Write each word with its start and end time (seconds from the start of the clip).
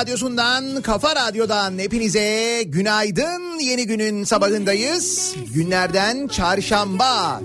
radyosundan, 0.00 0.82
kafa 0.82 1.16
radyodan 1.16 1.78
hepinize 1.78 2.62
günaydın. 2.66 3.58
Yeni 3.58 3.86
günün 3.86 4.24
sabahındayız. 4.24 5.34
Günlerden 5.54 6.28
çarşamba. 6.28 7.40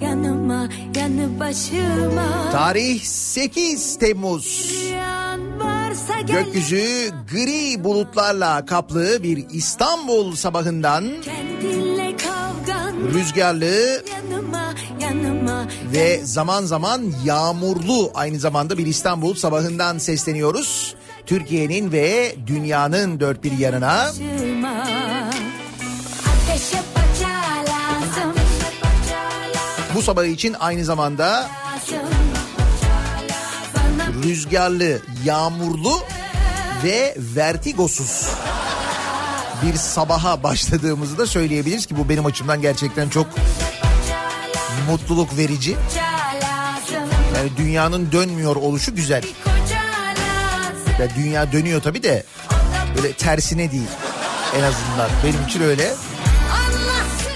Yanıma 0.00 0.68
yanı 0.96 1.30
Tarih 2.52 3.02
8 3.02 3.98
Temmuz. 3.98 4.72
Gökyüzü 6.26 7.10
gri 7.32 7.84
bulutlarla 7.84 8.66
kaplı 8.66 9.22
bir 9.22 9.44
İstanbul 9.52 10.36
sabahından 10.36 11.04
rüzgarlı 13.14 14.02
yanıma 14.12 14.74
yanıma 15.00 15.66
ve 15.92 16.20
zaman 16.24 16.64
zaman 16.64 17.12
yağmurlu 17.24 18.10
aynı 18.14 18.38
zamanda 18.38 18.78
bir 18.78 18.86
İstanbul 18.86 19.34
sabahından 19.34 19.98
sesleniyoruz. 19.98 20.96
Türkiye'nin 21.26 21.92
ve 21.92 22.34
dünyanın 22.46 23.20
dört 23.20 23.44
bir 23.44 23.58
yanına. 23.58 24.10
Bu 29.94 30.02
sabah 30.02 30.24
için 30.24 30.56
aynı 30.60 30.84
zamanda 30.84 31.48
rüzgarlı, 34.22 34.98
yağmurlu 35.24 36.00
ve 36.84 37.16
vertigosuz 37.18 38.28
bir 39.62 39.74
sabaha 39.74 40.42
başladığımızı 40.42 41.18
da 41.18 41.26
söyleyebiliriz 41.26 41.86
ki 41.86 41.98
bu 41.98 42.08
benim 42.08 42.26
açımdan 42.26 42.62
gerçekten 42.62 43.08
çok 43.08 43.26
mutluluk 44.90 45.36
verici. 45.36 45.76
Yani 47.36 47.56
dünyanın 47.56 48.12
dönmüyor 48.12 48.56
oluşu 48.56 48.94
güzel. 48.94 49.22
Koca 50.96 51.04
lazım 51.04 51.16
Ya 51.18 51.24
dünya 51.24 51.52
dönüyor 51.52 51.82
tabii 51.82 52.02
de 52.02 52.24
böyle 52.96 53.12
tersine 53.12 53.72
değil 53.72 53.88
en 54.56 54.62
azından. 54.62 55.10
Benim 55.24 55.46
için 55.48 55.62
öyle. 55.62 55.94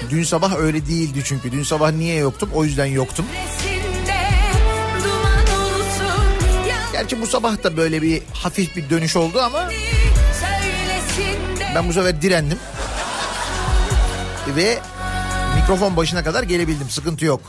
Dün 0.09 0.23
sabah 0.23 0.55
öyle 0.55 0.87
değildi 0.87 1.21
çünkü. 1.25 1.51
Dün 1.51 1.63
sabah 1.63 1.91
niye 1.91 2.15
yoktum? 2.15 2.49
O 2.53 2.65
yüzden 2.65 2.85
yoktum. 2.85 3.25
Gerçi 6.91 7.21
bu 7.21 7.27
sabah 7.27 7.63
da 7.63 7.77
böyle 7.77 8.01
bir 8.01 8.21
hafif 8.33 8.75
bir 8.75 8.89
dönüş 8.89 9.15
oldu 9.15 9.41
ama 9.41 9.69
ben 11.75 11.89
bu 11.89 11.93
sefer 11.93 12.21
direndim. 12.21 12.57
Ve 14.55 14.79
mikrofon 15.55 15.97
başına 15.97 16.23
kadar 16.23 16.43
gelebildim. 16.43 16.89
Sıkıntı 16.89 17.25
yok. 17.25 17.41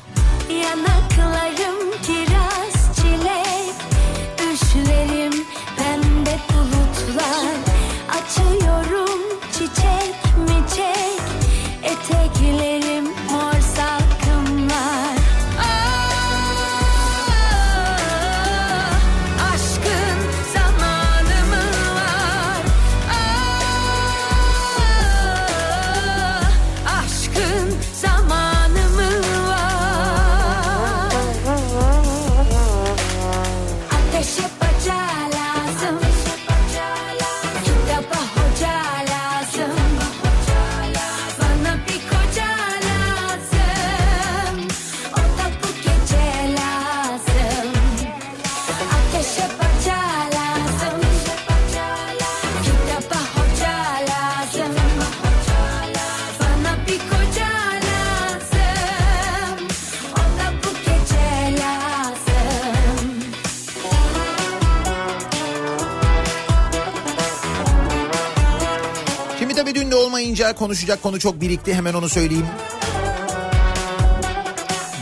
Olmayınca 70.52 70.58
konuşacak 70.58 71.02
konu 71.02 71.18
çok 71.18 71.40
birikti 71.40 71.74
hemen 71.74 71.94
onu 71.94 72.08
söyleyeyim. 72.08 72.46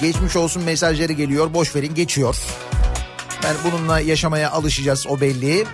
Geçmiş 0.01 0.37
olsun 0.37 0.63
mesajları 0.63 1.13
geliyor 1.13 1.55
boş 1.55 1.77
verin 1.77 1.95
geçiyor. 1.95 2.37
Ben 3.43 3.57
bununla 3.65 4.01
yaşamaya 4.01 4.51
alışacağız 4.51 5.07
o 5.07 5.21
belli. 5.21 5.67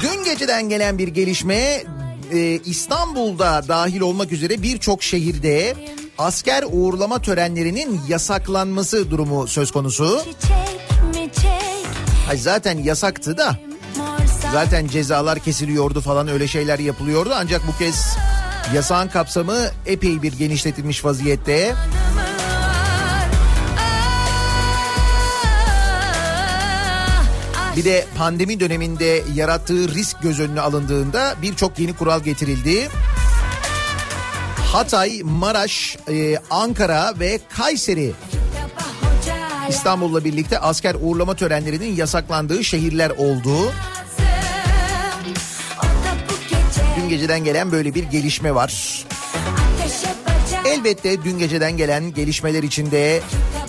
Dün 0.00 0.24
geceden 0.24 0.68
gelen 0.68 0.98
bir 0.98 1.08
gelişme 1.08 1.84
e, 2.32 2.60
İstanbul'da 2.64 3.64
dahil 3.68 4.00
olmak 4.00 4.32
üzere 4.32 4.62
birçok 4.62 5.02
şehirde 5.02 5.74
asker 6.18 6.64
uğurlama 6.70 7.22
törenlerinin 7.22 8.00
yasaklanması 8.08 9.10
durumu 9.10 9.48
söz 9.48 9.70
konusu. 9.70 10.22
Ay 12.30 12.36
zaten 12.36 12.78
yasaktı 12.78 13.36
da 13.36 13.56
zaten 14.52 14.86
cezalar 14.86 15.38
kesiliyordu 15.38 16.00
falan 16.00 16.28
öyle 16.28 16.48
şeyler 16.48 16.78
yapılıyordu 16.78 17.30
ancak 17.34 17.62
bu 17.66 17.78
kez 17.78 18.16
yasağın 18.74 19.08
kapsamı 19.08 19.56
epey 19.86 20.22
bir 20.22 20.32
genişletilmiş 20.32 21.04
vaziyette. 21.04 21.74
Bir 27.76 27.84
de 27.84 28.06
pandemi 28.16 28.60
döneminde 28.60 29.22
yarattığı 29.34 29.94
risk 29.94 30.22
göz 30.22 30.40
önüne 30.40 30.60
alındığında 30.60 31.34
birçok 31.42 31.78
yeni 31.78 31.96
kural 31.96 32.20
getirildi. 32.20 32.88
Hatay, 34.72 35.20
Maraş, 35.24 35.96
e, 36.10 36.36
Ankara 36.50 37.14
ve 37.20 37.40
Kayseri 37.56 38.12
İstanbul'la 39.68 40.24
birlikte 40.24 40.58
asker 40.58 40.96
uğurlama 41.00 41.34
törenlerinin 41.34 41.96
yasaklandığı 41.96 42.64
şehirler 42.64 43.10
oldu. 43.10 43.72
Dün 46.98 47.08
geceden 47.08 47.44
gelen 47.44 47.72
böyle 47.72 47.94
bir 47.94 48.02
gelişme 48.02 48.54
var. 48.54 49.04
Elbette 50.66 51.24
dün 51.24 51.38
geceden 51.38 51.76
gelen 51.76 52.14
gelişmeler 52.14 52.62
içinde 52.62 53.20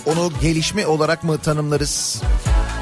onu 0.06 0.32
gelişme 0.42 0.86
olarak 0.86 1.24
mı 1.24 1.38
tanımlarız? 1.38 2.22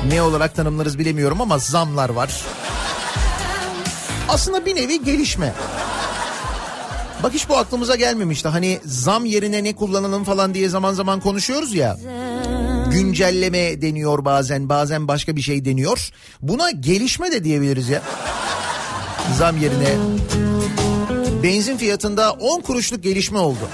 Ne 0.09 0.23
olarak 0.23 0.55
tanımlarız 0.55 0.99
bilemiyorum 0.99 1.41
ama 1.41 1.59
zamlar 1.59 2.09
var. 2.09 2.45
Aslında 4.29 4.67
bir 4.67 4.77
nevi 4.77 5.05
gelişme. 5.05 5.53
Bak 7.23 7.33
hiç 7.33 7.49
bu 7.49 7.57
aklımıza 7.57 7.97
gelmemişti. 7.97 8.49
Hani 8.49 8.81
zam 8.85 9.25
yerine 9.25 9.65
ne 9.65 9.75
kullanalım 9.75 10.25
falan 10.25 10.55
diye 10.55 10.69
zaman 10.69 10.95
zaman 10.95 11.21
konuşuyoruz 11.21 11.75
ya. 11.75 11.99
Güncelleme 12.93 13.83
deniyor 13.83 14.25
bazen, 14.25 14.69
bazen 14.69 15.09
başka 15.09 15.37
bir 15.37 15.43
şey 15.43 15.65
deniyor. 15.65 16.11
Buna 16.43 16.71
gelişme 16.71 17.33
de 17.33 17.45
diyebiliriz 17.45 17.89
ya. 17.89 18.03
Zam 19.37 19.57
yerine. 19.57 19.97
Benzin 21.43 21.77
fiyatında 21.77 22.33
10 22.33 22.61
kuruşluk 22.61 23.03
gelişme 23.03 23.39
oldu. 23.39 23.69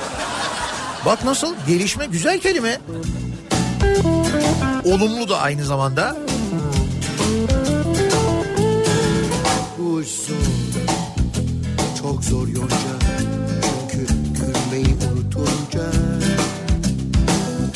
Bak 1.06 1.24
nasıl 1.24 1.54
gelişme 1.66 2.06
güzel 2.06 2.40
kelime. 2.40 2.80
Olumlu 4.84 5.28
da 5.28 5.38
aynı 5.38 5.64
zamanda. 5.64 6.16
Uçsun 9.78 10.36
çok 12.02 12.24
zor 12.24 12.48
yonca 12.48 12.76
çünkü 13.90 14.06
gülmeyi 14.34 14.96
unutunca 15.12 15.90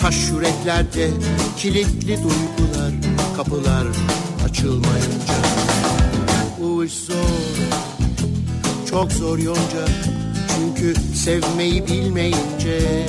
Taş 0.01 0.17
yüreklerde 0.31 1.11
kilitli 1.57 2.17
duygular 2.17 2.93
kapılar 3.37 3.87
açılmayınca 4.45 5.18
Uçsun 6.79 7.15
çok 8.91 9.13
zor 9.13 9.39
yonca 9.39 9.89
çünkü 10.57 10.95
sevmeyi 11.15 11.87
bilmeyince 11.87 13.07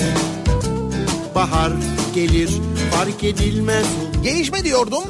Bahar 1.36 1.72
gelir 2.16 2.50
fark 2.92 3.24
edilmez 3.24 3.86
Gelişme 4.24 4.64
diyordum. 4.64 5.04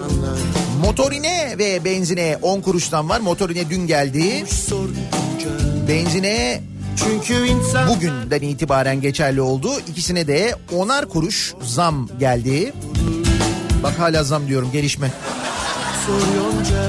Motorine 0.82 1.56
ve 1.58 1.86
benzine 1.86 2.38
10 2.42 2.62
kuruştan 2.62 3.10
var. 3.10 3.20
Motorine 3.20 3.70
dün 3.70 3.88
geldi. 3.88 4.46
Benzine 5.88 6.62
çünkü 6.96 7.48
insan 7.48 7.90
bugünden 7.90 8.42
itibaren 8.42 9.02
geçerli 9.02 9.42
oldu. 9.42 9.72
İkisine 9.88 10.28
de 10.28 10.56
onar 10.72 11.10
kuruş 11.10 11.54
zam 11.62 12.10
geldi. 12.20 12.74
Bak 13.84 14.00
hala 14.00 14.24
zam 14.24 14.48
diyorum 14.48 14.70
gelişme. 14.72 15.12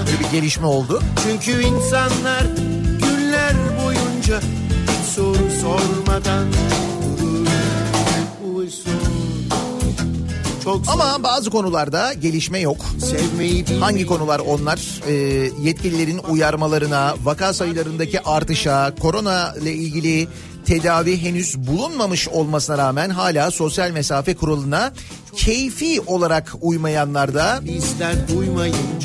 Böyle 0.06 0.20
bir 0.20 0.31
gelişme 0.32 0.67
oldu. 0.67 1.02
Çünkü 1.22 1.62
insanlar 1.62 2.43
günler 2.99 3.55
boyunca 3.84 4.40
hiç 4.82 5.08
soru 5.14 5.50
sormadan 5.62 6.46
durur. 6.52 7.47
Uysun. 8.54 8.92
Çok 10.64 10.83
Ama 10.88 11.23
bazı 11.23 11.50
konularda 11.50 12.12
gelişme 12.12 12.59
yok. 12.61 12.76
Hangi 13.80 14.06
konular 14.06 14.38
onlar? 14.38 14.80
Ee, 15.09 15.12
yetkililerin 15.62 16.18
uyarmalarına, 16.28 17.14
vaka 17.25 17.52
sayılarındaki 17.52 18.21
artışa, 18.21 18.95
korona 19.00 19.54
ile 19.62 19.73
ilgili 19.73 20.28
tedavi 20.71 21.23
henüz 21.23 21.59
bulunmamış 21.59 22.29
olmasına 22.29 22.79
rağmen 22.79 23.11
hala 23.11 23.50
sosyal 23.50 23.91
mesafe 23.91 24.35
kuralına 24.35 24.93
keyfi 25.37 26.00
olarak 26.00 26.53
uymayanlarda 26.61 27.61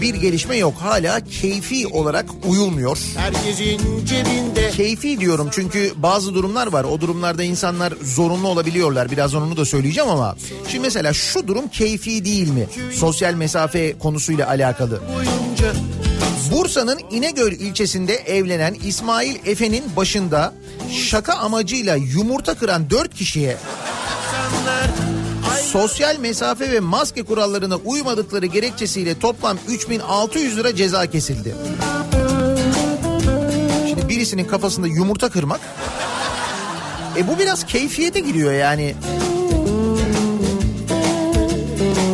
bir 0.02 0.16
gelişme 0.16 0.58
yok. 0.58 0.74
Hala 0.80 1.20
keyfi 1.20 1.88
olarak 1.88 2.26
uyulmuyor. 2.48 2.98
herkesin 3.18 4.06
cebinde 4.06 4.70
Keyfi 4.70 5.20
diyorum 5.20 5.50
çünkü 5.52 5.94
bazı 5.96 6.36
durumlar 6.36 6.68
var. 6.68 6.84
O 6.84 7.02
durumlarda 7.02 7.44
insanlar 7.44 7.94
zorunlu 8.04 8.48
olabiliyorlar. 8.48 9.12
Birazdan 9.12 9.42
onu 9.42 9.58
da 9.58 9.66
söyleyeceğim 9.66 10.10
ama. 10.10 10.36
Şimdi 10.68 10.82
mesela 10.82 11.14
şu 11.14 11.48
durum 11.48 11.68
keyfi 11.68 12.26
değil 12.26 12.50
mi? 12.50 12.68
Sosyal 12.94 13.34
mesafe 13.34 13.98
konusuyla 14.00 14.48
alakalı. 14.48 15.02
boyunca 15.16 15.74
Bursa'nın 16.52 17.00
İnegöl 17.12 17.52
ilçesinde 17.52 18.14
evlenen 18.14 18.76
İsmail 18.86 19.36
Efe'nin 19.46 19.84
başında 19.96 20.54
şaka 20.92 21.34
amacıyla 21.34 21.96
yumurta 21.96 22.56
kıran 22.56 22.90
4 22.90 23.16
kişiye 23.16 23.58
sosyal 25.72 26.18
mesafe 26.20 26.72
ve 26.72 26.80
maske 26.80 27.24
kurallarına 27.24 27.76
uymadıkları 27.76 28.46
gerekçesiyle 28.46 29.20
toplam 29.20 29.58
3600 29.68 30.58
lira 30.58 30.76
ceza 30.76 31.10
kesildi. 31.10 31.56
Şimdi 33.90 34.10
birisinin 34.10 34.46
kafasında 34.46 34.88
yumurta 34.88 35.30
kırmak 35.30 35.60
e 37.18 37.28
bu 37.28 37.40
biraz 37.40 37.66
keyfiyete 37.66 38.20
giriyor 38.20 38.54
yani. 38.54 38.96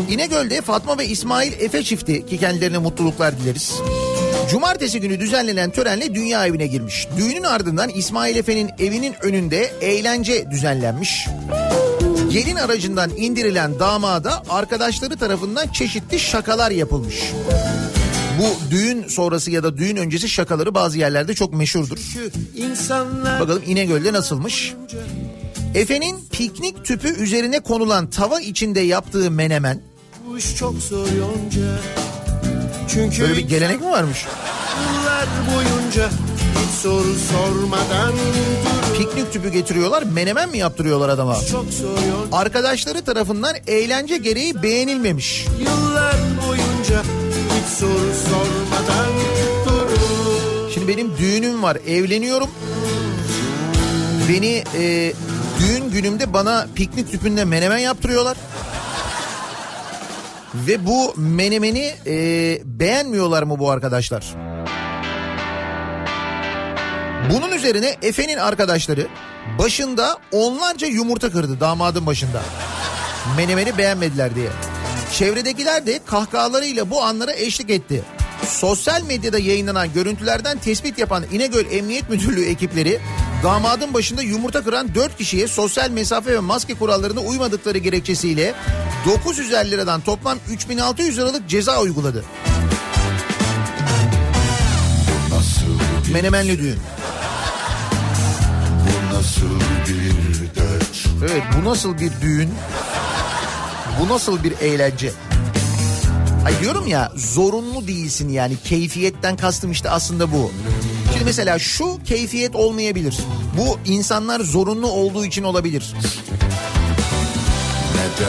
İnegöl'de 0.10 0.62
Fatma 0.62 0.98
ve 0.98 1.08
İsmail 1.08 1.54
Efe 1.54 1.84
çifti 1.84 2.26
ki 2.26 2.38
kendilerine 2.38 2.78
mutluluklar 2.78 3.40
dileriz. 3.40 3.74
Cumartesi 4.50 5.00
günü 5.02 5.20
düzenlenen 5.20 5.72
törenle 5.72 6.16
dünya 6.16 6.48
evine 6.48 6.68
girmiş. 6.68 7.08
Düğünün 7.18 7.44
ardından 7.44 7.90
İsmail 7.90 8.36
Efe'nin 8.36 8.70
evinin 8.80 9.16
önünde 9.22 9.72
eğlence 9.82 10.52
düzenlenmiş. 10.52 11.28
Gelin 12.32 12.56
aracından 12.56 13.12
indirilen 13.18 13.80
damada 13.80 14.44
arkadaşları 14.50 15.18
tarafından 15.18 15.68
çeşitli 15.68 16.20
şakalar 16.20 16.72
yapılmış. 16.72 17.16
Bu 18.40 18.72
düğün 18.72 19.08
sonrası 19.08 19.52
ya 19.52 19.64
da 19.64 19.78
düğün 19.78 19.96
öncesi 19.96 20.30
şakaları 20.30 20.76
bazı 20.76 20.98
yerlerde 20.98 21.34
çok 21.34 21.54
meşhurdur. 21.54 21.98
Bakalım 23.40 23.64
İnegöl'de 23.68 24.14
nasılmış? 24.14 24.74
Efe'nin 25.76 26.20
piknik 26.32 26.86
tüpü 26.86 27.08
üzerine 27.08 27.60
konulan 27.60 28.10
tava 28.10 28.40
içinde 28.42 28.80
yaptığı 28.80 29.32
menemen. 29.32 29.82
bu 30.28 30.38
iş 30.38 30.56
çok 30.56 30.76
zor 30.78 31.08
yonca 31.08 31.80
çünkü 32.94 33.22
Böyle 33.22 33.38
bir 33.38 33.48
gelenek 33.48 33.82
mi 33.82 33.88
varmış? 33.92 34.26
yıllar 34.82 35.26
boyunca 35.56 36.10
hiç 36.62 36.72
soru 36.82 37.16
sormadan 37.32 38.12
durur. 38.12 38.98
Piknik 38.98 39.34
tüpü 39.34 39.50
getiriyorlar 39.50 40.04
menemen 40.04 40.50
mi 40.50 40.58
yaptırıyorlar 40.58 41.10
adama? 41.10 41.38
Arkadaşları 42.32 43.02
tarafından 43.02 43.56
eğlence 43.68 44.18
gereği 44.18 44.64
beğenilmemiş. 44.64 45.46
Yıllar 45.60 46.16
boyunca 46.48 47.02
hiç 47.32 47.78
soru 47.80 48.12
sormadan 48.30 49.08
durur. 49.66 50.72
Şimdi 50.74 50.88
benim 50.88 51.18
düğünüm 51.18 51.64
var 51.64 51.78
evleniyorum. 51.88 52.50
Beni 54.30 54.64
e, 54.78 55.14
düğün 55.60 55.92
günümde 55.92 56.34
bana 56.34 56.68
piknik 56.76 57.12
tüpünde 57.12 57.46
menemen 57.46 57.78
yaptırıyorlar. 57.78 58.38
Ve 60.56 60.86
bu 60.86 61.14
menemeni 61.18 61.94
e, 62.06 62.14
beğenmiyorlar 62.66 63.44
mı 63.44 63.60
bu 63.60 63.70
arkadaşlar? 63.70 64.36
Bunun 67.34 67.52
üzerine 67.52 67.96
Efe'nin 68.02 68.38
arkadaşları 68.38 69.08
başında 69.60 70.18
onlarca 70.32 70.88
yumurta 70.88 71.32
kırdı 71.32 71.60
damadın 71.60 72.06
başında. 72.06 72.42
Menemeni 73.38 73.78
beğenmediler 73.78 74.36
diye. 74.36 74.50
Çevredekiler 75.14 75.86
de 75.86 76.00
kahkahalarıyla 76.06 76.90
bu 76.90 77.04
anlara 77.04 77.34
eşlik 77.34 77.70
etti. 77.70 78.04
Sosyal 78.48 79.02
medyada 79.04 79.40
yayınlanan 79.40 79.94
görüntülerden 79.94 80.58
tespit 80.58 80.98
yapan 80.98 81.24
İnegöl 81.32 81.66
Emniyet 81.72 82.10
Müdürlüğü 82.10 82.46
ekipleri 82.46 83.00
damadın 83.44 83.94
başında 83.94 84.22
yumurta 84.22 84.64
kıran 84.64 84.96
4 84.96 85.18
kişiye 85.18 85.48
sosyal 85.48 85.90
mesafe 85.90 86.34
ve 86.34 86.40
maske 86.40 86.74
kurallarına 86.74 87.20
uymadıkları 87.20 87.78
gerekçesiyle 87.78 88.54
950 89.06 89.72
liradan 89.72 90.02
toplam 90.02 90.38
3600 90.50 91.18
liralık 91.18 91.50
ceza 91.50 91.82
uyguladı. 91.82 92.24
Menemenli 96.14 96.60
düğün. 96.60 96.80
bu 98.86 99.16
nasıl 99.16 99.60
bir 99.88 100.56
dert 100.56 101.06
Evet 101.22 101.44
bu 101.58 101.70
nasıl 101.70 101.98
bir 101.98 102.12
düğün? 102.22 102.50
Bu 104.00 104.14
nasıl 104.14 104.44
bir 104.44 104.54
eğlence? 104.62 105.12
Ay 106.46 106.60
diyorum 106.62 106.88
ya 106.88 107.12
zorunlu 107.16 107.88
değilsin 107.88 108.30
yani 108.30 108.58
keyfiyetten 108.64 109.38
kastım 109.38 109.72
işte 109.72 109.90
aslında 109.90 110.32
bu. 110.32 110.52
Şimdi 111.12 111.24
mesela 111.26 111.60
şu 111.60 112.04
keyfiyet 112.04 112.56
olmayabilir. 112.56 113.18
Bu 113.58 113.80
insanlar 113.86 114.40
zorunlu 114.40 114.88
olduğu 114.88 115.26
için 115.26 115.44
olabilir. 115.44 115.94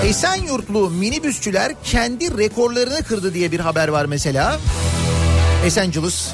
Esenyurtlu 0.05 0.91
minibüsçüler 0.91 1.73
kendi 1.85 2.39
rekorlarını 2.39 3.03
kırdı 3.03 3.35
diye 3.35 3.53
bir 3.53 3.61
haber 3.61 3.89
var 3.89 4.05
mesela. 4.05 4.61
Esenciles. 5.67 6.29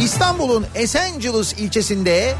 İstanbul'un 0.00 0.66
Esenciles 0.74 1.52
ilçesinde 1.52 2.34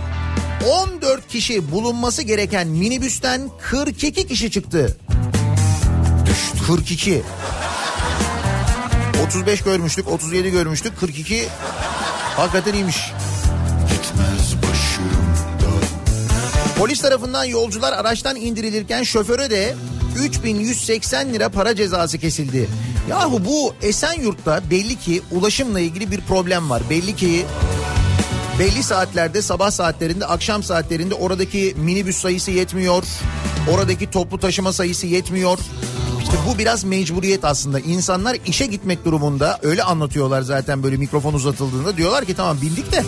14 0.70 1.28
kişi 1.28 1.72
bulunması 1.72 2.22
gereken 2.22 2.68
minibüsten 2.68 3.50
42 3.60 4.26
kişi 4.26 4.50
çıktı. 4.50 4.96
42. 6.66 7.22
35 9.26 9.62
görmüştük, 9.62 10.08
37 10.08 10.50
görmüştük, 10.50 11.00
42 11.00 11.48
hakikaten 12.36 12.74
iyiymiş. 12.74 13.12
Polis 16.78 17.00
tarafından 17.00 17.44
yolcular 17.44 17.92
araçtan 17.92 18.36
indirilirken 18.36 19.02
şoföre 19.02 19.50
de 19.50 19.74
3180 20.18 21.34
lira 21.34 21.48
para 21.48 21.76
cezası 21.76 22.18
kesildi. 22.18 22.68
Yahu 23.10 23.44
bu 23.44 23.74
Esenyurt'ta 23.82 24.70
belli 24.70 24.98
ki 24.98 25.22
ulaşımla 25.30 25.80
ilgili 25.80 26.10
bir 26.10 26.20
problem 26.20 26.70
var. 26.70 26.82
Belli 26.90 27.16
ki 27.16 27.46
belli 28.58 28.82
saatlerde 28.82 29.42
sabah 29.42 29.70
saatlerinde 29.70 30.26
akşam 30.26 30.62
saatlerinde 30.62 31.14
oradaki 31.14 31.74
minibüs 31.76 32.16
sayısı 32.16 32.50
yetmiyor. 32.50 33.04
Oradaki 33.70 34.10
toplu 34.10 34.38
taşıma 34.38 34.72
sayısı 34.72 35.06
yetmiyor. 35.06 35.58
Bu 36.46 36.58
biraz 36.58 36.84
mecburiyet 36.84 37.44
aslında. 37.44 37.80
İnsanlar 37.80 38.36
işe 38.46 38.66
gitmek 38.66 39.04
durumunda 39.04 39.58
öyle 39.62 39.82
anlatıyorlar 39.82 40.42
zaten 40.42 40.82
böyle 40.82 40.96
mikrofon 40.96 41.34
uzatıldığında. 41.34 41.96
Diyorlar 41.96 42.24
ki 42.24 42.34
tamam 42.34 42.60
bildik 42.62 42.92
de 42.92 43.04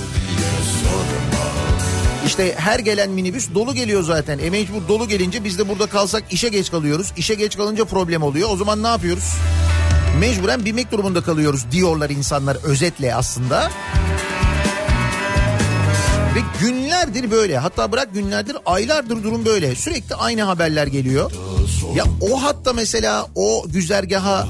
işte 2.27 2.55
her 2.59 2.79
gelen 2.79 3.11
minibüs 3.11 3.55
dolu 3.55 3.75
geliyor 3.75 4.03
zaten. 4.03 4.39
E 4.39 4.51
mecbur 4.51 4.89
dolu 4.89 5.09
gelince 5.09 5.45
biz 5.45 5.59
de 5.59 5.69
burada 5.69 5.87
kalsak 5.87 6.25
işe 6.31 6.49
geç 6.49 6.71
kalıyoruz. 6.71 7.13
İşe 7.17 7.35
geç 7.35 7.57
kalınca 7.57 7.85
problem 7.85 8.23
oluyor. 8.23 8.49
O 8.53 8.57
zaman 8.57 8.83
ne 8.83 8.87
yapıyoruz? 8.87 9.33
Mecburen 10.21 10.65
binmek 10.65 10.93
durumunda 10.93 11.21
kalıyoruz 11.21 11.65
diyorlar 11.71 12.11
insanlar 12.11 12.57
özetle 12.65 13.15
aslında. 13.15 13.71
Ve 16.35 16.41
günlerdir 16.61 17.31
böyle 17.31 17.59
hatta 17.59 17.93
bırak 17.93 18.15
günlerdir 18.15 18.57
aylardır 18.67 19.23
durum 19.23 19.45
böyle. 19.45 19.75
Sürekli 19.75 20.15
aynı 20.15 20.43
haberler 20.43 20.87
geliyor. 20.87 21.33
Ya 21.95 22.05
o 22.21 22.43
hatta 22.43 22.73
mesela 22.73 23.27
o 23.35 23.65
güzergaha 23.69 24.47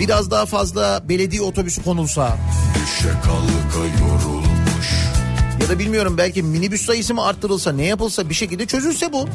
biraz 0.00 0.30
daha 0.30 0.46
fazla 0.46 1.02
belediye 1.08 1.42
otobüsü 1.42 1.82
konulsa. 1.82 2.36
Ya 5.60 5.68
da 5.68 5.78
bilmiyorum 5.78 6.14
belki 6.18 6.42
minibüs 6.42 6.86
sayısı 6.86 7.14
mı 7.14 7.24
arttırılsa 7.24 7.72
ne 7.72 7.84
yapılsa 7.86 8.28
bir 8.28 8.34
şekilde 8.34 8.66
çözülse 8.66 9.12
bu. 9.12 9.28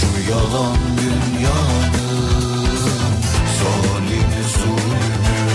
Şu 0.00 0.30
yalan 0.32 0.76
dünyanın 0.98 2.76
zalimi 3.58 4.42
zulmü. 4.58 5.46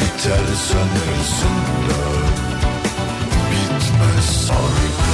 Biter 0.00 0.46
sanırsın 0.68 1.56
da 1.88 2.02
bitmez. 3.50 4.50
Arkadaş 4.50 5.11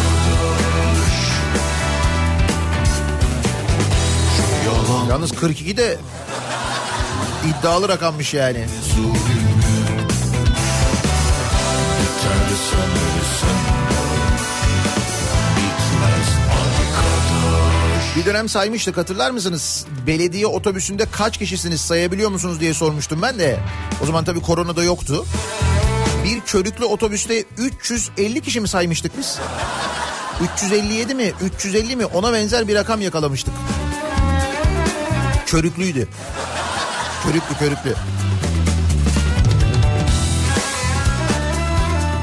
Yalnız 5.08 5.32
42 5.32 5.76
de 5.76 5.98
iddialı 7.48 7.88
rakammış 7.88 8.34
yani. 8.34 8.66
Bir 18.16 18.24
dönem 18.24 18.48
saymıştık 18.48 18.96
hatırlar 18.96 19.30
mısınız? 19.30 19.86
Belediye 20.06 20.46
otobüsünde 20.46 21.06
kaç 21.12 21.38
kişisiniz 21.38 21.80
sayabiliyor 21.80 22.30
musunuz 22.30 22.60
diye 22.60 22.74
sormuştum 22.74 23.22
ben 23.22 23.38
de. 23.38 23.58
O 24.02 24.06
zaman 24.06 24.24
tabii 24.24 24.40
korona 24.40 24.76
da 24.76 24.84
yoktu. 24.84 25.24
Bir 26.24 26.40
körüklü 26.40 26.84
otobüste 26.84 27.44
350 27.58 28.40
kişi 28.40 28.60
mi 28.60 28.68
saymıştık 28.68 29.18
biz? 29.18 29.38
357 30.54 31.14
mi 31.14 31.32
350 31.42 31.96
mi 31.96 32.06
ona 32.06 32.32
benzer 32.32 32.68
bir 32.68 32.74
rakam 32.74 33.00
yakalamıştık. 33.00 33.54
Körüklüydü. 35.48 36.08
Körüklü 37.22 37.54
körüklü. 37.58 37.94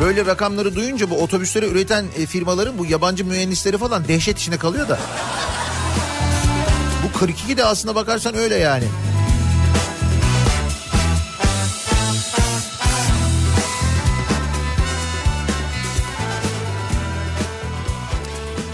Böyle 0.02 0.26
rakamları 0.26 0.76
duyunca 0.76 1.10
bu 1.10 1.24
otobüsleri 1.24 1.66
üreten 1.66 2.06
e, 2.18 2.26
firmaların 2.26 2.78
bu 2.78 2.86
yabancı 2.86 3.26
mühendisleri 3.26 3.78
falan 3.78 4.08
dehşet 4.08 4.40
içine 4.40 4.58
kalıyor 4.58 4.90
da. 4.90 5.00
Bu 7.04 7.20
42 7.20 7.58
de 7.58 7.66
aslında 7.66 7.96
bakarsan 7.96 8.36
öyle 8.36 8.56
yani. 8.56 8.86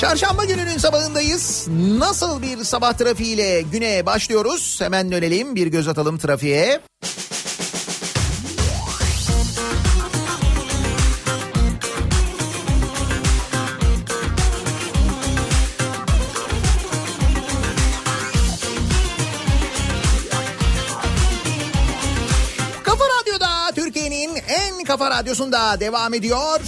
Çarşamba 0.01 0.45
gününün 0.45 0.77
sabahındayız. 0.77 1.67
Nasıl 1.97 2.41
bir 2.41 2.63
sabah 2.63 2.93
trafiğiyle 2.93 3.61
güne 3.61 4.05
başlıyoruz? 4.05 4.81
Hemen 4.81 5.11
dönelim 5.11 5.55
bir 5.55 5.67
göz 5.67 5.87
atalım 5.87 6.17
trafiğe. 6.17 6.81
Kafa 22.83 23.03
Radyo'da 23.19 23.71
Türkiye'nin 23.75 24.35
en 24.35 24.83
kafa 24.83 25.09
radyosunda 25.09 25.79
devam 25.79 26.13
ediyor. 26.13 26.59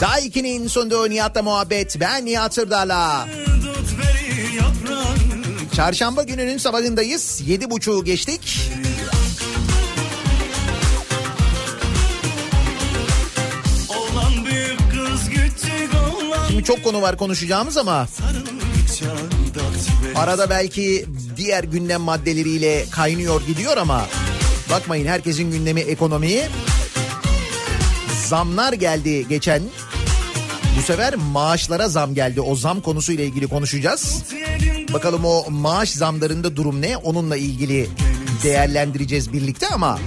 Daiki'nin 0.00 0.68
sunduğu 0.68 1.10
Nihat'la 1.10 1.42
muhabbet. 1.42 2.00
Ben 2.00 2.24
Nihat 2.24 2.54
Sırdar'la. 2.54 3.28
Çarşamba 5.76 6.22
gününün 6.22 6.58
sabahındayız. 6.58 7.42
Yedi 7.46 7.70
buçuğu 7.70 8.04
geçtik. 8.04 8.70
Şimdi 16.48 16.64
çok 16.64 16.84
konu 16.84 17.02
var 17.02 17.16
konuşacağımız 17.16 17.76
ama 17.76 18.06
arada 20.14 20.50
belki 20.50 21.06
diğer 21.36 21.64
gündem 21.64 22.00
maddeleriyle 22.00 22.84
kaynıyor 22.90 23.46
gidiyor 23.46 23.76
ama 23.76 24.06
bakmayın 24.70 25.06
herkesin 25.06 25.50
gündemi 25.50 25.80
ekonomi. 25.80 26.48
Zamlar 28.26 28.72
geldi 28.72 29.28
geçen. 29.28 29.62
Bu 30.78 30.82
sefer 30.82 31.14
maaşlara 31.14 31.88
zam 31.88 32.14
geldi. 32.14 32.40
O 32.40 32.56
zam 32.56 32.80
konusuyla 32.80 33.24
ilgili 33.24 33.46
konuşacağız. 33.46 34.22
Bakalım 34.92 35.24
o 35.24 35.50
maaş 35.50 35.90
zamlarında 35.90 36.56
durum 36.56 36.82
ne? 36.82 36.96
Onunla 36.96 37.36
ilgili 37.36 37.88
değerlendireceğiz 38.42 39.32
birlikte 39.32 39.66
ama 39.68 39.98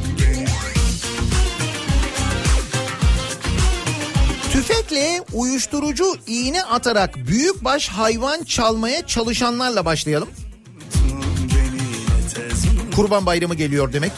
Tüfekle 4.51 5.21
uyuşturucu 5.33 6.15
iğne 6.27 6.63
atarak 6.63 7.17
büyükbaş 7.17 7.89
hayvan 7.89 8.43
çalmaya 8.43 9.07
çalışanlarla 9.07 9.85
başlayalım. 9.85 10.29
Kurban 12.95 13.25
Bayramı 13.25 13.55
geliyor 13.55 13.93
demek. 13.93 14.11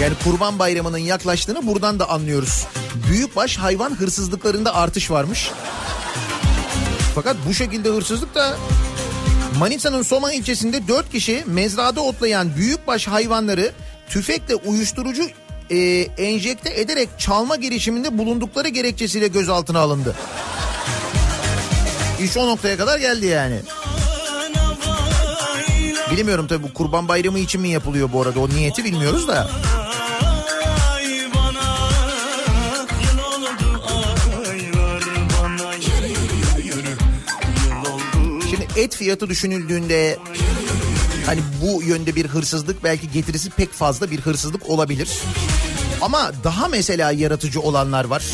Yani 0.00 0.14
Kurban 0.24 0.58
Bayramı'nın 0.58 0.98
yaklaştığını 0.98 1.66
buradan 1.66 1.98
da 1.98 2.08
anlıyoruz. 2.08 2.66
Büyükbaş 3.08 3.56
hayvan 3.56 3.90
hırsızlıklarında 3.90 4.74
artış 4.74 5.10
varmış. 5.10 5.50
Fakat 7.14 7.36
bu 7.48 7.54
şekilde 7.54 7.88
hırsızlık 7.88 8.34
da 8.34 8.56
Manisa'nın 9.58 10.02
Soma 10.02 10.32
ilçesinde 10.32 10.88
4 10.88 11.10
kişi 11.10 11.44
mezrada 11.46 12.00
otlayan 12.00 12.56
büyükbaş 12.56 13.08
hayvanları 13.08 13.72
tüfekle 14.08 14.54
uyuşturucu 14.54 15.22
e, 15.70 15.76
enjekte 16.18 16.80
ederek 16.80 17.08
çalma 17.18 17.56
girişiminde 17.56 18.18
bulundukları 18.18 18.68
gerekçesiyle 18.68 19.28
gözaltına 19.28 19.78
alındı. 19.78 20.16
İş 22.22 22.36
o 22.36 22.46
noktaya 22.46 22.76
kadar 22.76 22.98
geldi 22.98 23.26
yani. 23.26 23.60
Bilmiyorum 26.10 26.46
tabii 26.48 26.62
bu 26.62 26.74
kurban 26.74 27.08
bayramı 27.08 27.38
için 27.38 27.60
mi 27.60 27.68
yapılıyor 27.68 28.08
bu 28.12 28.22
arada 28.22 28.40
o 28.40 28.48
niyeti 28.48 28.84
bilmiyoruz 28.84 29.28
da. 29.28 29.50
Et 38.78 38.96
fiyatı 38.96 39.28
düşünüldüğünde 39.28 40.18
hani 41.26 41.40
bu 41.62 41.82
yönde 41.82 42.14
bir 42.14 42.26
hırsızlık 42.26 42.84
belki 42.84 43.10
getirisi 43.10 43.50
pek 43.50 43.72
fazla 43.72 44.10
bir 44.10 44.20
hırsızlık 44.20 44.70
olabilir. 44.70 45.08
Ama 46.00 46.32
daha 46.44 46.68
mesela 46.68 47.12
yaratıcı 47.12 47.60
olanlar 47.60 48.04
var. 48.04 48.24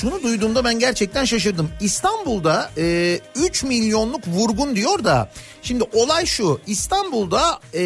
Şunu 0.00 0.22
duyduğumda 0.22 0.64
ben 0.64 0.78
gerçekten 0.78 1.24
şaşırdım. 1.24 1.70
İstanbul'da 1.80 2.70
e, 2.78 3.20
3 3.36 3.62
milyonluk 3.62 4.28
vurgun 4.28 4.76
diyor 4.76 5.04
da 5.04 5.30
şimdi 5.62 5.84
olay 5.92 6.26
şu 6.26 6.60
İstanbul'da 6.66 7.60
e, 7.74 7.80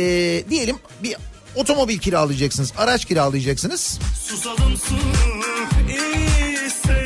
diyelim 0.50 0.76
bir 1.02 1.16
otomobil 1.56 1.98
kiralayacaksınız 1.98 2.72
araç 2.78 3.04
kiralayacaksınız. 3.04 3.98
Susadım 4.26 4.76
su 4.76 4.94
isterim 6.66 7.01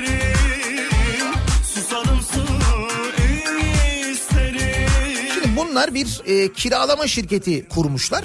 bunlar 5.76 5.94
bir 5.94 6.22
e, 6.26 6.52
kiralama 6.52 7.06
şirketi 7.06 7.68
kurmuşlar. 7.68 8.24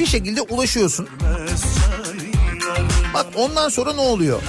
Bir 0.00 0.06
şekilde 0.06 0.40
ulaşıyorsun. 0.42 1.08
Bak 3.14 3.26
ondan 3.36 3.68
sonra 3.68 3.92
ne 3.92 4.00
oluyor? 4.00 4.42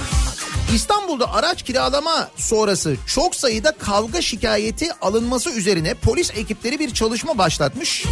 İstanbul'da 0.74 1.32
araç 1.32 1.62
kiralama 1.62 2.30
sonrası 2.36 2.96
çok 3.06 3.34
sayıda 3.34 3.72
kavga 3.72 4.22
şikayeti 4.22 4.92
alınması 5.00 5.50
üzerine 5.50 5.94
polis 5.94 6.30
ekipleri 6.36 6.78
bir 6.78 6.94
çalışma 6.94 7.38
başlatmış. 7.38 8.04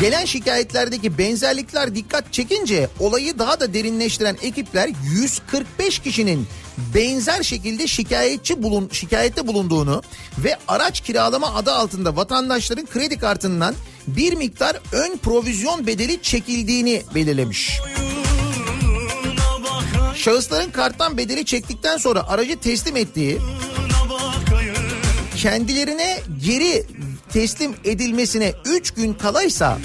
Gelen 0.00 0.24
şikayetlerdeki 0.24 1.18
benzerlikler 1.18 1.94
dikkat 1.94 2.32
çekince 2.32 2.88
olayı 3.00 3.38
daha 3.38 3.60
da 3.60 3.74
derinleştiren 3.74 4.36
ekipler 4.42 4.90
145 5.14 5.98
kişinin 5.98 6.46
benzer 6.94 7.42
şekilde 7.42 7.86
şikayetçi 7.86 8.62
bulun 8.62 8.88
şikayette 8.92 9.46
bulunduğunu 9.46 10.02
ve 10.38 10.56
araç 10.68 11.00
kiralama 11.00 11.54
adı 11.54 11.72
altında 11.72 12.16
vatandaşların 12.16 12.86
kredi 12.86 13.18
kartından 13.18 13.74
bir 14.06 14.32
miktar 14.32 14.76
ön 14.92 15.16
provizyon 15.16 15.86
bedeli 15.86 16.22
çekildiğini 16.22 17.02
belirlemiş. 17.14 17.80
Şahısların 20.14 20.70
karttan 20.70 21.16
bedeli 21.18 21.44
çektikten 21.44 21.96
sonra 21.96 22.28
aracı 22.28 22.60
teslim 22.60 22.96
ettiği 22.96 23.38
kendilerine 25.36 26.20
geri 26.44 26.86
teslim 27.32 27.74
edilmesine 27.84 28.52
3 28.64 28.90
gün 28.90 29.14
kalaysa 29.14 29.78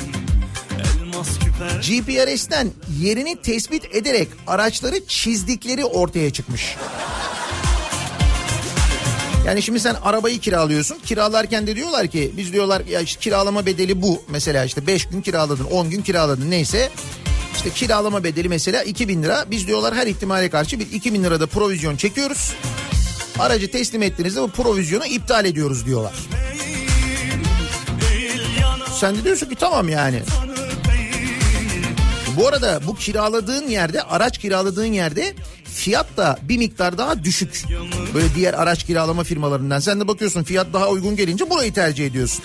GPRS'ten 1.60 2.72
yerini 3.00 3.42
tespit 3.42 3.96
ederek 3.96 4.28
araçları 4.48 5.06
çizdikleri 5.08 5.86
ortaya 5.86 6.34
çıkmış. 6.34 6.76
Yani 9.46 9.62
şimdi 9.62 9.80
sen 9.80 9.96
arabayı 10.04 10.40
kiralıyorsun. 10.40 10.98
Kiralarken 11.06 11.68
de 11.68 11.76
diyorlar 11.76 12.08
ki 12.08 12.32
biz 12.38 12.54
diyorlar 12.54 12.86
ya 12.86 13.02
işte 13.02 13.20
kiralama 13.20 13.66
bedeli 13.66 14.02
bu. 14.02 14.22
Mesela 14.30 14.66
işte 14.66 14.88
5 14.88 15.06
gün 15.06 15.22
kiraladın 15.22 15.66
10 15.66 15.90
gün 15.90 16.02
kiraladın 16.02 16.52
neyse. 16.52 16.90
İşte 17.56 17.70
kiralama 17.70 18.24
bedeli 18.24 18.50
mesela 18.50 18.84
2000 18.84 19.24
lira. 19.24 19.46
Biz 19.52 19.68
diyorlar 19.68 19.96
her 19.96 20.08
ihtimale 20.08 20.50
karşı 20.50 20.80
bir 20.80 20.92
2000 20.92 21.24
lirada 21.24 21.48
provizyon 21.48 21.96
çekiyoruz. 21.96 22.54
Aracı 23.40 23.72
teslim 23.72 24.02
ettiğinizde 24.02 24.42
bu 24.42 24.50
provizyonu 24.50 25.06
iptal 25.06 25.46
ediyoruz 25.46 25.86
diyorlar. 25.86 26.14
Sen 29.00 29.16
de 29.16 29.24
diyorsun 29.24 29.50
ki 29.50 29.56
tamam 29.56 29.90
yani. 29.90 30.22
Bu 32.38 32.48
arada 32.48 32.80
bu 32.88 32.96
kiraladığın 32.96 33.68
yerde 33.68 34.02
araç 34.02 34.38
kiraladığın 34.38 34.94
yerde 34.94 35.36
fiyat 35.64 36.18
da 36.18 36.40
bir 36.42 36.58
miktar 36.58 36.98
daha 36.98 37.24
düşük. 37.24 37.66
Böyle 38.14 38.36
diğer 38.36 38.54
araç 38.54 38.84
kiralama 38.84 39.24
firmalarından. 39.24 39.80
Sen 39.80 40.00
de 40.00 40.08
bakıyorsun 40.08 40.44
fiyat 40.44 40.68
daha 40.74 40.88
uygun 40.90 41.16
gelince 41.16 41.50
burayı 41.50 41.74
tercih 41.74 42.06
ediyorsun. 42.06 42.44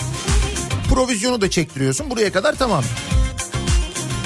Provizyonu 0.88 1.40
da 1.40 1.50
çektiriyorsun 1.50 2.10
buraya 2.10 2.32
kadar 2.32 2.54
tamam. 2.54 2.84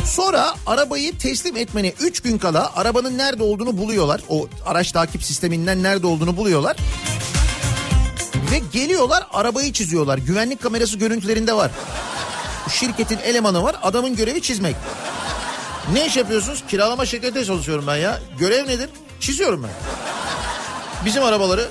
Sonra 0.06 0.54
arabayı 0.66 1.18
teslim 1.18 1.56
etmene 1.56 1.92
3 2.00 2.20
gün 2.20 2.38
kala 2.38 2.72
arabanın 2.76 3.18
nerede 3.18 3.42
olduğunu 3.42 3.78
buluyorlar. 3.78 4.20
O 4.28 4.48
araç 4.66 4.92
takip 4.92 5.22
sisteminden 5.22 5.82
nerede 5.82 6.06
olduğunu 6.06 6.36
buluyorlar. 6.36 6.76
Ve 8.52 8.60
geliyorlar 8.72 9.26
arabayı 9.32 9.72
çiziyorlar. 9.72 10.18
Güvenlik 10.18 10.62
kamerası 10.62 10.98
görüntülerinde 10.98 11.52
var. 11.52 11.70
Şirketin 12.70 13.18
elemanı 13.18 13.62
var 13.62 13.76
adamın 13.82 14.16
görevi 14.16 14.42
çizmek. 14.42 14.76
Ne 15.92 16.06
iş 16.06 16.16
yapıyorsunuz? 16.16 16.64
Kiralama 16.68 17.06
şirketinde 17.06 17.44
çalışıyorum 17.44 17.84
ben 17.86 17.96
ya. 17.96 18.20
Görev 18.38 18.66
nedir? 18.68 18.90
Çiziyorum 19.20 19.62
ben. 19.62 19.70
Bizim 21.04 21.24
arabaları. 21.24 21.68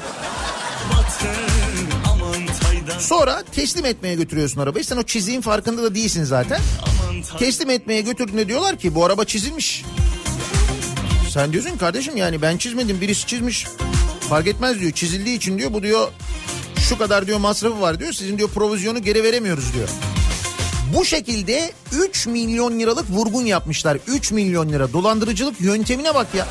Sonra 2.99 3.43
teslim 3.51 3.86
etmeye 3.86 4.15
götürüyorsun 4.15 4.62
arabayı. 4.62 4.86
Sen 4.86 4.97
o 4.97 5.03
çizdiğin 5.03 5.41
farkında 5.41 5.84
da 5.84 5.95
değilsin 5.95 6.23
zaten. 6.23 6.62
Teslim 7.39 7.69
etmeye 7.69 8.01
götürdüğünde 8.01 8.47
diyorlar 8.47 8.77
ki 8.77 8.95
bu 8.95 9.06
araba 9.06 9.25
çizilmiş. 9.25 9.84
Sen 11.30 11.53
diyorsun 11.53 11.77
kardeşim 11.77 12.17
yani 12.17 12.41
ben 12.41 12.58
çizmedim 12.58 13.01
birisi 13.01 13.25
çizmiş. 13.27 13.67
Fark 14.30 14.47
etmez 14.47 14.80
diyor 14.80 14.91
çizildiği 14.91 15.38
için 15.38 15.58
diyor 15.58 15.73
bu 15.73 15.84
diyor 15.84 16.08
şu 16.89 16.97
kadar 16.97 17.27
diyor 17.27 17.38
masrafı 17.39 17.82
var 17.82 17.99
diyor. 17.99 18.13
Sizin 18.13 18.38
diyor 18.38 18.49
provizyonu 18.49 19.01
geri 19.01 19.23
veremiyoruz 19.23 19.73
diyor. 19.73 19.89
Bu 20.95 21.06
şekilde 21.06 21.71
3 21.91 22.28
milyon 22.28 22.80
liralık 22.80 23.10
vurgun 23.10 23.45
yapmışlar. 23.45 23.97
3 24.08 24.32
milyon 24.32 24.69
lira 24.69 24.93
dolandırıcılık 24.93 25.62
yöntemine 25.62 26.15
bak 26.15 26.28
ya. 26.36 26.47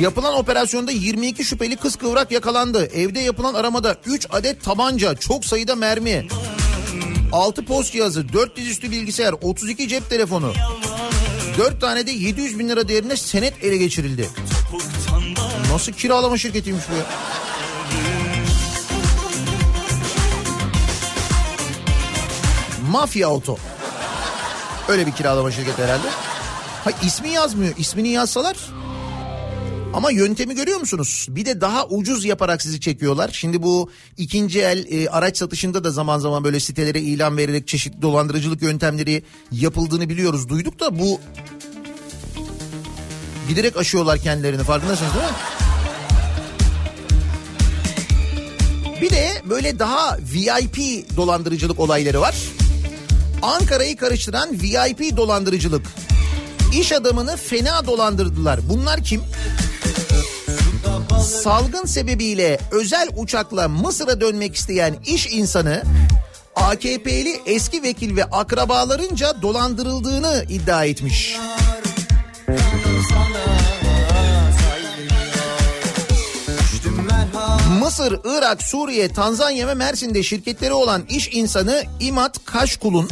Yapılan 0.00 0.34
operasyonda 0.34 0.92
22 0.92 1.44
şüpheli 1.44 1.76
kız 1.76 1.96
kıvrak 1.96 2.30
yakalandı. 2.32 2.86
Evde 2.86 3.20
yapılan 3.20 3.54
aramada 3.54 3.96
3 4.06 4.26
adet 4.30 4.64
tabanca, 4.64 5.14
çok 5.14 5.44
sayıda 5.44 5.74
mermi, 5.74 6.26
6 7.32 7.64
post 7.64 7.92
cihazı, 7.92 8.32
4 8.32 8.56
dizüstü 8.56 8.90
bilgisayar, 8.90 9.34
32 9.42 9.88
cep 9.88 10.10
telefonu, 10.10 10.52
4 11.58 11.80
tane 11.80 12.06
de 12.06 12.10
700 12.10 12.58
bin 12.58 12.68
lira 12.68 12.88
değerinde 12.88 13.16
senet 13.16 13.64
ele 13.64 13.76
geçirildi. 13.76 14.28
Nasıl 15.72 15.92
kiralama 15.92 16.38
şirketiymiş 16.38 16.84
bu 16.90 16.94
ya? 16.94 17.04
Mafya 22.90 23.28
Auto. 23.28 23.56
Öyle 24.88 25.06
bir 25.06 25.12
kiralama 25.12 25.50
şirketi 25.52 25.82
herhalde. 25.82 26.08
Ha 26.84 26.90
ismi 27.06 27.28
yazmıyor. 27.28 27.74
İsmini 27.78 28.08
yazsalar 28.08 28.56
ama 29.94 30.10
yöntemi 30.10 30.54
görüyor 30.54 30.80
musunuz? 30.80 31.26
Bir 31.30 31.46
de 31.46 31.60
daha 31.60 31.86
ucuz 31.86 32.24
yaparak 32.24 32.62
sizi 32.62 32.80
çekiyorlar. 32.80 33.30
Şimdi 33.32 33.62
bu 33.62 33.90
ikinci 34.16 34.60
el 34.60 34.86
e, 34.90 35.08
araç 35.08 35.36
satışında 35.36 35.84
da 35.84 35.90
zaman 35.90 36.18
zaman 36.18 36.44
böyle 36.44 36.60
sitelere 36.60 37.00
ilan 37.00 37.36
vererek 37.36 37.68
çeşitli 37.68 38.02
dolandırıcılık 38.02 38.62
yöntemleri 38.62 39.22
yapıldığını 39.52 40.08
biliyoruz. 40.08 40.48
Duyduk 40.48 40.80
da 40.80 40.98
bu 40.98 41.20
giderek 43.48 43.76
aşıyorlar 43.76 44.18
kendilerini 44.18 44.64
farkındasınız 44.64 45.14
değil 45.14 45.24
mi? 45.24 45.61
Bir 49.02 49.10
de 49.10 49.42
böyle 49.44 49.78
daha 49.78 50.18
VIP 50.18 51.06
dolandırıcılık 51.16 51.80
olayları 51.80 52.20
var. 52.20 52.34
Ankara'yı 53.42 53.96
karıştıran 53.96 54.48
VIP 54.52 55.16
dolandırıcılık. 55.16 55.86
İş 56.80 56.92
adamını 56.92 57.36
fena 57.36 57.86
dolandırdılar. 57.86 58.60
Bunlar 58.68 59.04
kim? 59.04 59.22
Salgın 61.42 61.84
sebebiyle 61.84 62.58
özel 62.70 63.08
uçakla 63.16 63.68
Mısır'a 63.68 64.20
dönmek 64.20 64.54
isteyen 64.54 64.96
iş 65.06 65.26
insanı 65.26 65.82
AKP'li 66.56 67.40
eski 67.46 67.82
vekil 67.82 68.16
ve 68.16 68.24
akrabalarınca 68.24 69.42
dolandırıldığını 69.42 70.44
iddia 70.48 70.84
etmiş. 70.84 71.36
Mısır, 77.92 78.20
Irak, 78.24 78.62
Suriye, 78.62 79.08
Tanzanya 79.08 79.68
ve 79.68 79.74
Mersin'de 79.74 80.22
şirketleri 80.22 80.72
olan 80.72 81.02
iş 81.08 81.28
insanı 81.32 81.82
İmat 82.00 82.44
Kaşkul'un 82.44 83.08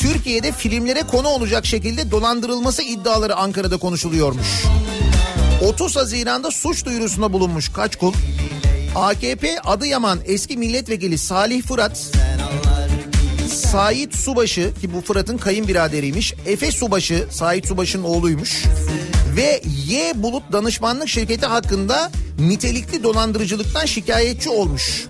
Türkiye'de 0.00 0.52
filmlere 0.52 1.02
konu 1.02 1.28
olacak 1.28 1.66
şekilde 1.66 2.10
dolandırılması 2.10 2.82
iddiaları 2.82 3.36
Ankara'da 3.36 3.76
konuşuluyormuş. 3.76 4.46
30 5.68 5.96
Haziran'da 5.96 6.50
suç 6.50 6.84
duyurusunda 6.84 7.32
bulunmuş 7.32 7.72
Kaçkul. 7.72 8.12
AKP 8.94 9.60
Adıyaman 9.60 10.18
eski 10.24 10.56
milletvekili 10.56 11.18
Salih 11.18 11.62
Fırat, 11.62 12.10
Sait 13.54 14.14
Subaşı 14.14 14.74
ki 14.80 14.94
bu 14.94 15.00
Fırat'ın 15.00 15.38
kayınbiraderiymiş. 15.38 16.34
Efe 16.46 16.72
Subaşı, 16.72 17.26
Sait 17.30 17.66
Subaşı'nın 17.66 18.04
oğluymuş. 18.04 18.64
Ve 19.36 19.62
Y 19.86 20.22
Bulut 20.22 20.52
Danışmanlık 20.52 21.08
Şirketi 21.08 21.46
hakkında 21.46 22.10
nitelikli 22.38 23.02
dolandırıcılıktan 23.02 23.84
şikayetçi 23.86 24.50
olmuş. 24.50 25.06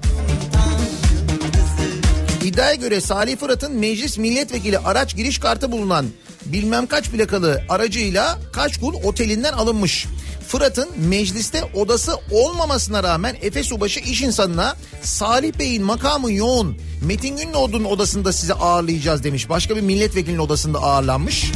İddiaya 2.44 2.74
göre 2.74 3.00
Salih 3.00 3.36
Fırat'ın 3.36 3.72
meclis 3.72 4.18
milletvekili 4.18 4.78
araç 4.78 5.16
giriş 5.16 5.38
kartı 5.38 5.72
bulunan 5.72 6.06
bilmem 6.44 6.86
kaç 6.86 7.10
plakalı 7.10 7.62
aracıyla 7.68 8.38
Kaçkul 8.52 8.94
otelinden 8.94 9.52
alınmış. 9.52 10.06
Fırat'ın 10.48 10.88
mecliste 11.08 11.64
odası 11.64 12.12
olmamasına 12.30 13.02
rağmen 13.02 13.36
Efe 13.42 13.62
Subaşı 13.62 14.00
iş 14.00 14.22
insanına 14.22 14.76
Salih 15.02 15.58
Bey'in 15.58 15.82
makamı 15.82 16.32
yoğun 16.32 16.76
Metin 17.02 17.36
Gündoğdu'nun 17.36 17.84
odasında 17.84 18.32
sizi 18.32 18.54
ağırlayacağız 18.54 19.24
demiş. 19.24 19.48
Başka 19.48 19.76
bir 19.76 19.80
milletvekilinin 19.80 20.38
odasında 20.38 20.78
ağırlanmış. 20.78 21.52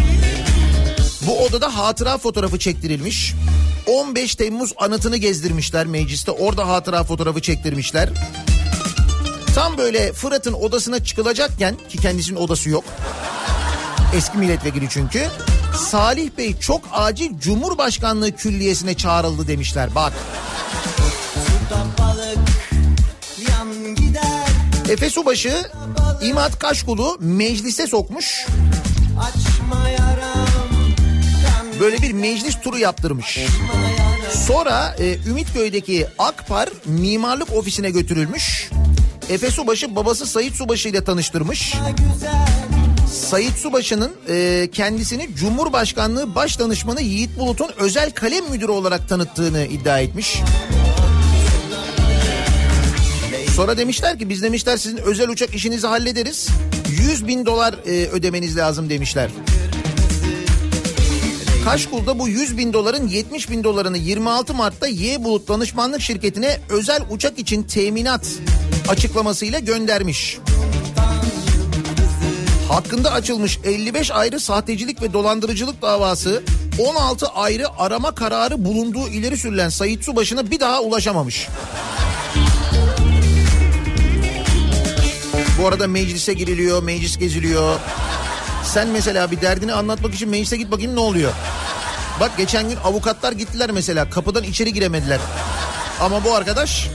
Bu 1.26 1.44
odada 1.44 1.76
hatıra 1.76 2.18
fotoğrafı 2.18 2.58
çektirilmiş. 2.58 3.34
15 3.86 4.34
Temmuz 4.34 4.72
anıtını 4.76 5.16
gezdirmişler 5.16 5.86
mecliste. 5.86 6.30
Orada 6.30 6.68
hatıra 6.68 7.04
fotoğrafı 7.04 7.42
çektirmişler. 7.42 8.08
Tam 9.54 9.78
böyle 9.78 10.12
Fırat'ın 10.12 10.52
odasına 10.52 11.04
çıkılacakken 11.04 11.76
ki 11.88 11.98
kendisinin 11.98 12.40
odası 12.40 12.70
yok. 12.70 12.84
Eski 14.14 14.38
milletvekili 14.38 14.88
çünkü. 14.90 15.26
Salih 15.76 16.30
Bey 16.38 16.58
çok 16.58 16.80
acil 16.92 17.38
Cumhurbaşkanlığı 17.38 18.36
Külliyesi'ne 18.36 18.94
çağrıldı 18.94 19.48
demişler. 19.48 19.94
Bak. 19.94 20.12
Efe 24.88 25.10
Subaşı 25.10 25.70
İmat 26.22 26.58
Kaşkulu 26.58 27.16
meclise 27.20 27.86
sokmuş. 27.86 28.46
Böyle 31.80 32.02
bir 32.02 32.12
meclis 32.12 32.60
turu 32.60 32.78
yaptırmış. 32.78 33.38
Sonra 34.46 34.96
e, 34.98 35.16
Ümitköy'deki 35.28 36.06
Akpar 36.18 36.68
mimarlık 36.84 37.52
ofisine 37.52 37.90
götürülmüş. 37.90 38.70
Efe 39.30 39.50
Subaşı 39.50 39.96
babası 39.96 40.26
Sayit 40.26 40.54
Subaşı 40.54 40.88
ile 40.88 41.04
tanıştırmış. 41.04 41.74
Sayit 43.12 43.56
Subaşı'nın 43.56 44.12
e, 44.28 44.68
kendisini 44.72 45.34
Cumhurbaşkanlığı 45.34 46.34
Başdanışmanı 46.34 47.02
Yiğit 47.02 47.38
Bulut'un 47.38 47.70
özel 47.78 48.10
kalem 48.10 48.50
müdürü 48.50 48.70
olarak 48.70 49.08
tanıttığını 49.08 49.64
iddia 49.64 50.00
etmiş. 50.00 50.40
Sonra 53.56 53.76
demişler 53.78 54.18
ki 54.18 54.28
biz 54.28 54.42
demişler 54.42 54.76
sizin 54.76 54.96
özel 54.98 55.28
uçak 55.28 55.54
işinizi 55.54 55.86
hallederiz. 55.86 56.48
100 56.88 57.26
bin 57.26 57.46
dolar 57.46 57.74
e, 57.86 58.08
ödemeniz 58.08 58.56
lazım 58.56 58.90
demişler. 58.90 59.30
Kaşkul'da 61.64 62.18
bu 62.18 62.28
100 62.28 62.58
bin 62.58 62.72
doların 62.72 63.08
70 63.08 63.50
bin 63.50 63.64
dolarını 63.64 63.98
26 63.98 64.54
Mart'ta 64.54 64.86
Y 64.86 65.24
Bulut 65.24 65.48
Danışmanlık 65.48 66.00
Şirketi'ne 66.00 66.58
özel 66.68 67.02
uçak 67.10 67.38
için 67.38 67.62
teminat 67.62 68.26
açıklamasıyla 68.88 69.58
göndermiş. 69.58 70.38
Hakkında 72.68 73.12
açılmış 73.12 73.58
55 73.64 74.10
ayrı 74.10 74.40
sahtecilik 74.40 75.02
ve 75.02 75.12
dolandırıcılık 75.12 75.82
davası 75.82 76.42
16 76.78 77.26
ayrı 77.26 77.78
arama 77.78 78.14
kararı 78.14 78.64
bulunduğu 78.64 79.08
ileri 79.08 79.36
sürülen 79.36 79.68
Sayit 79.68 80.04
Subaşı'na 80.04 80.50
bir 80.50 80.60
daha 80.60 80.80
ulaşamamış. 80.80 81.48
Bu 85.62 85.68
arada 85.68 85.88
meclise 85.88 86.32
giriliyor, 86.32 86.82
meclis 86.82 87.18
geziliyor. 87.18 87.80
Sen 88.70 88.88
mesela 88.88 89.30
bir 89.30 89.40
derdini 89.40 89.72
anlatmak 89.72 90.14
için 90.14 90.28
meclise 90.28 90.56
git 90.56 90.70
bakayım 90.70 90.96
ne 90.96 91.00
oluyor. 91.00 91.32
Bak 92.20 92.30
geçen 92.36 92.68
gün 92.68 92.76
avukatlar 92.76 93.32
gittiler 93.32 93.70
mesela 93.70 94.10
kapıdan 94.10 94.44
içeri 94.44 94.72
giremediler. 94.72 95.20
Ama 96.00 96.24
bu 96.24 96.34
arkadaş 96.34 96.88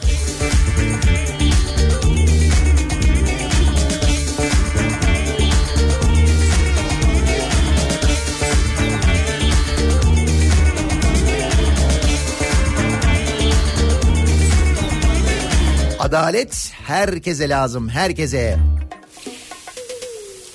Adalet 16.00 16.72
herkese 16.84 17.50
lazım, 17.50 17.90
herkese. 17.90 18.75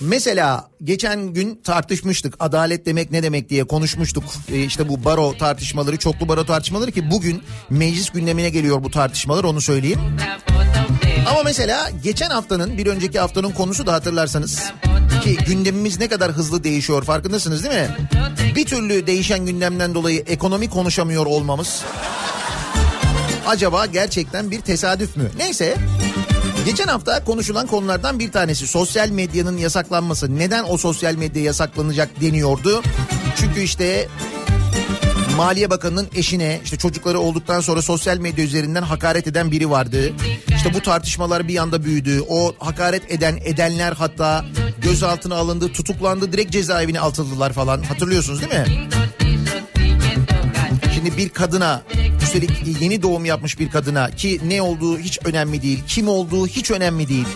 Mesela 0.00 0.70
geçen 0.84 1.34
gün 1.34 1.60
tartışmıştık 1.64 2.34
adalet 2.38 2.86
demek 2.86 3.10
ne 3.10 3.22
demek 3.22 3.48
diye 3.48 3.64
konuşmuştuk. 3.64 4.24
Ee, 4.52 4.58
işte 4.64 4.88
bu 4.88 5.04
baro 5.04 5.36
tartışmaları, 5.38 5.96
çoklu 5.96 6.28
baro 6.28 6.46
tartışmaları 6.46 6.92
ki 6.92 7.10
bugün 7.10 7.42
meclis 7.70 8.10
gündemine 8.10 8.50
geliyor 8.50 8.84
bu 8.84 8.90
tartışmalar 8.90 9.44
onu 9.44 9.60
söyleyeyim. 9.60 10.00
Ama 11.30 11.42
mesela 11.42 11.90
geçen 12.02 12.30
haftanın 12.30 12.78
bir 12.78 12.86
önceki 12.86 13.18
haftanın 13.18 13.50
konusu 13.50 13.86
da 13.86 13.92
hatırlarsanız 13.92 14.72
ki 15.24 15.36
gündemimiz 15.46 15.98
ne 15.98 16.08
kadar 16.08 16.32
hızlı 16.32 16.64
değişiyor 16.64 17.04
farkındasınız 17.04 17.64
değil 17.64 17.74
mi? 17.74 17.96
Bir 18.56 18.64
türlü 18.64 19.06
değişen 19.06 19.46
gündemden 19.46 19.94
dolayı 19.94 20.24
ekonomi 20.26 20.70
konuşamıyor 20.70 21.26
olmamız 21.26 21.84
acaba 23.50 23.86
gerçekten 23.86 24.50
bir 24.50 24.60
tesadüf 24.60 25.16
mü? 25.16 25.30
Neyse 25.36 25.76
Geçen 26.70 26.88
hafta 26.88 27.24
konuşulan 27.24 27.66
konulardan 27.66 28.18
bir 28.18 28.32
tanesi 28.32 28.66
sosyal 28.66 29.08
medyanın 29.08 29.56
yasaklanması. 29.56 30.38
Neden 30.38 30.64
o 30.68 30.76
sosyal 30.76 31.14
medya 31.14 31.42
yasaklanacak 31.42 32.20
deniyordu? 32.20 32.82
Çünkü 33.36 33.60
işte 33.60 34.08
Maliye 35.36 35.70
Bakanı'nın 35.70 36.08
eşine 36.14 36.60
işte 36.64 36.78
çocukları 36.78 37.18
olduktan 37.18 37.60
sonra 37.60 37.82
sosyal 37.82 38.18
medya 38.18 38.44
üzerinden 38.44 38.82
hakaret 38.82 39.26
eden 39.26 39.50
biri 39.50 39.70
vardı. 39.70 40.12
İşte 40.56 40.74
bu 40.74 40.82
tartışmalar 40.82 41.48
bir 41.48 41.56
anda 41.56 41.84
büyüdü. 41.84 42.20
O 42.28 42.54
hakaret 42.58 43.12
eden 43.12 43.38
edenler 43.44 43.92
hatta 43.92 44.44
gözaltına 44.82 45.36
alındı, 45.36 45.72
tutuklandı, 45.72 46.32
direkt 46.32 46.52
cezaevine 46.52 47.00
atıldılar 47.00 47.52
falan. 47.52 47.82
Hatırlıyorsunuz 47.82 48.40
değil 48.40 48.52
mi? 48.52 48.88
Şimdi 51.04 51.16
bir 51.16 51.28
kadına 51.28 51.82
üstelik 52.22 52.80
yeni 52.80 53.02
doğum 53.02 53.24
yapmış 53.24 53.58
bir 53.58 53.70
kadına 53.70 54.10
ki 54.10 54.40
ne 54.44 54.62
olduğu 54.62 54.98
hiç 54.98 55.18
önemli 55.24 55.62
değil. 55.62 55.82
Kim 55.88 56.08
olduğu 56.08 56.46
hiç 56.46 56.70
önemli 56.70 57.08
değil. 57.08 57.26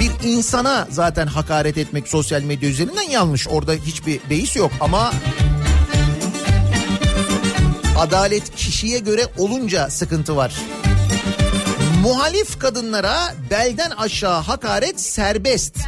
Bir 0.00 0.28
insana 0.28 0.88
zaten 0.90 1.26
hakaret 1.26 1.78
etmek 1.78 2.08
sosyal 2.08 2.42
medya 2.42 2.68
üzerinden 2.68 3.10
yanlış. 3.10 3.48
Orada 3.48 3.72
hiçbir 3.72 4.20
beis 4.30 4.56
yok 4.56 4.70
ama 4.80 5.12
adalet 7.98 8.54
kişiye 8.56 8.98
göre 8.98 9.22
olunca 9.38 9.90
sıkıntı 9.90 10.36
var. 10.36 10.54
Muhalif 12.02 12.58
kadınlara 12.58 13.34
belden 13.50 13.90
aşağı 13.90 14.40
hakaret 14.40 15.00
serbest. 15.00 15.78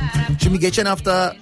Şimdi 0.43 0.59
geçen 0.59 0.87
hafta 0.87 1.37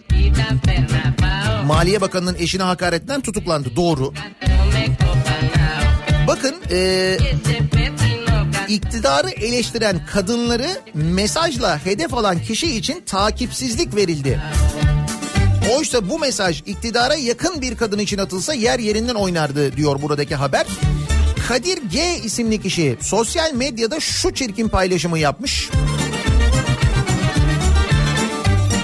Maliye 1.67 2.01
Bakanı'nın 2.01 2.37
eşine 2.39 2.63
hakaretten 2.63 3.21
tutuklandı. 3.21 3.77
Doğru. 3.77 4.13
Bakın 6.27 6.55
e, 6.71 7.19
iktidarı 8.69 9.31
eleştiren 9.31 10.07
kadınları 10.07 10.69
mesajla 10.95 11.87
hedef 11.87 12.15
alan 12.15 12.39
kişi 12.39 12.77
için 12.77 13.01
takipsizlik 13.07 13.97
verildi. 13.97 14.41
Oysa 15.77 16.09
bu 16.09 16.19
mesaj 16.19 16.63
iktidara 16.67 17.15
yakın 17.15 17.61
bir 17.61 17.77
kadın 17.77 17.99
için 17.99 18.19
atılsa 18.19 18.55
yer 18.55 18.79
yerinden 18.79 19.15
oynardı 19.15 19.77
diyor 19.77 20.03
buradaki 20.03 20.35
haber. 20.35 20.67
Kadir 21.49 21.79
G 21.91 22.19
isimli 22.25 22.63
kişi 22.63 22.97
sosyal 23.01 23.53
medyada 23.53 24.01
şu 24.01 24.35
çirkin 24.35 24.69
paylaşımı 24.69 25.19
yapmış. 25.19 25.71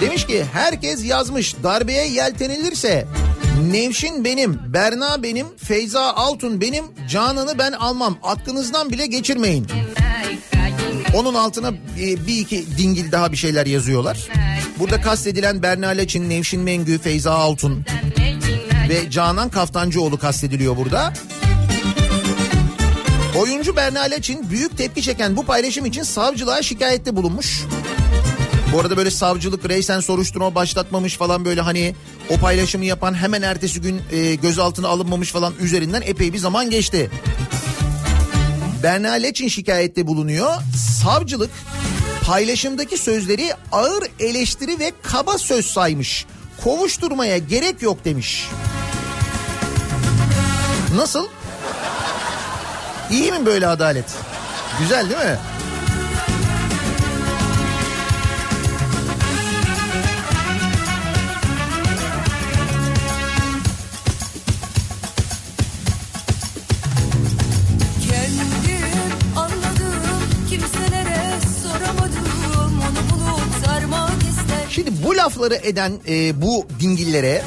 Demiş 0.01 0.27
ki 0.27 0.45
herkes 0.53 1.05
yazmış 1.05 1.57
darbeye 1.63 2.07
yeltenilirse 2.07 3.07
Nevşin 3.61 4.25
benim, 4.25 4.61
Berna 4.67 5.23
benim, 5.23 5.47
Feyza 5.57 6.13
Altun 6.13 6.61
benim, 6.61 6.85
Canan'ı 7.09 7.59
ben 7.59 7.73
almam. 7.73 8.19
Aklınızdan 8.23 8.91
bile 8.91 9.07
geçirmeyin. 9.07 9.67
Onun 11.15 11.35
altına 11.35 11.73
bir 12.27 12.39
iki 12.39 12.79
dingil 12.79 13.13
daha 13.13 13.33
bir 13.33 13.37
şeyler 13.37 13.67
yazıyorlar. 13.67 14.29
Burada 14.79 15.01
kastedilen 15.01 15.63
Berna 15.63 15.89
Leçin, 15.89 16.31
Nevşin 16.31 16.61
Mengü, 16.61 16.99
Feyza 16.99 17.33
Altun 17.33 17.85
ve 18.89 19.11
Canan 19.11 19.49
Kaftancıoğlu 19.49 20.19
kastediliyor 20.19 20.77
burada. 20.77 21.13
Oyuncu 23.39 23.77
Berna 23.77 24.01
Leçin 24.01 24.51
büyük 24.51 24.79
tepki 24.79 25.03
çeken 25.03 25.37
bu 25.37 25.45
paylaşım 25.45 25.87
için 25.87 26.03
savcılığa 26.03 26.63
şikayette 26.63 27.17
bulunmuş. 27.17 27.63
Bu 28.73 28.81
arada 28.81 28.97
böyle 28.97 29.11
savcılık 29.11 29.69
reysen 29.69 30.01
soruşturma 30.01 30.55
başlatmamış 30.55 31.17
falan 31.17 31.45
böyle 31.45 31.61
hani 31.61 31.95
o 32.31 32.37
paylaşımı 32.37 32.85
yapan 32.85 33.15
hemen 33.15 33.43
ertesi 33.43 33.81
gün 33.81 34.03
e, 34.13 34.35
gözaltına 34.35 34.89
alınmamış 34.89 35.33
falan 35.33 35.55
üzerinden 35.61 36.03
epey 36.07 36.33
bir 36.33 36.39
zaman 36.39 36.71
geçti. 36.71 37.11
Berna 38.83 39.13
Leçin 39.13 39.49
şikayette 39.49 40.07
bulunuyor. 40.07 40.51
Savcılık 41.03 41.51
paylaşımdaki 42.27 42.99
sözleri 42.99 43.51
ağır 43.73 44.05
eleştiri 44.21 44.79
ve 44.79 44.93
kaba 45.03 45.39
söz 45.39 45.67
saymış. 45.67 46.27
Kovuşturmaya 46.65 47.39
gerek 47.39 47.83
yok 47.83 48.05
demiş. 48.05 48.49
Nasıl? 50.97 51.27
İyi 53.11 53.33
mi 53.33 53.47
böyle 53.47 53.67
adalet? 53.67 54.07
Güzel 54.81 55.11
değil 55.11 55.21
mi? 55.21 55.39
Lafları 75.43 75.55
eden 75.55 75.93
e, 76.09 76.43
bu 76.43 76.67
dingillere 76.81 77.43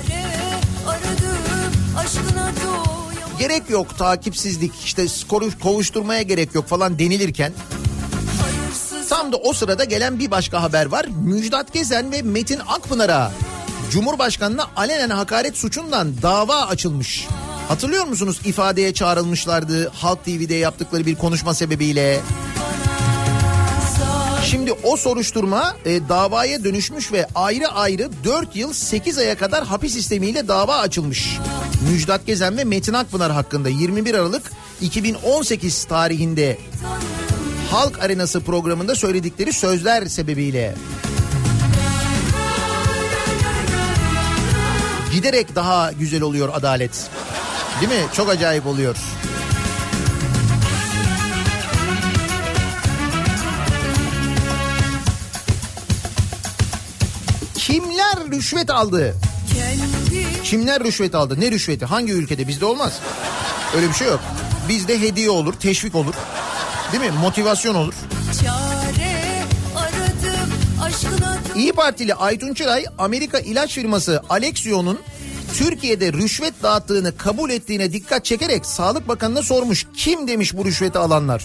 gerek 3.39 3.69
yok 3.69 3.97
takipsizlik 3.97 4.71
işte 4.85 5.07
skoru 5.07 5.49
kovuşturmaya 5.63 6.21
gerek 6.21 6.55
yok 6.55 6.67
falan 6.67 6.99
denilirken 6.99 7.53
tam 9.09 9.31
da 9.31 9.37
o 9.37 9.53
sırada 9.53 9.83
gelen 9.83 10.19
bir 10.19 10.31
başka 10.31 10.63
haber 10.63 10.85
var. 10.85 11.05
Müjdat 11.23 11.73
Gezen 11.73 12.11
ve 12.11 12.21
Metin 12.21 12.59
Akpınar'a 12.67 13.31
Cumhurbaşkanı'na 13.91 14.65
alenen 14.75 15.09
hakaret 15.09 15.57
suçundan 15.57 16.21
dava 16.21 16.61
açılmış. 16.61 17.27
Hatırlıyor 17.67 18.05
musunuz 18.05 18.39
ifadeye 18.45 18.93
çağrılmışlardı 18.93 19.89
Halk 19.89 20.25
TV'de 20.25 20.55
yaptıkları 20.55 21.05
bir 21.05 21.15
konuşma 21.15 21.53
sebebiyle. 21.53 22.21
Şimdi 24.55 24.71
o 24.71 24.97
soruşturma 24.97 25.75
e, 25.85 26.09
davaya 26.09 26.63
dönüşmüş 26.63 27.11
ve 27.11 27.27
ayrı 27.35 27.67
ayrı 27.67 28.09
4 28.23 28.55
yıl 28.55 28.73
8 28.73 29.17
aya 29.17 29.37
kadar 29.37 29.65
hapis 29.65 29.93
sistemiyle 29.93 30.47
dava 30.47 30.77
açılmış. 30.77 31.37
Müjdat 31.91 32.25
Gezen 32.25 32.57
ve 32.57 32.63
Metin 32.63 32.93
Akpınar 32.93 33.31
hakkında 33.31 33.69
21 33.69 34.13
Aralık 34.13 34.51
2018 34.81 35.83
tarihinde 35.85 36.57
Halk 37.71 37.99
Arenası 37.99 38.41
programında 38.41 38.95
söyledikleri 38.95 39.53
sözler 39.53 40.05
sebebiyle. 40.05 40.75
Giderek 45.13 45.55
daha 45.55 45.91
güzel 45.91 46.21
oluyor 46.21 46.49
adalet. 46.53 47.09
Değil 47.81 48.01
mi? 48.01 48.07
Çok 48.13 48.29
acayip 48.29 48.67
oluyor. 48.67 48.95
Kimler 57.75 58.31
rüşvet 58.31 58.69
aldı? 58.69 59.15
Kimler 60.43 60.83
rüşvet 60.83 61.15
aldı? 61.15 61.39
Ne 61.39 61.51
rüşveti? 61.51 61.85
Hangi 61.85 62.13
ülkede? 62.13 62.47
Bizde 62.47 62.65
olmaz. 62.65 62.99
Öyle 63.75 63.89
bir 63.89 63.93
şey 63.93 64.07
yok. 64.07 64.19
Bizde 64.69 65.01
hediye 65.01 65.29
olur, 65.29 65.53
teşvik 65.53 65.95
olur. 65.95 66.13
Değil 66.91 67.03
mi? 67.03 67.17
Motivasyon 67.21 67.75
olur. 67.75 67.93
İyi 71.55 71.73
Partili 71.73 72.13
Aytun 72.13 72.53
Çıray 72.53 72.85
Amerika 72.97 73.39
ilaç 73.39 73.73
firması 73.73 74.21
Alexion'un 74.29 74.99
Türkiye'de 75.53 76.13
rüşvet 76.13 76.53
dağıttığını 76.63 77.17
kabul 77.17 77.49
ettiğine 77.49 77.93
dikkat 77.93 78.25
çekerek 78.25 78.65
Sağlık 78.65 79.07
Bakanı'na 79.07 79.41
sormuş. 79.41 79.85
Kim 79.97 80.27
demiş 80.27 80.57
bu 80.57 80.65
rüşveti 80.65 80.97
alanlar? 80.99 81.43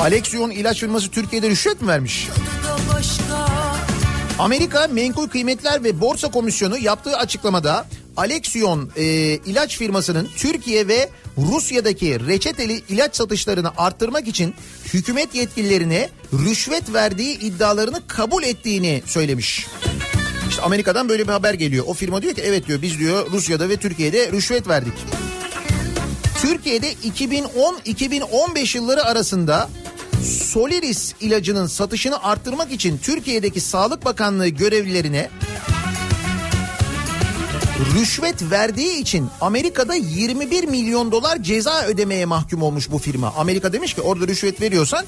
Alexion 0.00 0.50
ilaç 0.50 0.80
firması 0.80 1.10
Türkiye'de 1.10 1.50
rüşvet 1.50 1.82
mi 1.82 1.88
vermiş? 1.88 2.28
Amerika 4.38 4.88
Menkul 4.88 5.28
Kıymetler 5.28 5.84
ve 5.84 6.00
Borsa 6.00 6.30
Komisyonu 6.30 6.78
yaptığı 6.78 7.16
açıklamada 7.16 7.86
Alexion 8.16 8.90
e, 8.96 9.04
ilaç 9.46 9.78
firmasının 9.78 10.28
Türkiye 10.36 10.88
ve 10.88 11.10
Rusya'daki 11.38 12.26
reçeteli 12.26 12.82
ilaç 12.88 13.16
satışlarını 13.16 13.70
arttırmak 13.76 14.28
için 14.28 14.54
hükümet 14.94 15.34
yetkililerine 15.34 16.10
rüşvet 16.32 16.92
verdiği 16.92 17.38
iddialarını 17.38 18.06
kabul 18.06 18.42
ettiğini 18.42 19.02
söylemiş. 19.06 19.66
İşte 20.48 20.62
Amerika'dan 20.62 21.08
böyle 21.08 21.22
bir 21.22 21.32
haber 21.32 21.54
geliyor. 21.54 21.84
O 21.88 21.94
firma 21.94 22.22
diyor 22.22 22.34
ki 22.34 22.42
evet 22.44 22.66
diyor 22.66 22.82
biz 22.82 22.98
diyor 22.98 23.30
Rusya'da 23.32 23.68
ve 23.68 23.76
Türkiye'de 23.76 24.32
rüşvet 24.32 24.68
verdik. 24.68 24.94
Türkiye'de 26.42 26.92
2010-2015 26.92 28.76
yılları 28.76 29.04
arasında 29.04 29.70
Soliris 30.24 31.14
ilacının 31.20 31.66
satışını 31.66 32.22
arttırmak 32.22 32.72
için 32.72 32.98
Türkiye'deki 32.98 33.60
Sağlık 33.60 34.04
Bakanlığı 34.04 34.48
görevlilerine 34.48 35.30
rüşvet 37.94 38.50
verdiği 38.50 38.98
için 38.98 39.28
Amerika'da 39.40 39.94
21 39.94 40.64
milyon 40.64 41.12
dolar 41.12 41.42
ceza 41.42 41.84
ödemeye 41.84 42.24
mahkum 42.24 42.62
olmuş 42.62 42.90
bu 42.90 42.98
firma. 42.98 43.34
Amerika 43.36 43.72
demiş 43.72 43.94
ki 43.94 44.00
orada 44.00 44.28
rüşvet 44.28 44.60
veriyorsan 44.60 45.04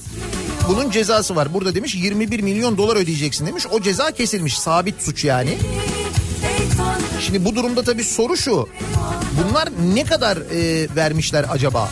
bunun 0.69 0.91
cezası 0.91 1.37
var. 1.37 1.55
Burada 1.55 1.75
demiş 1.75 1.95
21 1.95 2.41
milyon 2.41 2.79
dolar 2.79 2.97
ödeyeceksin 2.97 3.47
demiş. 3.47 3.67
O 3.71 3.81
ceza 3.81 4.11
kesilmiş. 4.11 4.59
Sabit 4.59 5.03
suç 5.03 5.25
yani. 5.25 5.59
Şimdi 7.21 7.45
bu 7.45 7.57
durumda 7.57 7.83
tabii 7.83 8.05
soru 8.05 8.37
şu. 8.37 8.69
Bunlar 9.43 9.69
ne 9.95 10.05
kadar 10.05 10.37
e, 10.37 10.89
vermişler 10.97 11.47
acaba? 11.51 11.91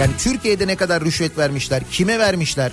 Yani 0.00 0.12
Türkiye'de 0.18 0.66
ne 0.66 0.76
kadar 0.76 1.04
rüşvet 1.04 1.38
vermişler? 1.38 1.82
Kime 1.92 2.18
vermişler? 2.18 2.72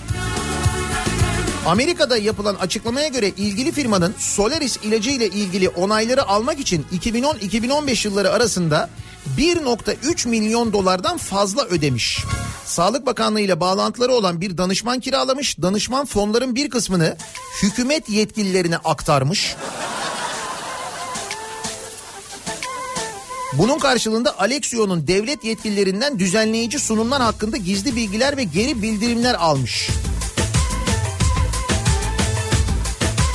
Amerika'da 1.65 2.17
yapılan 2.17 2.55
açıklamaya 2.55 3.07
göre 3.07 3.29
ilgili 3.29 3.71
firmanın 3.71 4.15
Solaris 4.17 4.77
ilacı 4.77 5.10
ile 5.10 5.27
ilgili 5.27 5.69
onayları 5.69 6.27
almak 6.27 6.60
için 6.60 6.86
2010-2015 6.93 8.07
yılları 8.07 8.31
arasında 8.31 8.89
1.3 9.38 10.27
milyon 10.29 10.73
dolardan 10.73 11.17
fazla 11.17 11.65
ödemiş. 11.65 12.23
Sağlık 12.65 13.05
Bakanlığı 13.05 13.41
ile 13.41 13.60
bağlantıları 13.60 14.13
olan 14.13 14.41
bir 14.41 14.57
danışman 14.57 14.99
kiralamış. 14.99 15.62
Danışman 15.62 16.05
fonların 16.05 16.55
bir 16.55 16.69
kısmını 16.69 17.17
hükümet 17.63 18.10
yetkililerine 18.10 18.77
aktarmış. 18.77 19.55
Bunun 23.53 23.79
karşılığında 23.79 24.39
Alexio'nun 24.39 25.07
devlet 25.07 25.43
yetkililerinden 25.43 26.19
düzenleyici 26.19 26.79
sunumlar 26.79 27.21
hakkında 27.21 27.57
gizli 27.57 27.95
bilgiler 27.95 28.37
ve 28.37 28.43
geri 28.43 28.81
bildirimler 28.81 29.33
almış. 29.33 29.89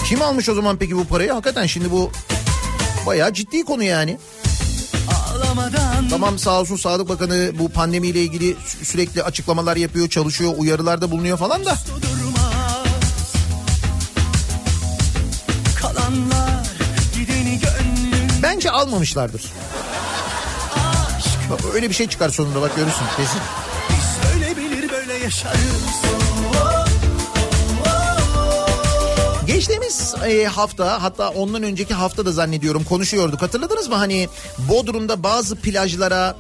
Kim 0.08 0.22
almış 0.22 0.48
o 0.48 0.54
zaman 0.54 0.76
peki 0.76 0.96
bu 0.96 1.04
parayı? 1.04 1.32
Hakikaten 1.32 1.66
şimdi 1.66 1.90
bu 1.90 2.10
bayağı 3.06 3.32
ciddi 3.32 3.64
konu 3.64 3.82
yani. 3.82 4.18
Tamam 6.10 6.38
sağ 6.38 6.60
olsun 6.60 6.76
Sağlık 6.76 7.08
Bakanı 7.08 7.50
bu 7.58 7.68
pandemiyle 7.68 8.22
ilgili 8.22 8.50
sü- 8.52 8.84
sürekli 8.84 9.22
açıklamalar 9.22 9.76
yapıyor, 9.76 10.08
çalışıyor, 10.08 10.52
uyarılarda 10.56 11.10
bulunuyor 11.10 11.38
falan 11.38 11.64
da. 11.64 11.76
Bence 18.42 18.70
almamışlardır. 18.70 19.42
Bak 21.50 21.60
öyle 21.74 21.88
bir 21.88 21.94
şey 21.94 22.08
çıkar 22.08 22.28
sonunda 22.28 22.60
bak 22.62 22.76
görürsün 22.76 23.04
kesin. 23.16 23.40
Biz 23.90 24.34
öyle 24.34 24.56
bilir 24.56 24.90
böyle 24.90 25.14
yaşarız 25.14 26.06
Geçtiğimiz 29.46 30.14
e, 30.28 30.44
hafta 30.44 31.02
hatta 31.02 31.28
ondan 31.28 31.62
önceki 31.62 31.94
hafta 31.94 32.26
da 32.26 32.32
zannediyorum 32.32 32.84
konuşuyorduk. 32.84 33.42
Hatırladınız 33.42 33.88
mı 33.88 33.94
hani 33.94 34.28
Bodrum'da 34.58 35.22
bazı 35.22 35.56
plajlara 35.56 36.36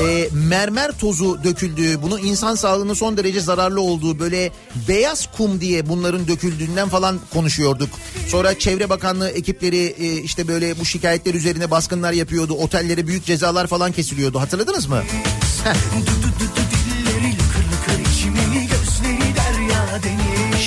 e, 0.00 0.28
mermer 0.32 0.98
tozu 0.98 1.44
döküldüğü, 1.44 2.02
bunun 2.02 2.18
insan 2.18 2.54
sağlığına 2.54 2.94
son 2.94 3.16
derece 3.16 3.40
zararlı 3.40 3.80
olduğu 3.80 4.18
böyle 4.18 4.52
beyaz 4.88 5.28
kum 5.36 5.60
diye 5.60 5.88
bunların 5.88 6.28
döküldüğünden 6.28 6.88
falan 6.88 7.20
konuşuyorduk. 7.32 7.88
Sonra 8.28 8.58
Çevre 8.58 8.90
Bakanlığı 8.90 9.30
ekipleri 9.30 9.94
e, 9.98 10.22
işte 10.22 10.48
böyle 10.48 10.80
bu 10.80 10.84
şikayetler 10.84 11.34
üzerine 11.34 11.70
baskınlar 11.70 12.12
yapıyordu. 12.12 12.54
Otellere 12.54 13.06
büyük 13.06 13.24
cezalar 13.24 13.66
falan 13.66 13.92
kesiliyordu. 13.92 14.40
Hatırladınız 14.40 14.86
mı? 14.86 15.02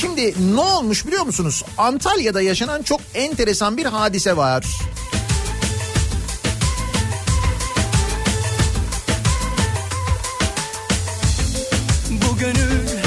Şimdi 0.01 0.55
ne 0.55 0.61
olmuş 0.61 1.07
biliyor 1.07 1.23
musunuz? 1.25 1.63
Antalya'da 1.77 2.41
yaşanan 2.41 2.81
çok 2.81 3.01
enteresan 3.13 3.77
bir 3.77 3.85
hadise 3.85 4.37
var. 4.37 4.65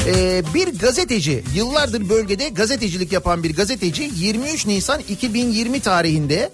Ee, 0.07 0.43
bir 0.55 0.79
gazeteci 0.79 1.45
yıllardır 1.55 2.09
bölgede 2.09 2.49
gazetecilik 2.49 3.13
yapan 3.13 3.43
bir 3.43 3.57
gazeteci 3.57 4.11
23 4.17 4.67
Nisan 4.67 5.01
2020 5.09 5.81
tarihinde 5.81 6.53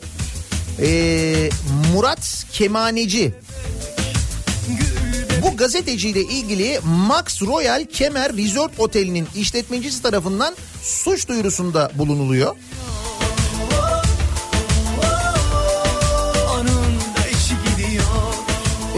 ee, 0.81 1.51
Murat 1.95 2.45
Kemaneci 2.53 3.33
bu 5.43 5.57
gazeteciyle 5.57 6.21
ilgili 6.21 6.81
Max 6.85 7.43
Royal 7.43 7.85
Kemer 7.93 8.37
Resort 8.37 8.73
Oteli'nin 8.79 9.29
işletmecisi 9.37 10.03
tarafından 10.03 10.57
suç 10.83 11.29
duyurusunda 11.29 11.91
bulunuluyor. 11.95 12.57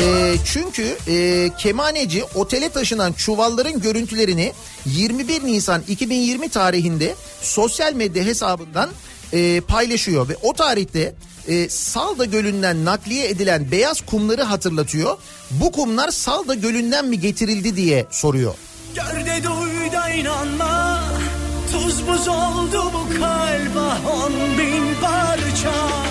E, 0.04 0.36
çünkü 0.44 0.96
e, 1.08 1.50
kemaneci 1.58 2.24
otele 2.34 2.68
taşınan 2.68 3.12
çuvalların 3.12 3.80
görüntülerini 3.80 4.52
21 4.86 5.44
Nisan 5.44 5.82
2020 5.88 6.48
tarihinde 6.48 7.14
sosyal 7.42 7.92
medya 7.92 8.24
hesabından 8.24 8.90
e, 9.32 9.60
paylaşıyor 9.60 10.28
ve 10.28 10.36
o 10.42 10.52
tarihte 10.52 11.14
e, 11.48 11.68
Salda 11.68 12.24
Gölü'nden 12.24 12.84
nakliye 12.84 13.28
edilen 13.28 13.70
beyaz 13.70 14.00
kumları 14.00 14.42
hatırlatıyor. 14.42 15.16
Bu 15.50 15.72
kumlar 15.72 16.10
Salda 16.10 16.54
Gölü'nden 16.54 17.04
mi 17.04 17.20
getirildi 17.20 17.76
diye 17.76 18.06
soruyor. 18.10 18.54
Gör 18.94 19.26
de 19.26 19.42
duy 19.44 19.92
da 19.92 20.10
inanma 20.10 21.04
Tuz 21.72 22.08
buz 22.08 22.28
oldu 22.28 22.92
bu 22.92 23.20
kalp 23.20 23.76
ah 23.78 24.00
on 24.06 24.32
bin 24.58 24.94
parça 25.00 26.03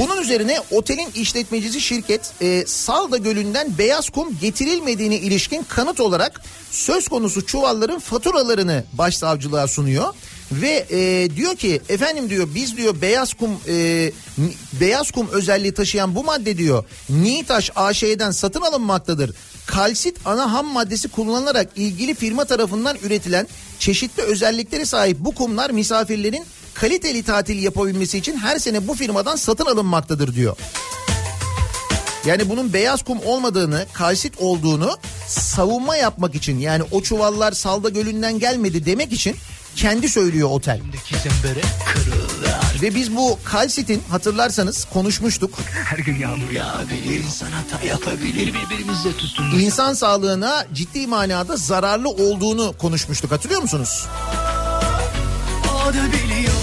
Bunun 0.00 0.22
üzerine 0.22 0.60
otelin 0.70 1.08
işletmecisi 1.14 1.80
şirket 1.80 2.32
e, 2.42 2.64
Salda 2.66 3.16
Gölü'nden 3.16 3.78
beyaz 3.78 4.10
kum 4.10 4.38
getirilmediğine 4.40 5.16
ilişkin 5.16 5.62
kanıt 5.68 6.00
olarak 6.00 6.40
söz 6.70 7.08
konusu 7.08 7.46
çuvalların 7.46 7.98
faturalarını 7.98 8.84
başsavcılığa 8.92 9.68
sunuyor. 9.68 10.14
Ve 10.52 10.86
e, 10.90 11.28
diyor 11.36 11.56
ki 11.56 11.80
efendim 11.88 12.30
diyor 12.30 12.48
biz 12.54 12.76
diyor 12.76 13.00
beyaz 13.02 13.34
kum 13.34 13.50
e, 13.68 14.12
beyaz 14.80 15.10
kum 15.10 15.28
özelliği 15.28 15.74
taşıyan 15.74 16.14
bu 16.14 16.24
madde 16.24 16.58
diyor 16.58 16.84
Nitaş 17.10 17.70
AŞ'den 17.76 18.30
satın 18.30 18.60
alınmaktadır. 18.60 19.34
Kalsit 19.66 20.16
ana 20.24 20.52
ham 20.52 20.66
maddesi 20.66 21.08
kullanılarak 21.08 21.68
ilgili 21.76 22.14
firma 22.14 22.44
tarafından 22.44 22.96
üretilen 23.02 23.46
çeşitli 23.78 24.22
özellikleri 24.22 24.86
sahip 24.86 25.16
bu 25.20 25.34
kumlar 25.34 25.70
misafirlerin 25.70 26.44
kaliteli 26.80 27.22
tatil 27.22 27.62
yapabilmesi 27.62 28.18
için 28.18 28.36
her 28.36 28.58
sene 28.58 28.88
bu 28.88 28.94
firmadan 28.94 29.36
satın 29.36 29.66
alınmaktadır 29.66 30.34
diyor. 30.34 30.56
Yani 32.26 32.48
bunun 32.48 32.72
beyaz 32.72 33.02
kum 33.02 33.18
olmadığını, 33.24 33.86
kalsit 33.92 34.34
olduğunu 34.38 34.96
savunma 35.26 35.96
yapmak 35.96 36.34
için 36.34 36.58
yani 36.58 36.82
o 36.90 37.02
çuvallar 37.02 37.52
Salda 37.52 37.88
Gölü'nden 37.88 38.38
gelmedi 38.38 38.86
demek 38.86 39.12
için 39.12 39.36
kendi 39.76 40.08
söylüyor 40.08 40.48
otel. 40.50 40.80
Ve 42.82 42.94
biz 42.94 43.16
bu 43.16 43.38
kalsitin 43.44 44.02
hatırlarsanız 44.10 44.84
konuşmuştuk. 44.84 45.54
Her 45.84 45.98
gün 45.98 46.16
yağmur 46.16 46.50
yağabilir 46.50 47.24
İnsan 47.24 47.50
hata 47.50 47.86
yapabilir 47.86 48.54
Birbirimizle 48.54 49.12
tutunur 49.18 49.58
İnsan 49.58 49.94
sağlığına 49.94 50.66
ciddi 50.72 51.06
manada 51.06 51.56
zararlı 51.56 52.08
olduğunu 52.08 52.74
konuşmuştuk 52.78 53.30
hatırlıyor 53.30 53.62
musunuz? 53.62 54.06
O 55.64 55.88
da 55.88 56.12
biliyor 56.12 56.57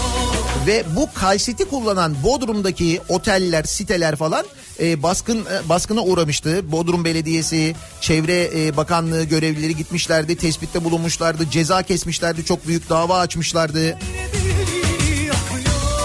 Ve 0.68 0.84
bu 0.96 1.10
kalsiti 1.14 1.66
kullanan 1.66 2.16
Bodrum'daki 2.24 3.02
oteller, 3.10 3.64
siteler 3.64 4.16
falan 4.16 4.46
e, 4.80 5.04
baskın 5.04 5.40
e, 5.40 5.70
baskına 5.70 6.02
uğramıştı. 6.02 6.72
Bodrum 6.72 7.06
Belediyesi, 7.06 7.76
Çevre 8.02 8.50
e, 8.56 8.78
Bakanlığı 8.78 9.24
görevlileri 9.24 9.76
gitmişlerdi, 9.76 10.36
tespitte 10.36 10.84
bulunmuşlardı, 10.84 11.50
ceza 11.50 11.84
kesmişlerdi, 11.84 12.46
çok 12.46 12.68
büyük 12.68 12.90
dava 12.90 13.20
açmışlardı. 13.20 13.98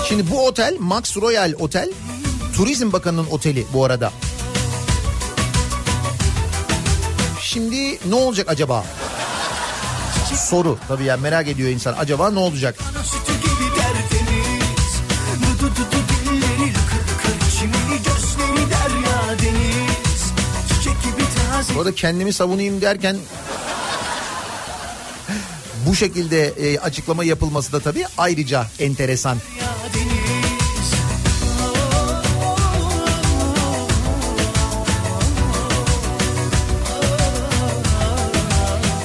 Şimdi 0.09 0.31
bu 0.31 0.47
otel 0.47 0.77
Max 0.79 1.17
Royal 1.17 1.53
Otel, 1.59 1.91
Turizm 2.57 2.93
Bakanı'nın 2.93 3.27
oteli 3.31 3.67
bu 3.73 3.85
arada. 3.85 4.13
Şimdi 7.41 7.99
ne 8.09 8.15
olacak 8.15 8.49
acaba? 8.49 8.85
Soru 10.37 10.79
tabii 10.89 11.05
yani 11.05 11.23
merak 11.23 11.49
ediyor 11.49 11.69
insan. 11.71 11.95
Acaba 11.99 12.31
ne 12.31 12.39
olacak? 12.39 12.75
Ana 12.91 13.40
Bu 21.75 21.81
arada 21.81 21.95
kendimi 21.95 22.33
savunayım 22.33 22.81
derken 22.81 23.17
bu 25.87 25.95
şekilde 25.95 26.47
e, 26.47 26.79
açıklama 26.79 27.25
yapılması 27.25 27.73
da 27.73 27.81
tabii 27.81 28.05
ayrıca 28.19 28.67
enteresan. 28.79 29.39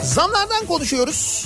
Zamlardan 0.03 0.65
konuşuyoruz. 0.67 1.45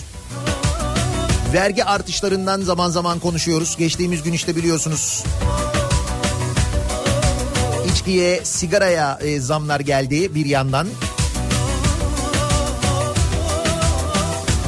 Vergi 1.53 1.85
artışlarından 1.85 2.61
zaman 2.61 2.89
zaman 2.89 3.19
konuşuyoruz. 3.19 3.75
Geçtiğimiz 3.77 4.23
gün 4.23 4.33
işte 4.33 4.55
biliyorsunuz. 4.55 5.23
İçkiye, 8.09 8.45
sigaraya 8.45 9.19
e, 9.21 9.39
zamlar 9.39 9.79
geldi 9.79 10.35
bir 10.35 10.45
yandan. 10.45 10.87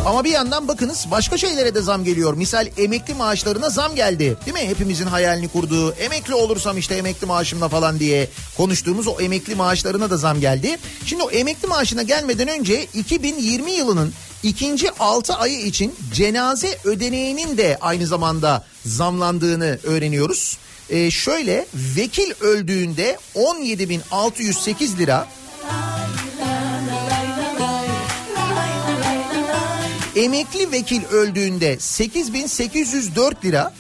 Ama 0.06 0.24
bir 0.24 0.30
yandan 0.30 0.68
bakınız 0.68 1.08
başka 1.12 1.38
şeylere 1.38 1.76
de 1.76 1.82
zam 1.82 2.04
geliyor. 2.04 2.34
Misal 2.34 2.68
emekli 2.78 3.14
maaşlarına 3.14 3.70
zam 3.70 3.96
geldi. 3.96 4.38
Değil 4.46 4.58
mi? 4.58 4.70
Hepimizin 4.70 5.06
hayalini 5.06 5.48
kurduğu 5.48 5.92
emekli 5.92 6.34
olursam 6.34 6.78
işte 6.78 6.96
emekli 6.96 7.28
maaşımla 7.28 7.70
falan 7.70 8.00
diye 8.00 8.30
konuştuğumuz 8.58 9.08
o 9.08 9.22
emekli 9.22 9.56
maaşlarına 9.56 10.10
da 10.10 10.18
zam 10.18 10.40
geldi. 10.40 10.78
Şimdi 11.06 11.24
o 11.24 11.32
emekli 11.32 11.68
maaşına 11.68 12.04
gelmeden 12.04 12.48
önce 12.48 12.84
2020 12.84 13.72
yılının 13.72 14.14
ikinci 14.44 14.92
6 15.00 15.34
ayı 15.34 15.60
için 15.60 15.96
cenaze 16.14 16.78
ödeneğinin 16.84 17.58
de 17.58 17.78
aynı 17.82 18.08
zamanda 18.08 18.64
zamlandığını 18.86 19.80
öğreniyoruz. 19.84 20.58
Ee, 20.92 21.12
şöyle 21.12 21.66
vekil 21.74 22.32
öldüğünde 22.42 23.18
17.608 23.36 24.98
lira. 24.98 25.28
Emekli 30.16 30.72
vekil 30.72 31.04
öldüğünde 31.06 31.80
8804 31.80 33.46
lira, 33.46 33.74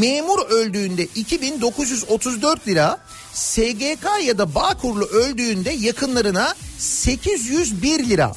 memur 0.00 0.38
öldüğünde 0.50 1.08
2934 1.14 2.68
lira, 2.68 2.98
SGK 3.36 4.26
ya 4.26 4.38
da 4.38 4.54
Bağkurlu 4.54 5.04
öldüğünde 5.04 5.70
yakınlarına 5.70 6.54
801 6.78 8.08
lira 8.08 8.32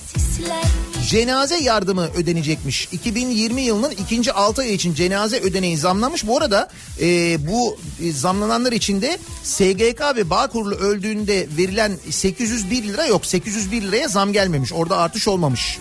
cenaze 1.10 1.58
yardımı 1.58 2.08
ödenecekmiş. 2.18 2.90
2020 2.92 3.62
yılının 3.62 3.92
ikinci 3.92 4.32
6 4.32 4.62
ay 4.62 4.74
için 4.74 4.94
cenaze 4.94 5.40
ödeneği 5.40 5.78
zamlanmış. 5.78 6.28
Bu 6.28 6.38
arada 6.38 6.70
e, 7.02 7.38
bu 7.48 7.78
e, 8.04 8.12
zamlananlar 8.12 8.72
içinde 8.72 9.18
SGK 9.44 10.02
ve 10.16 10.30
Bağkurlu 10.30 10.76
öldüğünde 10.76 11.48
verilen 11.58 11.92
801 12.10 12.84
lira 12.84 13.06
yok. 13.06 13.26
801 13.26 13.82
liraya 13.82 14.08
zam 14.08 14.34
gelmemiş. 14.34 14.74
Orada 14.74 14.98
artış 14.98 15.28
olmamış. 15.28 15.80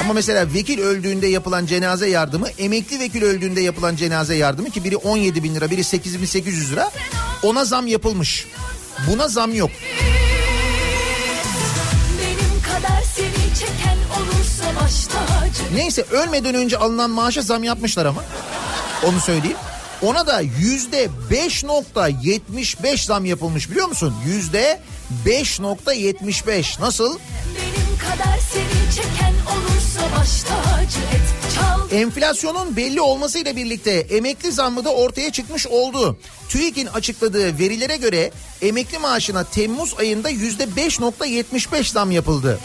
Ama 0.00 0.12
mesela 0.12 0.54
vekil 0.54 0.78
öldüğünde 0.80 1.26
yapılan 1.26 1.66
cenaze 1.66 2.08
yardımı, 2.08 2.48
emekli 2.48 3.00
vekil 3.00 3.22
öldüğünde 3.22 3.60
yapılan 3.60 3.96
cenaze 3.96 4.34
yardımı 4.34 4.70
ki 4.70 4.84
biri 4.84 4.96
17 4.96 5.42
bin 5.42 5.54
lira, 5.54 5.70
biri 5.70 5.84
8 5.84 6.20
bin 6.20 6.26
800 6.26 6.72
lira. 6.72 6.90
Ona 7.42 7.64
zam 7.64 7.86
yapılmış. 7.86 8.46
Buna 9.10 9.28
zam 9.28 9.54
yok. 9.54 9.70
Neyse 15.74 16.02
ölmeden 16.10 16.54
önce 16.54 16.78
alınan 16.78 17.10
maaşa 17.10 17.42
zam 17.42 17.64
yapmışlar 17.64 18.06
ama. 18.06 18.24
Onu 19.04 19.20
söyleyeyim. 19.20 19.56
Ona 20.02 20.26
da 20.26 20.40
yüzde 20.40 21.08
5.75 21.30 23.06
zam 23.06 23.24
yapılmış 23.24 23.70
biliyor 23.70 23.88
musun? 23.88 24.14
Yüzde 24.26 24.80
5.75 25.26 26.80
nasıl? 26.80 27.18
Benim 27.18 27.85
kadar 28.10 28.38
seni 28.52 28.94
çeken 28.94 29.34
olursa 29.52 30.00
baş 30.20 30.42
tacı 30.42 30.98
et 30.98 31.36
Enflasyonun 31.92 32.76
belli 32.76 33.00
olmasıyla 33.00 33.56
birlikte 33.56 33.90
emekli 33.90 34.52
zammı 34.52 34.84
da 34.84 34.90
ortaya 34.90 35.32
çıkmış 35.32 35.66
oldu. 35.66 36.18
TÜİK'in 36.48 36.86
açıkladığı 36.86 37.58
verilere 37.58 37.96
göre 37.96 38.30
emekli 38.62 38.98
maaşına 38.98 39.44
Temmuz 39.44 39.94
ayında 39.98 40.28
yüzde 40.28 40.64
5.75 40.64 41.92
zam 41.92 42.10
yapıldı. 42.10 42.58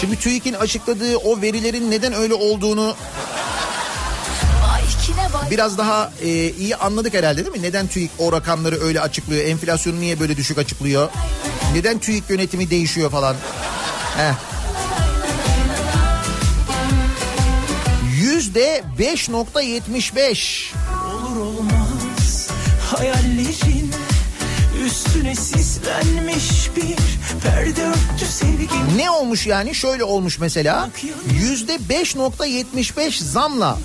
Şimdi 0.00 0.16
TÜİK'in 0.16 0.54
açıkladığı 0.54 1.16
o 1.16 1.40
verilerin 1.40 1.90
neden 1.90 2.12
öyle 2.12 2.34
olduğunu 2.34 2.96
biraz 5.50 5.78
daha 5.78 6.12
e, 6.22 6.50
iyi 6.50 6.76
anladık 6.76 7.14
herhalde 7.14 7.44
değil 7.44 7.56
mi? 7.56 7.62
Neden 7.62 7.86
TÜİK 7.86 8.10
o 8.18 8.32
rakamları 8.32 8.80
öyle 8.80 9.00
açıklıyor? 9.00 9.44
Enflasyonu 9.44 10.00
niye 10.00 10.20
böyle 10.20 10.36
düşük 10.36 10.58
açıklıyor? 10.58 11.08
Neden 11.74 11.98
TÜİK 11.98 12.30
yönetimi 12.30 12.70
değişiyor 12.70 13.10
falan? 13.10 13.36
Heh. 14.18 14.34
Yüzde 18.20 18.82
5.75. 18.98 20.72
Olur 21.04 21.36
olmaz 21.36 22.48
hayallerin 22.96 23.92
üstüne 24.86 25.34
sislenmiş 25.34 26.70
bir 26.76 26.96
perde 27.42 27.84
örttü 27.84 28.26
sevgim. 28.28 28.98
Ne 28.98 29.10
olmuş 29.10 29.46
yani? 29.46 29.74
Şöyle 29.74 30.04
olmuş 30.04 30.38
mesela. 30.38 30.90
Yüzde 31.40 31.74
5.75 31.76 33.24
zamla. 33.24 33.78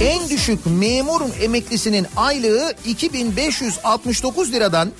En 0.00 0.28
düşük 0.28 0.66
memurun 0.66 1.32
emeklisinin 1.40 2.06
aylığı 2.16 2.74
2569 2.84 4.52
liradan 4.52 4.92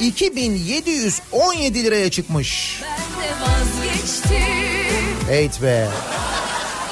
2717 0.00 1.84
liraya 1.84 2.10
çıkmış. 2.10 2.82
Evet 5.30 5.62
be. 5.62 5.88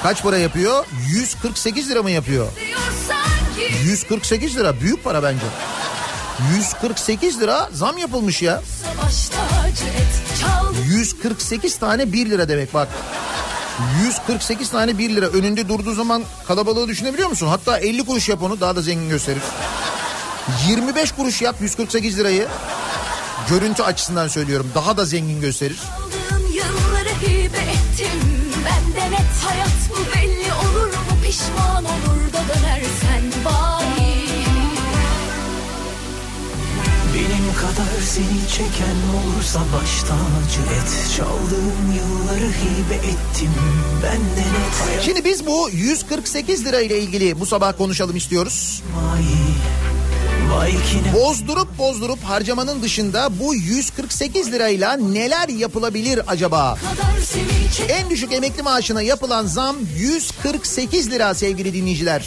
Kaç 0.02 0.22
para 0.22 0.38
yapıyor? 0.38 0.84
148 1.08 1.90
lira 1.90 2.02
mı 2.02 2.10
yapıyor? 2.10 2.46
diyor 2.66 2.80
sanki 3.08 3.74
148 3.84 4.56
lira 4.56 4.80
büyük 4.80 5.04
para 5.04 5.22
bence. 5.22 5.44
148 6.56 7.40
lira 7.40 7.68
zam 7.72 7.98
yapılmış 7.98 8.42
ya. 8.42 8.62
Savaş 8.84 9.28
tacı 9.28 9.84
et 9.84 10.40
çal 10.40 10.74
148 10.86 11.76
tane 11.76 12.12
1 12.12 12.30
lira 12.30 12.48
demek 12.48 12.74
bak. 12.74 12.88
148 14.04 14.70
tane 14.70 14.98
1 14.98 15.10
lira 15.16 15.26
önünde 15.26 15.68
durduğu 15.68 15.94
zaman 15.94 16.22
kalabalığı 16.46 16.88
düşünebiliyor 16.88 17.28
musun? 17.28 17.46
Hatta 17.46 17.78
50 17.78 18.04
kuruş 18.06 18.28
yap 18.28 18.42
onu 18.42 18.60
daha 18.60 18.76
da 18.76 18.82
zengin 18.82 19.08
gösterir. 19.08 19.42
25 20.68 21.12
kuruş 21.12 21.42
yap 21.42 21.56
148 21.60 22.18
lirayı. 22.18 22.48
Görüntü 23.50 23.82
açısından 23.82 24.28
söylüyorum 24.28 24.66
daha 24.74 24.96
da 24.96 25.04
zengin 25.04 25.40
gösterir. 25.40 25.78
Aldığım 25.96 26.46
yılları 26.52 27.08
hibe 27.08 27.58
ettim 27.58 28.20
Ben 28.64 28.94
de 29.02 29.10
net 29.10 29.44
hayat 29.44 29.72
bu 29.90 30.14
belli 30.16 30.52
olur 30.52 30.86
mu 30.88 31.16
Pişman 31.26 31.84
olur 31.84 32.32
da 32.32 32.54
dönersen 32.54 33.22
bari 33.44 34.18
Benim 37.14 37.54
kadar 37.54 38.02
seni 38.06 38.48
çeken 38.52 38.96
olursa 39.18 39.60
baş 39.60 40.00
tacı 40.00 40.60
et. 40.80 41.16
Çaldığım 41.16 41.92
yılları 41.96 42.50
hibe 42.52 42.94
ettim. 42.94 43.50
Ben 44.02 44.20
de 44.20 44.48
net 44.48 44.86
hayat 44.86 45.02
Şimdi 45.04 45.24
biz 45.24 45.46
bu 45.46 45.70
148 45.72 46.64
lira 46.64 46.80
ile 46.80 47.00
ilgili 47.00 47.40
bu 47.40 47.46
sabah 47.46 47.76
konuşalım 47.78 48.16
istiyoruz. 48.16 48.82
vay. 48.96 49.22
Bozdurup 51.14 51.78
bozdurup 51.78 52.24
harcamanın 52.24 52.82
dışında 52.82 53.38
bu 53.38 53.54
148 53.54 54.52
lirayla 54.52 54.96
neler 54.96 55.48
yapılabilir 55.48 56.20
acaba? 56.26 56.78
En 57.88 58.10
düşük 58.10 58.32
emekli 58.32 58.62
maaşına 58.62 59.02
yapılan 59.02 59.46
zam 59.46 59.76
148 59.96 61.10
lira 61.10 61.34
sevgili 61.34 61.74
dinleyiciler. 61.74 62.26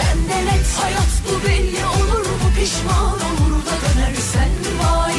Ben 0.00 0.18
de 0.18 0.46
net. 0.46 0.66
Hayat 0.80 1.08
bu 1.28 1.48
belli 1.48 1.84
olur 1.86 2.26
mu? 2.26 2.50
Pişman 2.60 3.14
olur 3.14 3.60
da 3.66 3.74
dönersen 3.84 4.50
vay. 4.82 5.14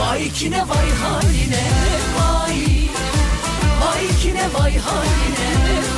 Vay 0.00 0.30
kine 0.32 0.58
vay 0.58 0.90
haline 0.90 1.64
vay. 2.18 2.56
Vay 3.80 4.06
kine 4.22 4.44
vay 4.54 4.78
haline 4.78 5.56
Vay 5.66 5.95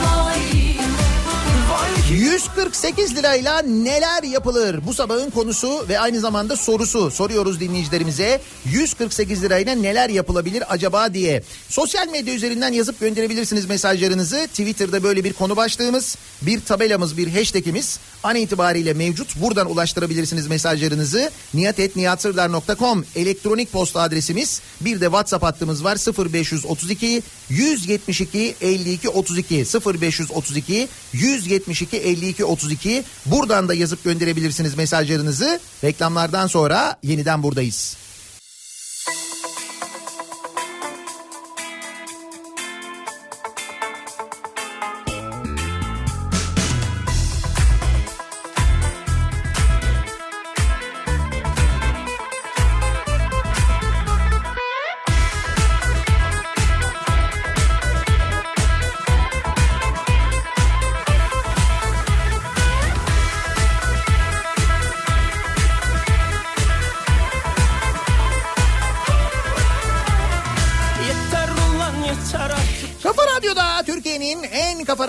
148 2.11 3.17
lirayla 3.17 3.63
neler 3.63 4.23
yapılır? 4.23 4.87
Bu 4.87 4.95
sabahın 4.95 5.31
konusu 5.31 5.89
ve 5.89 6.01
aynı 6.01 6.21
zamanda 6.21 6.57
sorusu 6.57 7.11
soruyoruz 7.11 7.61
dinleyicilerimize. 7.61 8.41
148 8.65 9.43
lirayla 9.43 9.75
neler 9.75 10.09
yapılabilir 10.09 10.65
acaba 10.69 11.15
diye. 11.15 11.43
Sosyal 11.69 12.09
medya 12.09 12.35
üzerinden 12.35 12.73
yazıp 12.73 13.01
gönderebilirsiniz 13.01 13.67
mesajlarınızı. 13.67 14.47
Twitter'da 14.47 15.03
böyle 15.03 15.25
bir 15.25 15.33
konu 15.33 15.57
başlığımız, 15.57 16.17
bir 16.43 16.61
tabelamız, 16.61 17.17
bir 17.17 17.29
hashtagimiz 17.29 17.99
an 18.23 18.37
itibariyle 18.37 18.95
mevcut. 18.95 19.41
Buradan 19.41 19.71
ulaştırabilirsiniz 19.71 20.47
mesajlarınızı. 20.47 21.31
niyatetniyatsırdar.com 21.55 23.05
elektronik 23.17 23.73
posta 23.73 24.01
adresimiz. 24.01 24.61
Bir 24.81 25.01
de 25.01 25.05
WhatsApp 25.05 25.45
hattımız 25.45 25.85
var 25.85 25.97
0532 26.33 27.23
172 27.49 28.55
52 28.61 29.09
32 29.09 29.65
0532 29.87 30.89
172 31.13 31.98
52 31.99 32.45
32 32.45 33.05
buradan 33.27 33.69
da 33.69 33.75
yazıp 33.75 34.05
gönderebilirsiniz 34.05 34.75
mesajlarınızı. 34.75 35.61
Reklamlardan 35.85 36.47
sonra 36.47 36.97
yeniden 37.03 37.43
buradayız. 37.43 37.97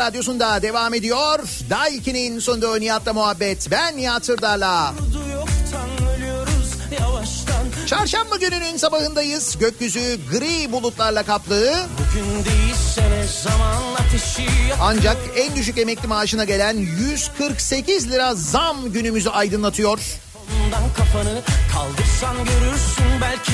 Radyosunda 0.10 0.62
devam 0.62 0.94
ediyor. 0.94 1.40
Daiki'nin 1.70 2.40
sunduğu 2.40 2.80
Nihat'la 2.80 3.14
muhabbet. 3.14 3.72
Ben 3.72 3.98
Nihat 3.98 4.26
Sırdar'la. 4.26 4.94
Çarşamba 7.88 8.36
gününün 8.36 8.78
sabahındayız. 8.78 9.58
Gökyüzü 9.60 10.20
gri 10.32 10.72
bulutlarla 10.72 11.24
kaplı. 11.24 11.74
Ancak 14.82 15.18
en 15.36 15.56
düşük 15.56 15.78
emekli 15.78 16.08
maaşına 16.08 16.44
gelen 16.44 16.78
148 16.78 18.12
lira 18.12 18.36
zam 18.36 18.92
günümüzü 18.92 19.30
aydınlatıyor. 19.30 20.00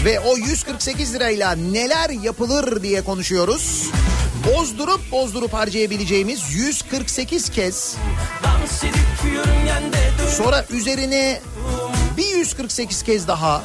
Ve 0.06 0.20
o 0.20 0.38
148 0.38 1.14
lirayla 1.14 1.52
neler 1.52 2.10
yapılır 2.10 2.84
diye 2.84 3.04
konuşuyoruz. 3.04 3.90
Bozdurup 4.54 5.12
bozdurup 5.12 5.54
harcayabileceğimiz 5.54 6.54
148 6.54 7.50
kez 7.50 7.96
sonra 10.38 10.66
üzerine 10.70 11.42
bir 12.18 12.28
148 12.38 13.04
kez 13.04 13.28
daha 13.28 13.64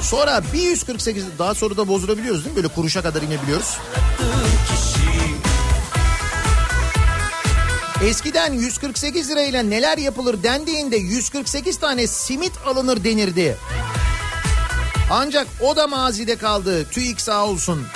sonra 0.00 0.42
bir 0.52 0.62
148 0.62 1.24
daha 1.38 1.54
sonra 1.54 1.76
da 1.76 1.88
bozdurabiliyoruz 1.88 2.44
değil 2.44 2.56
mi? 2.56 2.56
Böyle 2.56 2.68
kuruşa 2.68 3.02
kadar 3.02 3.22
inebiliyoruz. 3.22 3.78
Eskiden 8.04 8.52
148 8.52 9.30
lirayla 9.30 9.62
neler 9.62 9.98
yapılır 9.98 10.42
dendiğinde 10.42 10.96
148 10.96 11.76
tane 11.76 12.06
simit 12.06 12.52
alınır 12.66 13.04
denirdi. 13.04 13.56
Ancak 15.10 15.46
o 15.60 15.76
da 15.76 15.86
mazide 15.86 16.36
kaldı. 16.36 16.84
TÜİK 16.90 17.20
sağ 17.20 17.44
olsun. 17.44 17.86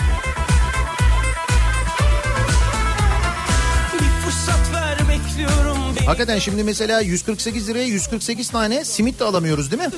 Hakikaten 6.07 6.39
şimdi 6.39 6.65
mesela 6.65 7.01
148 7.01 7.69
liraya 7.69 7.85
148 7.85 8.49
tane 8.51 8.85
simit 8.85 9.21
de 9.21 9.25
alamıyoruz 9.25 9.71
değil 9.71 9.83
mi? 9.83 9.89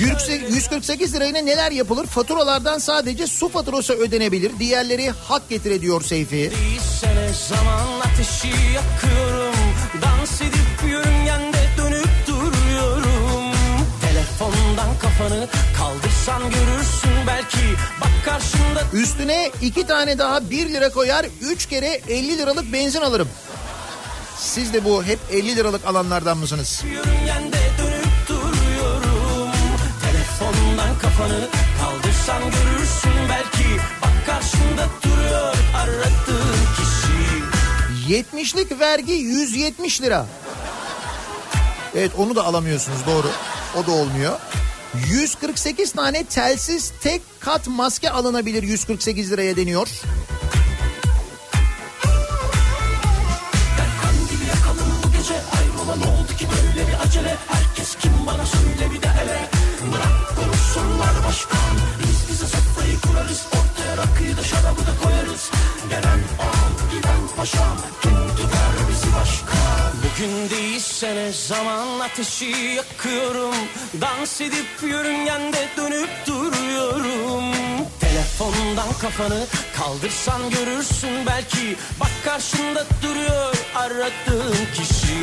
Yüksek- 0.00 0.50
148 0.50 1.14
lirayla 1.14 1.40
neler 1.42 1.70
yapılır? 1.72 2.06
Faturalardan 2.06 2.78
sadece 2.78 3.26
su 3.26 3.48
faturası 3.48 3.92
ödenebilir. 3.92 4.52
Diğerleri 4.58 5.10
hak 5.10 5.48
getire 5.48 5.80
diyor 5.80 6.02
Seyfi. 6.02 6.36
Değilse 6.36 7.08
ne 7.14 7.28
zaman 7.48 8.00
ateşi 8.00 8.48
yakıyorum. 8.48 9.54
Dans 10.02 10.40
edip 10.40 10.90
yörüngende 10.90 11.58
dönüp 11.78 12.08
duruyorum. 12.26 13.54
Telefondan 14.00 14.98
kafanı 15.02 15.48
kaldırsan 15.76 16.42
görürsün 16.42 17.10
belki. 17.26 17.58
Bak 18.00 18.10
karşında 18.24 18.82
Üstüne 18.92 19.50
iki 19.62 19.86
tane 19.86 20.18
daha 20.18 20.50
1 20.50 20.68
lira 20.72 20.90
koyar 20.90 21.26
3 21.40 21.66
kere 21.66 22.00
50 22.08 22.38
liralık 22.38 22.72
benzin 22.72 23.00
alırım. 23.00 23.28
Siz 24.38 24.72
de 24.72 24.84
bu 24.84 25.04
hep 25.04 25.18
50 25.32 25.56
liralık 25.56 25.86
alanlardan 25.86 26.38
mısınız? 26.38 26.82
yörüngende 26.92 27.58
dönüp 27.78 28.28
duruyorum. 28.28 29.50
Telefondan 30.04 30.98
kafanı 30.98 31.48
kaldırsan 31.80 32.42
görürsün 32.42 33.12
belki. 33.28 33.68
Bak 34.02 34.26
karşında 34.26 34.88
duruyor 35.02 35.54
aradığın 35.76 36.58
kişi. 36.76 38.14
70'lik 38.14 38.80
vergi 38.80 39.12
170 39.12 40.02
lira. 40.02 40.26
Evet 41.96 42.10
onu 42.18 42.36
da 42.36 42.44
alamıyorsunuz 42.44 42.98
doğru. 43.06 43.26
O 43.82 43.86
da 43.86 43.90
olmuyor. 43.92 44.38
148 44.94 45.92
tane 45.92 46.24
telsiz 46.24 46.92
tek 47.02 47.22
kat 47.40 47.68
maske 47.68 48.10
alınabilir 48.10 48.62
148 48.62 49.32
liraya 49.32 49.56
deniyor. 49.56 49.88
Bugün 70.24 70.50
değilse 70.50 71.32
zaman 71.48 72.00
ateşi 72.00 72.44
yakıyorum 72.76 73.54
Dans 74.00 74.40
edip 74.40 74.66
yörüngende 74.82 75.68
dönüp 75.76 76.08
duruyorum 76.26 77.44
Telefondan 78.00 78.92
kafanı 79.00 79.44
kaldırsan 79.76 80.50
görürsün 80.50 81.26
belki 81.26 81.76
Bak 82.00 82.10
karşında 82.24 82.86
duruyor 83.02 83.56
aradığın 83.76 84.56
kişi 84.74 85.14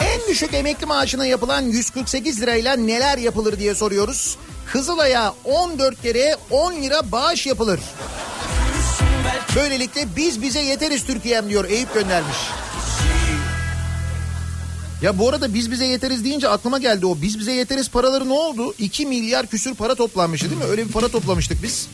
En 0.00 0.28
düşük 0.28 0.54
emekli 0.54 0.86
maaşına 0.86 1.26
yapılan 1.26 1.62
148 1.62 2.42
lirayla 2.42 2.76
neler 2.76 3.18
yapılır 3.18 3.58
diye 3.58 3.74
soruyoruz. 3.74 4.38
Kızılay'a 4.72 5.34
14 5.44 6.02
kere 6.02 6.36
10 6.50 6.74
lira 6.74 7.12
bağış 7.12 7.46
yapılır. 7.46 7.80
Böylelikle 9.56 10.06
biz 10.16 10.42
bize 10.42 10.60
yeteriz 10.60 11.04
Türkiye'm 11.04 11.48
diyor 11.48 11.64
Eyüp 11.64 11.94
göndermiş. 11.94 12.36
Ya 15.02 15.18
bu 15.18 15.28
arada 15.28 15.54
biz 15.54 15.70
bize 15.70 15.86
yeteriz 15.86 16.24
deyince 16.24 16.48
aklıma 16.48 16.78
geldi 16.78 17.06
o 17.06 17.22
biz 17.22 17.38
bize 17.38 17.52
yeteriz 17.52 17.90
paraları 17.90 18.28
ne 18.28 18.32
oldu? 18.32 18.74
2 18.78 19.06
milyar 19.06 19.46
küsür 19.46 19.74
para 19.74 19.94
toplanmıştı 19.94 20.50
değil 20.50 20.62
mi? 20.62 20.66
Öyle 20.66 20.86
bir 20.86 20.92
para 20.92 21.08
toplamıştık 21.08 21.62
biz. 21.62 21.88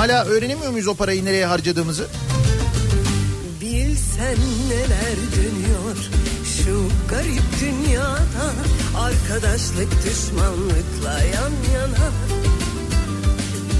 Hala 0.00 0.24
öğrenemiyor 0.24 0.70
muyuz 0.70 0.88
o 0.88 0.94
parayı 0.94 1.24
nereye 1.24 1.46
harcadığımızı? 1.46 2.08
Bilsen 3.60 4.36
neler 4.68 5.16
dönüyor 5.36 5.96
şu 6.44 6.88
garip 7.10 7.42
dünyada 7.60 8.52
Arkadaşlık 8.98 10.04
düşmanlıkla 10.04 11.22
yan 11.34 11.52
yana 11.74 12.10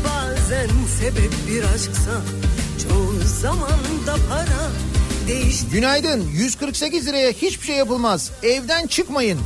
Bazen 0.04 0.68
sebep 1.00 1.32
bir 1.48 1.64
aşksa 1.64 2.20
çoğu 2.88 3.14
zaman 3.40 4.06
da 4.06 4.16
para 4.28 4.70
Değişti 5.28 5.66
Günaydın. 5.72 6.28
148 6.32 7.06
liraya 7.06 7.30
hiçbir 7.30 7.66
şey 7.66 7.76
yapılmaz. 7.76 8.30
Evden 8.42 8.86
çıkmayın. 8.86 9.40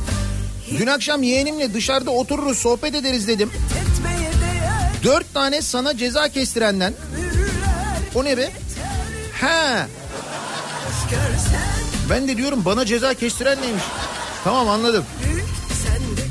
Dün 0.79 0.87
akşam 0.87 1.23
yeğenimle 1.23 1.73
dışarıda 1.73 2.11
otururuz 2.11 2.57
sohbet 2.57 2.95
ederiz 2.95 3.27
dedim. 3.27 3.49
değer 3.75 4.14
Dört 5.05 5.33
tane 5.33 5.61
sana 5.61 5.97
ceza 5.97 6.29
kestirenden. 6.29 6.93
O 8.15 8.23
ne 8.23 8.37
be? 8.37 8.51
Ha, 9.41 9.87
ben 12.09 12.27
de 12.27 12.37
diyorum 12.37 12.65
bana 12.65 12.85
ceza 12.85 13.13
kestiren 13.13 13.61
neymiş? 13.61 13.83
Tamam 14.43 14.69
anladım. 14.69 15.05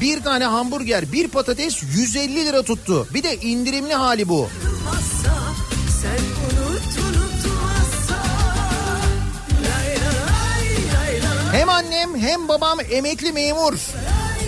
Bir 0.00 0.22
tane 0.22 0.44
hamburger, 0.44 1.12
bir 1.12 1.28
patates 1.28 1.82
150 1.82 2.46
lira 2.46 2.62
tuttu. 2.62 3.08
Bir 3.14 3.22
de 3.22 3.36
indirimli 3.36 3.94
hali 3.94 4.28
bu. 4.28 4.48
Hem 11.52 11.68
annem 11.68 12.18
hem 12.18 12.48
babam 12.48 12.78
emekli 12.90 13.32
memur. 13.32 13.74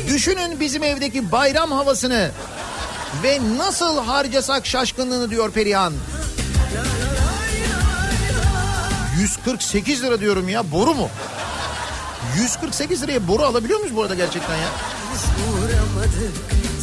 Düşünün 0.09 0.61
bizim 0.61 0.83
evdeki 0.83 1.33
bayram 1.33 1.71
havasını. 1.73 2.31
Ve 3.23 3.41
nasıl 3.57 3.99
harcasak 3.99 4.67
şaşkınlığını 4.67 5.31
diyor 5.31 5.51
Perihan. 5.51 5.93
148 9.21 10.03
lira 10.03 10.21
diyorum 10.21 10.49
ya 10.49 10.73
boru 10.73 10.95
mu? 10.95 11.09
148 12.37 13.03
liraya 13.03 13.29
boru 13.29 13.43
alabiliyor 13.43 13.79
muyuz 13.81 13.97
bu 13.97 14.03
arada 14.03 14.15
gerçekten 14.15 14.57
ya? 14.57 14.69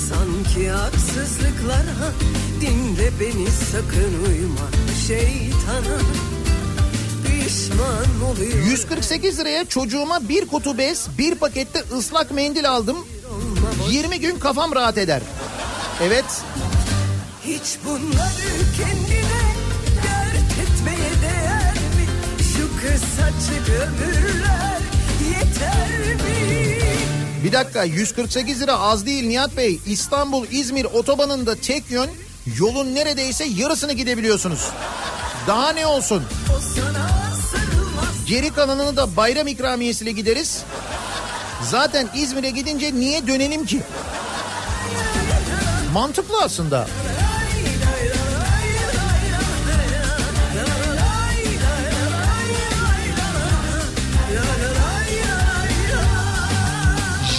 Sanki 0.10 0.70
haksızlıklara 0.70 2.12
Dinle 2.62 3.12
beni 3.20 3.48
sakın 3.72 4.24
uyma 4.28 4.68
şeytana 5.08 5.98
Pişman 7.26 8.32
oluyor 8.32 8.64
148 8.66 9.40
liraya 9.40 9.66
çocuğuma 9.66 10.30
bir 10.30 10.48
kutu 10.48 10.78
bez, 10.78 11.08
bir 11.18 11.36
pakette 11.36 11.84
ıslak 11.98 12.32
mendil 12.32 12.70
aldım. 12.70 12.98
20 13.90 14.20
gün 14.20 14.40
kafam 14.40 14.76
rahat 14.76 14.98
eder. 14.98 15.22
Evet, 16.02 16.26
Hiç 17.46 17.78
bunları 17.86 18.54
kendine 18.78 19.44
dert 20.04 20.52
etmeye 20.52 21.12
değer 21.22 21.74
mi? 21.74 22.06
Şu 22.54 22.70
kısacık 22.82 23.70
ömürler 23.70 24.80
yeter 25.30 26.16
mi? 26.16 26.80
bir 27.44 27.52
dakika 27.52 27.84
148 27.84 28.62
lira 28.62 28.80
az 28.80 29.06
değil 29.06 29.28
Nihat 29.28 29.58
Bey. 29.58 29.80
İstanbul 29.86 30.48
İzmir 30.52 30.86
otobanında 30.86 31.56
tek 31.56 31.92
yön 31.92 32.10
yolun 32.60 32.96
neredeyse 32.96 33.46
yarısını 33.46 33.94
gidebiliyorsunuz. 33.94 34.70
Daha 35.48 35.70
ne 35.74 35.86
olsun? 35.88 36.24
Geri 38.28 38.50
kalanını 38.54 38.98
da 38.98 39.16
bayram 39.16 39.48
ikramiyesiyle 39.48 40.12
gideriz. 40.12 40.64
Zaten 41.72 42.10
İzmir'e 42.16 42.50
gidince 42.50 42.96
niye 42.96 43.28
dönelim 43.28 43.66
ki? 43.66 43.82
Mantıklı 45.94 46.42
aslında. 46.42 46.88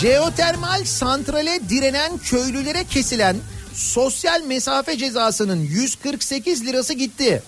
Jeotermal 0.00 0.84
santrale 0.84 1.60
direnen 1.68 2.18
köylülere 2.18 2.84
kesilen 2.84 3.36
sosyal 3.74 4.42
mesafe 4.42 4.96
cezasının 4.96 5.60
148 5.60 6.66
lirası 6.66 6.94
gitti. 6.94 7.42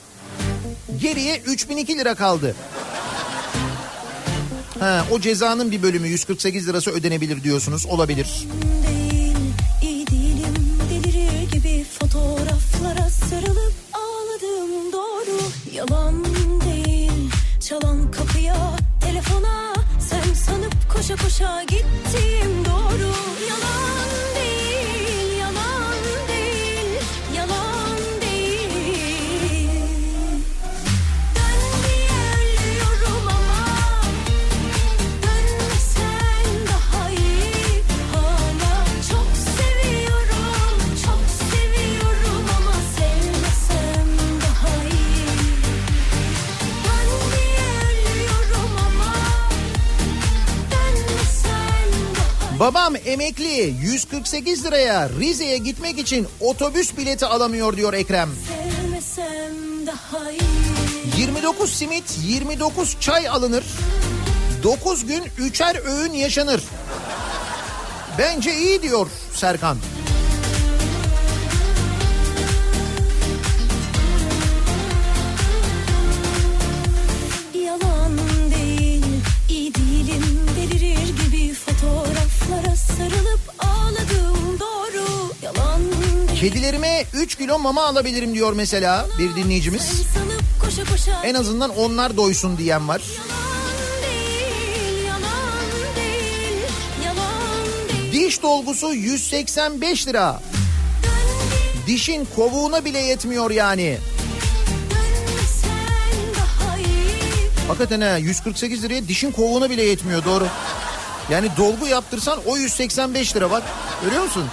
Geriye 1.01 1.39
3002 1.39 1.99
lira 1.99 2.15
kaldı. 2.15 2.57
Ha, 4.81 5.07
o 5.11 5.21
cezanın 5.21 5.71
bir 5.71 5.83
bölümü 5.83 6.09
148 6.09 6.69
lirası 6.69 6.91
ödenebilir 6.91 7.43
diyorsunuz. 7.43 7.87
Olabilir. 7.87 8.27
değil, 8.27 8.96
sarılıp 13.11 13.73
ağladım 13.93 14.93
doğru 14.93 15.41
yalan 15.73 16.25
değil. 16.25 17.31
Çalan 17.61 18.11
kapıya 18.11 18.77
telefona 19.01 19.75
sen 20.01 20.35
sanıp 20.35 20.75
koşa 20.93 21.17
koşa 21.17 21.63
gittim 21.63 22.65
doğru 22.65 23.13
yalan 23.49 23.86
Babam 52.61 52.95
emekli 53.07 53.75
148 53.83 54.65
liraya 54.65 55.09
Rize'ye 55.09 55.59
gitmek 55.59 55.99
için 55.99 56.27
otobüs 56.41 56.97
bileti 56.97 57.27
alamıyor 57.27 57.77
diyor 57.77 57.93
Ekrem. 57.93 58.31
Sevmesem 58.49 59.87
daha 59.87 60.31
iyi 60.31 60.41
29 61.19 61.73
simit 61.73 62.19
29 62.25 62.97
çay 63.01 63.29
alınır. 63.29 63.65
9 64.63 65.07
gün 65.07 65.25
üçer 65.39 65.77
öğün 65.87 66.13
yaşanır. 66.13 66.63
Bence 68.19 68.55
iyi 68.55 68.83
diyor 68.83 69.07
Serkan. 69.35 69.77
Yalan 69.77 70.06
Kedilerime 86.41 87.05
3 87.13 87.35
kilo 87.35 87.59
mama 87.59 87.85
alabilirim 87.85 88.35
diyor 88.35 88.53
mesela 88.53 89.07
bir 89.19 89.37
dinleyicimiz. 89.37 90.03
En 91.25 91.35
azından 91.35 91.71
onlar 91.71 92.17
doysun 92.17 92.59
diyen 92.59 92.89
var. 92.89 93.03
Diş 98.13 98.43
dolgusu 98.43 98.95
185 98.95 100.07
lira. 100.09 100.41
Dişin 101.87 102.29
kovuğuna 102.37 102.85
bile 102.85 102.99
yetmiyor 102.99 103.51
yani. 103.51 103.99
Hakikaten 107.69 108.01
ha 108.01 108.17
148 108.17 108.83
liraya 108.83 109.09
dişin 109.09 109.33
kovuğuna 109.33 109.71
bile 109.71 109.83
yetmiyor 109.83 110.25
doğru. 110.25 110.47
Yani 111.31 111.49
dolgu 111.57 111.87
yaptırsan 111.87 112.39
o 112.47 112.57
185 112.57 113.37
lira 113.37 113.51
bak. 113.51 113.63
Görüyor 114.05 114.25
musun? 114.25 114.45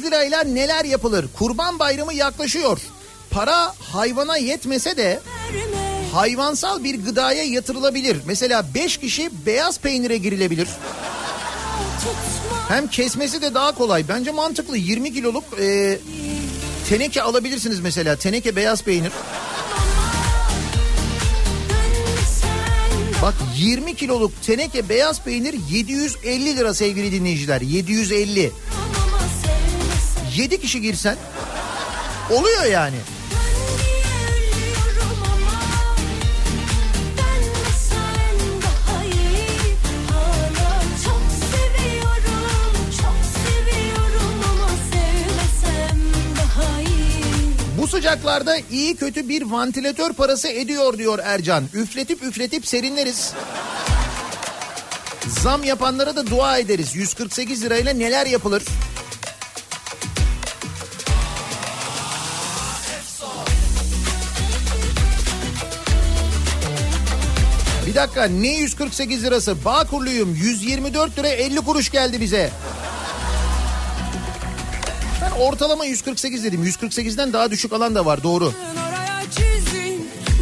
148 0.00 0.04
lirayla 0.04 0.44
neler 0.44 0.84
yapılır? 0.84 1.26
Kurban 1.38 1.78
bayramı 1.78 2.14
yaklaşıyor. 2.14 2.78
Para 3.30 3.74
hayvana 3.92 4.36
yetmese 4.36 4.96
de 4.96 5.20
hayvansal 6.12 6.84
bir 6.84 7.04
gıdaya 7.04 7.44
yatırılabilir. 7.44 8.16
Mesela 8.26 8.64
5 8.74 8.96
kişi 8.96 9.30
beyaz 9.46 9.78
peynire 9.78 10.16
girilebilir. 10.16 10.68
Hem 12.68 12.88
kesmesi 12.88 13.42
de 13.42 13.54
daha 13.54 13.74
kolay. 13.74 14.08
Bence 14.08 14.30
mantıklı. 14.30 14.76
20 14.76 15.12
kiloluk 15.12 15.44
e, 15.60 15.98
teneke 16.88 17.22
alabilirsiniz 17.22 17.80
mesela. 17.80 18.16
Teneke 18.16 18.56
beyaz 18.56 18.82
peynir. 18.82 19.12
Bak 23.22 23.34
20 23.56 23.94
kiloluk 23.94 24.32
teneke 24.46 24.88
beyaz 24.88 25.22
peynir 25.22 25.54
750 25.70 26.56
lira 26.56 26.74
sevgili 26.74 27.12
dinleyiciler. 27.12 27.60
750. 27.60 28.50
ama 30.30 30.38
sevmesen 30.38 30.42
7 30.42 30.60
kişi 30.60 30.80
girsen 30.80 31.16
oluyor 32.30 32.64
yani. 32.64 32.96
Sıcaklarda 47.90 48.56
iyi 48.70 48.96
kötü 48.96 49.28
bir 49.28 49.42
vantilatör 49.42 50.12
parası 50.12 50.48
ediyor 50.48 50.98
diyor 50.98 51.18
Ercan. 51.22 51.64
Üfletip 51.74 52.22
üfletip 52.22 52.66
serinleriz. 52.66 53.32
Zam 55.28 55.64
yapanlara 55.64 56.16
da 56.16 56.26
dua 56.26 56.58
ederiz. 56.58 56.96
148 56.96 57.64
lirayla 57.64 57.92
neler 57.92 58.26
yapılır? 58.26 58.62
Bir 67.90 67.94
dakika 67.94 68.24
ne 68.24 68.56
148 68.58 69.24
lirası? 69.24 69.64
Bağkurluyum 69.64 70.34
124 70.34 71.18
lira 71.18 71.28
50 71.28 71.56
kuruş 71.56 71.90
geldi 71.90 72.20
bize. 72.20 72.50
Ben 75.22 75.30
ortalama 75.40 75.84
148 75.84 76.44
dedim. 76.44 76.64
148'den 76.64 77.32
daha 77.32 77.50
düşük 77.50 77.72
alan 77.72 77.94
da 77.94 78.06
var 78.06 78.22
doğru. 78.22 78.52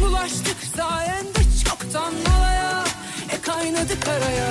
Bulaştık 0.01 0.57
sayende 0.77 1.39
çoktan 1.65 2.13
alaya 2.37 2.83
E 3.29 3.41
kaynadı 3.41 3.99
karaya 3.99 4.49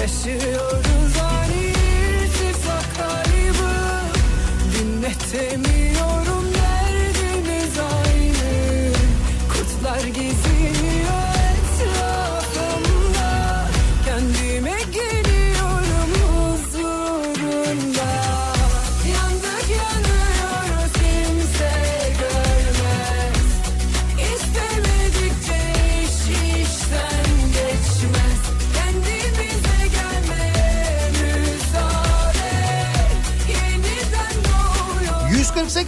Yaşıyoruz 0.00 1.16
ani 1.22 1.72
irtifak 2.24 2.84
kaybı 2.96 3.70
Dinletemiyorum 4.78 5.87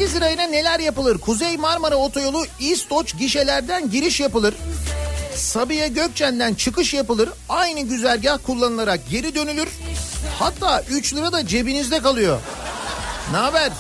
148 0.01 0.17
lirayla 0.17 0.47
neler 0.47 0.81
yapılır? 0.81 1.19
Kuzey 1.19 1.57
Marmara 1.57 1.97
Otoyolu 1.97 2.47
İstoç 2.61 3.19
gişelerden 3.19 3.91
giriş 3.91 4.21
yapılır. 4.21 4.55
Sabiha 5.35 5.87
Gökçen'den 5.87 6.55
çıkış 6.55 6.95
yapılır. 6.95 7.29
Aynı 7.49 7.81
güzergah 7.81 8.39
kullanılarak 8.47 9.01
geri 9.11 9.35
dönülür. 9.35 9.69
Hatta 10.39 10.83
3 10.91 11.15
lira 11.15 11.33
da 11.33 11.47
cebinizde 11.47 11.99
kalıyor. 11.99 12.41
Ne 13.33 13.37
haber? 13.37 13.73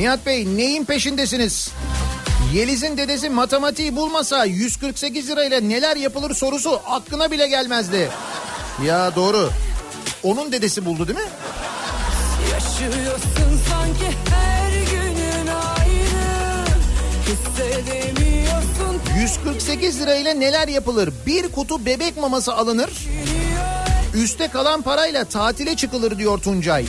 Nihat 0.00 0.26
Bey 0.26 0.46
neyin 0.56 0.84
peşindesiniz? 0.84 1.70
Yeliz'in 2.54 2.96
dedesi 2.96 3.30
matematiği 3.30 3.96
bulmasa 3.96 4.44
148 4.44 5.28
lirayla 5.30 5.60
neler 5.60 5.96
yapılır 5.96 6.34
sorusu 6.34 6.80
aklına 6.86 7.30
bile 7.30 7.48
gelmezdi. 7.48 8.08
Ya 8.84 9.16
doğru. 9.16 9.50
Onun 10.22 10.52
dedesi 10.52 10.84
buldu 10.84 11.08
değil 11.08 11.18
mi? 11.18 11.24
Yaşıyorsun 12.52 13.60
sanki 13.70 14.16
her 14.30 14.70
günün 14.90 15.46
aynı 15.46 16.64
Hissedemiyorsun 17.26 19.00
148 19.20 20.00
lirayla 20.00 20.34
neler 20.34 20.68
yapılır? 20.68 21.12
Bir 21.26 21.48
kutu 21.48 21.86
bebek 21.86 22.16
maması 22.16 22.54
alınır. 22.54 22.90
Üste 24.14 24.48
kalan 24.48 24.82
parayla 24.82 25.24
tatile 25.24 25.76
çıkılır 25.76 26.18
diyor 26.18 26.38
Tuncay. 26.38 26.86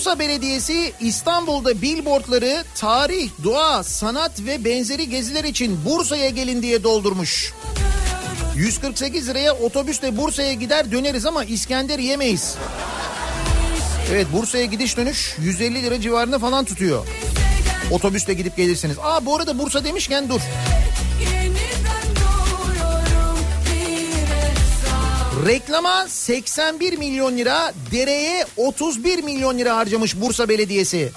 Bursa 0.00 0.18
Belediyesi 0.18 0.92
İstanbul'da 1.00 1.82
billboardları 1.82 2.64
tarih, 2.74 3.30
doğa, 3.44 3.82
sanat 3.82 4.40
ve 4.40 4.64
benzeri 4.64 5.08
geziler 5.08 5.44
için 5.44 5.84
Bursa'ya 5.84 6.28
gelin 6.28 6.62
diye 6.62 6.84
doldurmuş. 6.84 7.52
148 8.56 9.28
liraya 9.28 9.52
otobüsle 9.52 10.16
Bursa'ya 10.16 10.52
gider 10.52 10.92
döneriz 10.92 11.26
ama 11.26 11.44
İskender 11.44 11.98
yemeyiz. 11.98 12.56
Evet 14.12 14.26
Bursa'ya 14.32 14.64
gidiş 14.64 14.96
dönüş 14.96 15.36
150 15.38 15.82
lira 15.82 16.00
civarında 16.00 16.38
falan 16.38 16.64
tutuyor. 16.64 17.06
Otobüsle 17.90 18.34
gidip 18.34 18.56
gelirsiniz. 18.56 18.96
Aa 19.02 19.26
bu 19.26 19.36
arada 19.36 19.58
Bursa 19.58 19.84
demişken 19.84 20.28
dur. 20.28 20.40
Reklama 25.46 26.08
81 26.08 26.98
milyon 26.98 27.36
lira, 27.36 27.72
dereye 27.92 28.44
31 28.56 29.22
milyon 29.22 29.58
lira 29.58 29.76
harcamış 29.76 30.20
Bursa 30.20 30.48
Belediyesi. 30.48 31.12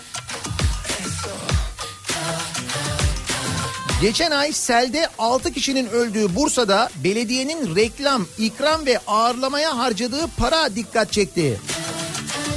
Geçen 4.01 4.31
ay 4.31 4.53
selde 4.53 5.07
6 5.19 5.53
kişinin 5.53 5.87
öldüğü 5.87 6.35
Bursa'da 6.35 6.89
belediyenin 7.03 7.75
reklam, 7.75 8.25
ikram 8.37 8.85
ve 8.85 8.99
ağırlamaya 9.07 9.77
harcadığı 9.77 10.27
para 10.37 10.75
dikkat 10.75 11.11
çekti. 11.11 11.59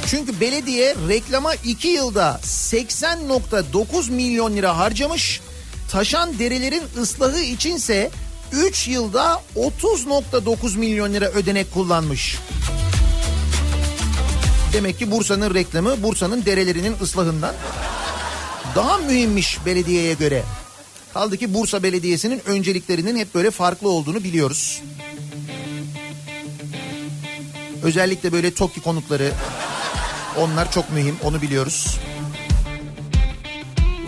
Çünkü 0.07 0.39
belediye 0.39 0.95
reklama 1.09 1.55
2 1.55 1.87
yılda 1.87 2.39
80.9 2.43 4.11
milyon 4.11 4.55
lira 4.55 4.77
harcamış. 4.77 5.41
Taşan 5.91 6.39
derelerin 6.39 6.83
ıslahı 7.01 7.39
içinse 7.39 8.11
3 8.51 8.87
yılda 8.87 9.41
30.9 9.55 10.77
milyon 10.77 11.13
lira 11.13 11.25
ödenek 11.25 11.73
kullanmış. 11.73 12.39
Demek 14.73 14.99
ki 14.99 15.11
Bursa'nın 15.11 15.53
reklamı 15.53 16.03
Bursa'nın 16.03 16.45
derelerinin 16.45 16.95
ıslahından 17.01 17.55
daha 18.75 18.97
mühimmiş 18.97 19.65
belediyeye 19.65 20.13
göre. 20.13 20.43
Kaldı 21.13 21.37
ki 21.37 21.53
Bursa 21.53 21.83
Belediyesi'nin 21.83 22.41
önceliklerinin 22.45 23.17
hep 23.17 23.35
böyle 23.35 23.51
farklı 23.51 23.89
olduğunu 23.89 24.23
biliyoruz. 24.23 24.81
Özellikle 27.83 28.31
böyle 28.31 28.53
TOKİ 28.53 28.81
konutları 28.81 29.31
onlar 30.37 30.71
çok 30.71 30.91
mühim 30.91 31.15
onu 31.23 31.41
biliyoruz. 31.41 31.97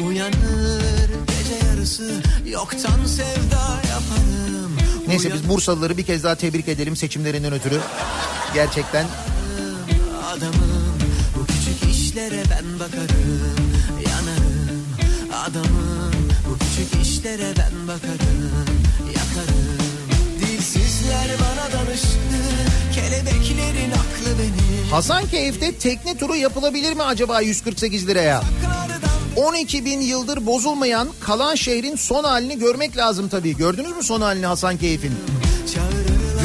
Uyanır 0.08 1.10
gece 1.28 1.66
yarısı 1.68 2.24
yoktan 2.46 3.06
sevda 3.06 3.82
yaparım 3.89 3.89
Neyse 5.10 5.34
biz 5.34 5.50
Bursalıları 5.50 5.98
bir 5.98 6.04
kez 6.04 6.24
daha 6.24 6.36
tebrik 6.36 6.68
edelim 6.68 6.96
seçimlerinden 6.96 7.54
ötürü. 7.54 7.80
Gerçekten. 8.54 9.06
Adamım 10.32 11.00
bu 11.36 11.46
küçük 11.46 11.96
işlere 11.96 12.44
ben 12.50 12.80
bakarım. 12.80 13.50
Yanarım. 14.08 14.86
Adamım 15.34 16.14
bu 16.50 16.58
küçük 16.58 17.08
işlere 17.08 17.54
ben 17.58 17.88
bakarım. 17.88 18.52
Yakarım. 19.08 19.78
Dilsizler 20.40 21.28
bana 21.40 21.80
danıştı. 21.80 22.10
Kelebeklerin 22.96 23.92
aklı 23.92 24.40
benim. 24.40 24.92
Hasankeyf'te 24.92 25.76
tekne 25.76 26.18
turu 26.18 26.36
yapılabilir 26.36 26.94
mi 26.94 27.04
acaba 27.04 27.42
148 27.42 28.08
liraya? 28.08 28.42
12 29.36 29.86
bin 29.86 30.02
yıldır 30.02 30.46
bozulmayan 30.46 31.08
kalan 31.20 31.56
şehrin 31.56 31.96
son 31.96 32.24
halini 32.24 32.60
görmek 32.60 32.98
lazım 32.98 33.30
tabii. 33.30 33.58
Gördünüz 33.58 33.92
mü 33.98 34.04
son 34.04 34.22
halini 34.22 34.46
Hasankeyf'in? 34.46 35.14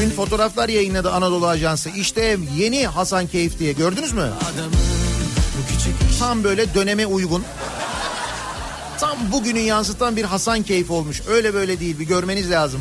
Dün 0.01 0.11
fotoğraflar 0.11 0.69
yayınladı 0.69 1.11
Anadolu 1.11 1.47
Ajansı. 1.47 1.91
İşte 1.91 2.39
yeni 2.57 2.87
Hasankeyf 2.87 3.59
diye 3.59 3.73
gördünüz 3.73 4.13
mü? 4.13 4.31
Tam 6.19 6.45
böyle 6.45 6.75
döneme 6.75 7.07
uygun. 7.07 7.45
Tam 9.01 9.19
bugünü 9.33 9.59
yansıtan 9.59 10.17
bir 10.17 10.25
Hasankeyf 10.25 10.91
olmuş. 10.91 11.23
Öyle 11.29 11.55
böyle 11.55 11.81
değil 11.81 11.99
bir 11.99 12.05
görmeniz 12.05 12.51
lazım. 12.51 12.81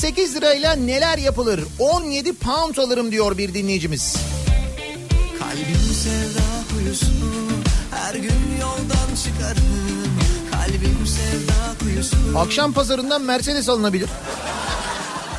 148 0.00 0.36
lirayla 0.36 0.72
neler 0.72 1.18
yapılır? 1.18 1.60
17 1.78 2.32
pound 2.32 2.76
alırım 2.76 3.12
diyor 3.12 3.38
bir 3.38 3.54
dinleyicimiz. 3.54 4.16
Kalbim 5.38 5.94
sevda 5.94 6.74
kuyusu 6.74 7.06
Her 7.90 8.14
gün 8.14 8.60
yoldan 8.60 9.14
çıkarım 9.24 10.18
Kalbim 10.52 11.06
sevda 11.06 11.78
kuyusu 11.80 12.16
Akşam 12.38 12.72
pazarından 12.72 13.22
Mercedes 13.22 13.68
alınabilir. 13.68 14.08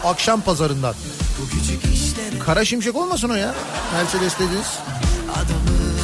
Akşam 0.04 0.42
pazarından. 0.42 0.96
Bu 1.42 1.50
küçük 1.50 1.84
işlere 1.96 2.40
Kara 2.40 2.66
şimşek 2.66 2.96
olmasın 2.96 3.30
o 3.30 3.36
ya. 3.36 3.56
Mercedes 3.94 4.40
dediniz. 4.40 4.68
adamım 5.32 5.96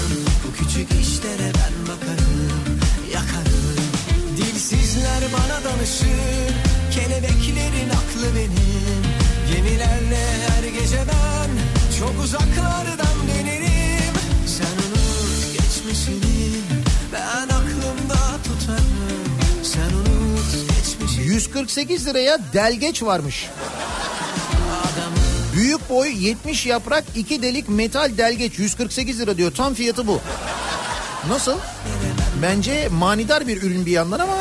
Bu 0.47 0.58
küçük 0.58 0.91
işlere 0.91 1.51
ben 1.53 1.88
bakarım 1.88 2.80
Yakarım 3.14 4.38
Dilsizler 4.38 5.24
bana 5.34 5.64
danışır 5.64 6.66
Kelebeklerin 6.98 7.89
aklı 7.89 8.36
benim 8.36 9.04
Gemilerle 9.54 10.26
her 10.48 10.64
gece 10.64 10.98
ben 10.98 11.50
Çok 12.00 12.24
uzaklardan 12.24 13.18
dönerim 13.28 14.14
Sen 14.45 14.66
unut 14.66 15.58
geçmişini 15.58 16.62
Ben 17.14 17.43
aklımda 17.43 18.43
tutarım 18.43 19.38
Sen 19.64 19.93
unut 19.93 20.70
geçmişini 20.70 21.26
148 21.26 22.08
liraya 22.08 22.39
delgeç 22.54 23.04
varmış. 23.04 23.50
Büyük 25.56 25.89
boy 25.89 26.26
70 26.26 26.66
yaprak 26.66 27.04
2 27.16 27.41
delik 27.41 27.70
metal 27.70 28.18
delgeç 28.18 28.60
148 28.60 29.20
lira 29.20 29.38
diyor. 29.38 29.52
Tam 29.52 29.74
fiyatı 29.74 30.08
bu. 30.08 30.22
Nasıl? 31.30 31.58
Bence 32.41 32.88
manidar 32.91 33.48
bir 33.48 33.62
ürün 33.62 33.86
bir 33.86 33.91
yandan 33.91 34.20
ama 34.20 34.36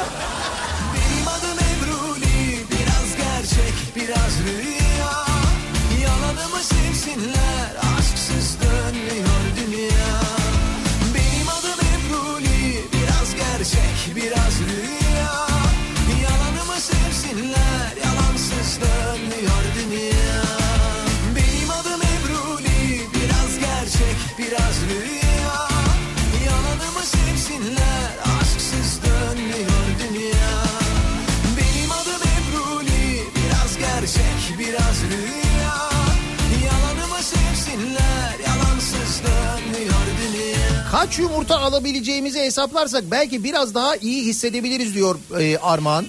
kaç 41.06 41.18
yumurta 41.18 41.58
alabileceğimizi 41.58 42.40
hesaplarsak 42.40 43.04
belki 43.10 43.44
biraz 43.44 43.74
daha 43.74 43.96
iyi 43.96 44.24
hissedebiliriz 44.24 44.94
diyor 44.94 45.18
e, 45.40 45.58
Armağan. 45.58 46.06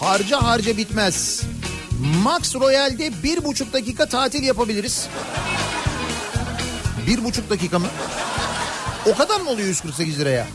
Harca 0.00 0.42
harca 0.42 0.76
bitmez. 0.76 1.42
Max 2.22 2.54
Royal'de 2.54 3.22
bir 3.22 3.44
buçuk 3.44 3.72
dakika 3.72 4.06
tatil 4.06 4.42
yapabiliriz. 4.42 5.08
Bir 7.06 7.24
buçuk 7.24 7.50
dakika 7.50 7.78
mı? 7.78 7.86
O 9.06 9.14
kadar 9.14 9.40
mı 9.40 9.50
oluyor 9.50 9.68
148 9.68 10.18
liraya? 10.18 10.46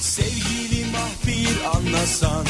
Sevgilim 0.00 0.92
ah 0.96 1.26
bir 1.26 1.76
anlasan 1.76 2.46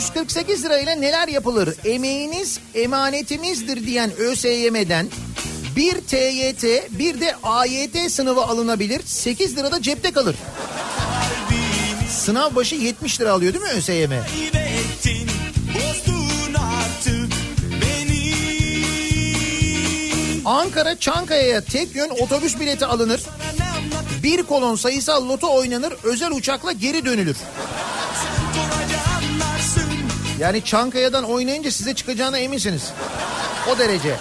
148 0.00 0.64
lirayla 0.64 0.94
neler 0.94 1.28
yapılır? 1.28 1.74
Emeğiniz 1.84 2.58
emanetimizdir 2.74 3.86
diyen 3.86 4.12
ÖSYM'den 4.16 5.08
bir 5.76 5.94
TYT 5.94 6.64
bir 6.98 7.20
de 7.20 7.36
AYT 7.42 8.10
sınavı 8.10 8.42
alınabilir. 8.42 9.02
8 9.04 9.56
lirada 9.56 9.82
cepte 9.82 10.10
kalır. 10.10 10.36
Sınav 12.10 12.54
başı 12.54 12.74
70 12.74 13.20
lira 13.20 13.32
alıyor 13.32 13.54
değil 13.54 13.64
mi 13.64 13.70
ÖSYM? 13.70 14.10
Kaybettin 14.10 15.28
Ankara 20.44 20.98
Çankaya'ya 20.98 21.60
tek 21.60 21.96
yön 21.96 22.10
otobüs 22.10 22.60
bileti 22.60 22.86
alınır. 22.86 23.20
Bir 24.22 24.42
kolon 24.42 24.76
sayısal 24.76 25.28
loto 25.28 25.54
oynanır. 25.56 25.94
Özel 26.04 26.30
uçakla 26.30 26.72
geri 26.72 27.04
dönülür. 27.04 27.36
Yani 30.40 30.64
Çankaya'dan 30.64 31.24
oynayınca 31.24 31.70
size 31.70 31.94
çıkacağına 31.94 32.38
eminsiniz. 32.38 32.92
O 33.74 33.78
derece. 33.78 34.16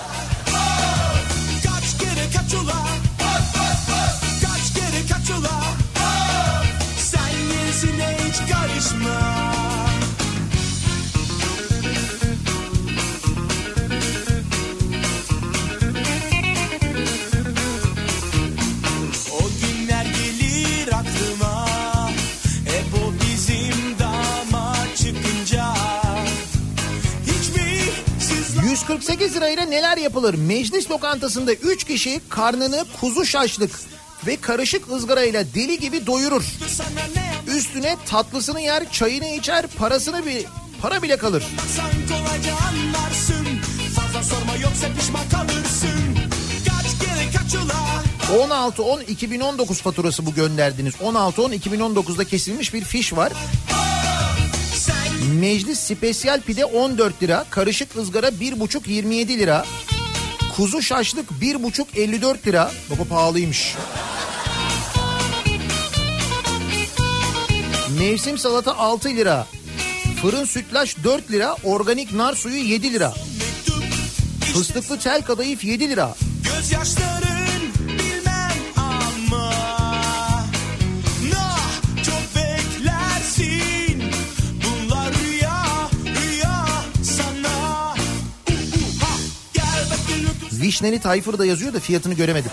Dama 29.58 29.58
çıkınca 29.58 29.58
Hiç 29.58 29.58
mi 29.58 29.58
siz 29.58 29.58
148 29.58 29.58
148 29.58 29.58
lirayla 29.58 29.66
neler 29.66 29.98
yapılır? 29.98 30.34
Meclis 30.34 30.92
lokantasında 30.92 31.54
3 31.54 31.84
kişi 31.84 32.22
karnını 32.30 32.86
kuzu 33.02 33.26
şaşlık 33.26 33.72
ve 34.28 34.36
karışık 34.36 34.92
ızgarayla 34.92 35.44
deli 35.56 35.80
gibi 35.80 36.08
doyurur. 36.08 36.44
Üstüne 37.48 37.96
tatlısını 38.06 38.62
yer, 38.62 38.92
çayını 38.92 39.28
içer, 39.28 39.68
parasını 39.68 40.26
bir 40.26 40.46
para 40.82 41.02
bile 41.02 41.18
kalır. 41.18 41.44
Fazla 43.96 44.24
sorma 44.24 44.56
yoksa 44.56 44.88
pişman 45.00 45.30
kalırsın 45.30 46.18
Kaç 46.68 47.08
kere 47.08 47.32
kaç 47.38 47.56
ula 47.56 48.04
16 48.44 48.84
10 48.84 49.02
2019 49.02 49.82
faturası 49.82 50.26
bu 50.26 50.34
gönderdiniz. 50.34 50.94
16 51.02 51.44
10 51.44 51.52
2019'da 51.52 52.24
kesilmiş 52.24 52.74
bir 52.74 52.84
fiş 52.84 53.14
var. 53.14 53.34
Meclis 55.28 55.80
spesiyal 55.80 56.42
pide 56.42 56.66
14 56.66 57.24
lira, 57.24 57.46
karışık 57.50 57.96
ızgara 57.96 58.28
1,5 58.28 58.90
27 58.90 59.40
lira. 59.40 59.66
Kuzu 60.56 60.82
şaşlık 60.82 61.30
1,5 61.42 61.86
54 61.96 62.48
lira. 62.48 62.72
Baba 62.90 63.04
pahalıymış. 63.04 63.76
Mevsim 68.00 68.38
salata 68.38 68.78
6 68.78 69.10
lira. 69.10 69.48
Fırın 70.22 70.46
sütlaç 70.46 70.96
4 71.04 71.32
lira, 71.32 71.56
organik 71.64 72.14
nar 72.14 72.34
suyu 72.34 72.64
7 72.64 72.94
lira. 72.94 73.14
Fıstıklı 74.54 75.00
tel 75.00 75.22
kadayıf 75.22 75.64
7 75.64 75.90
lira. 75.90 76.16
Gözyaşların 76.44 77.29
Vişneli 90.70 91.00
Tayfır 91.00 91.38
da 91.38 91.46
yazıyor 91.46 91.74
da 91.74 91.80
fiyatını 91.80 92.14
göremedim. 92.14 92.52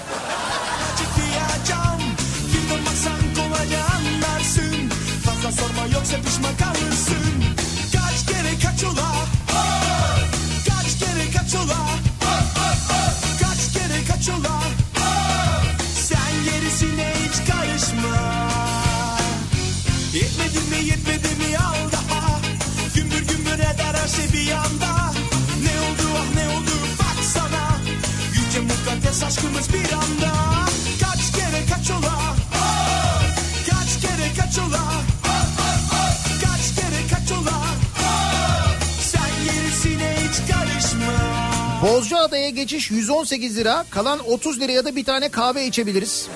Bozcaada'ya 41.87 42.49
geçiş 42.49 42.91
118 42.91 43.57
lira. 43.57 43.85
Kalan 43.91 44.19
30 44.29 44.61
liraya 44.61 44.85
da 44.85 44.97
bir 44.97 45.05
tane 45.05 45.29
kahve 45.29 45.67
içebiliriz. 45.67 46.29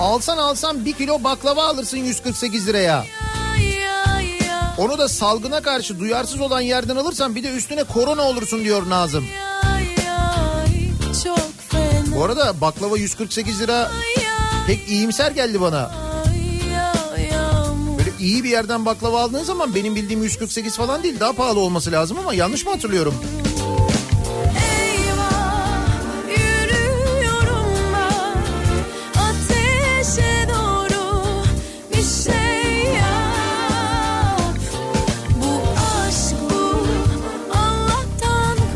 Alsan 0.00 0.38
alsan 0.38 0.84
bir 0.84 0.92
kilo 0.92 1.24
baklava 1.24 1.64
alırsın 1.64 1.96
148 1.96 2.66
liraya. 2.66 3.04
Ya, 3.58 4.20
ya, 4.46 4.74
Onu 4.78 4.98
da 4.98 5.08
salgına 5.08 5.60
karşı 5.60 6.00
duyarsız 6.00 6.40
olan 6.40 6.60
yerden 6.60 6.96
alırsan 6.96 7.34
bir 7.34 7.42
de 7.42 7.48
üstüne 7.48 7.84
korona 7.84 8.22
olursun 8.22 8.64
diyor 8.64 8.90
Nazım. 8.90 9.24
Bu 12.16 12.24
arada 12.24 12.60
baklava 12.60 12.98
148 12.98 13.60
lira 13.60 13.90
pek 14.66 14.88
iyimser 14.88 15.30
geldi 15.30 15.60
bana. 15.60 16.13
İyi 18.24 18.44
bir 18.44 18.50
yerden 18.50 18.86
baklava 18.86 19.20
aldığın 19.20 19.44
zaman 19.44 19.74
benim 19.74 19.94
bildiğim 19.96 20.22
148 20.22 20.76
falan 20.76 21.02
değil 21.02 21.20
daha 21.20 21.32
pahalı 21.32 21.60
olması 21.60 21.92
lazım 21.92 22.18
ama 22.18 22.34
yanlış 22.34 22.64
mı 22.64 22.70
hatırlıyorum? 22.72 23.14
Şey 32.24 32.34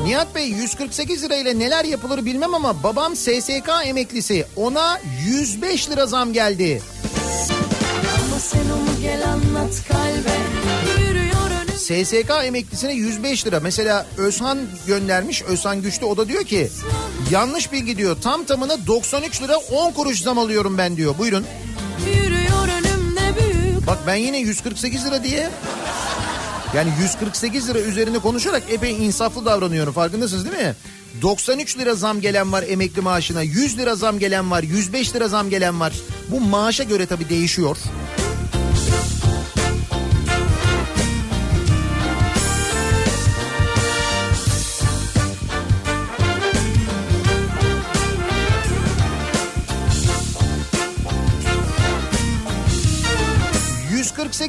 Nihat 0.04 0.34
Bey 0.34 0.48
148 0.48 1.24
lirayla 1.24 1.54
neler 1.54 1.84
yapılır 1.84 2.24
bilmem 2.24 2.54
ama 2.54 2.82
babam 2.82 3.16
SSK 3.16 3.70
emeklisi 3.84 4.46
ona 4.56 5.00
105 5.26 5.90
lira 5.90 6.06
zam 6.06 6.32
geldi. 6.32 6.82
SSK 11.88 12.30
emeklisine 12.44 12.92
105 12.92 13.46
lira. 13.46 13.60
Mesela 13.60 14.06
Özhan 14.16 14.58
göndermiş. 14.86 15.42
Özhan 15.42 15.82
Güçlü 15.82 16.06
o 16.06 16.16
da 16.16 16.28
diyor 16.28 16.44
ki 16.44 16.70
yanlış 17.30 17.72
bilgi 17.72 17.96
diyor. 17.96 18.16
Tam 18.22 18.44
tamına 18.44 18.86
93 18.86 19.42
lira 19.42 19.56
10 19.56 19.92
kuruş 19.92 20.22
zam 20.22 20.38
alıyorum 20.38 20.78
ben 20.78 20.96
diyor. 20.96 21.18
Buyurun. 21.18 21.44
Bak 23.86 23.98
ben 24.06 24.14
yine 24.14 24.38
148 24.38 25.06
lira 25.06 25.24
diye 25.24 25.50
yani 26.74 26.90
148 27.02 27.68
lira 27.68 27.78
üzerine 27.80 28.18
konuşarak 28.18 28.62
epey 28.70 29.06
insaflı 29.06 29.44
davranıyorum. 29.44 29.92
Farkındasınız 29.92 30.44
değil 30.44 30.66
mi? 30.66 30.74
93 31.22 31.78
lira 31.78 31.94
zam 31.94 32.20
gelen 32.20 32.52
var 32.52 32.64
emekli 32.68 33.02
maaşına. 33.02 33.42
100 33.42 33.78
lira 33.78 33.94
zam 33.94 34.18
gelen 34.18 34.50
var. 34.50 34.62
105 34.62 35.14
lira 35.14 35.28
zam 35.28 35.50
gelen 35.50 35.80
var. 35.80 35.92
Bu 36.30 36.40
maaşa 36.40 36.82
göre 36.82 37.06
tabii 37.06 37.28
değişiyor. 37.28 37.76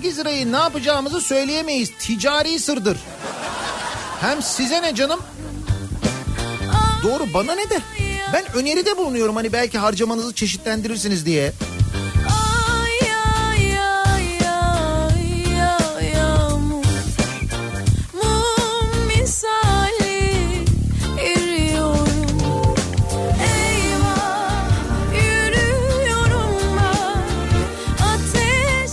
...148 0.09 0.17
lirayı 0.17 0.51
ne 0.51 0.57
yapacağımızı 0.57 1.21
söyleyemeyiz. 1.21 1.91
Ticari 1.99 2.59
sırdır. 2.59 2.97
Hem 4.21 4.41
size 4.41 4.81
ne 4.81 4.95
canım? 4.95 5.19
Doğru 7.03 7.33
bana 7.33 7.55
ne 7.55 7.69
de? 7.69 7.81
Ben 8.33 8.45
öneride 8.53 8.97
bulunuyorum 8.97 9.35
hani 9.35 9.53
belki 9.53 9.77
harcamanızı 9.77 10.33
çeşitlendirirsiniz 10.33 11.25
diye. 11.25 11.51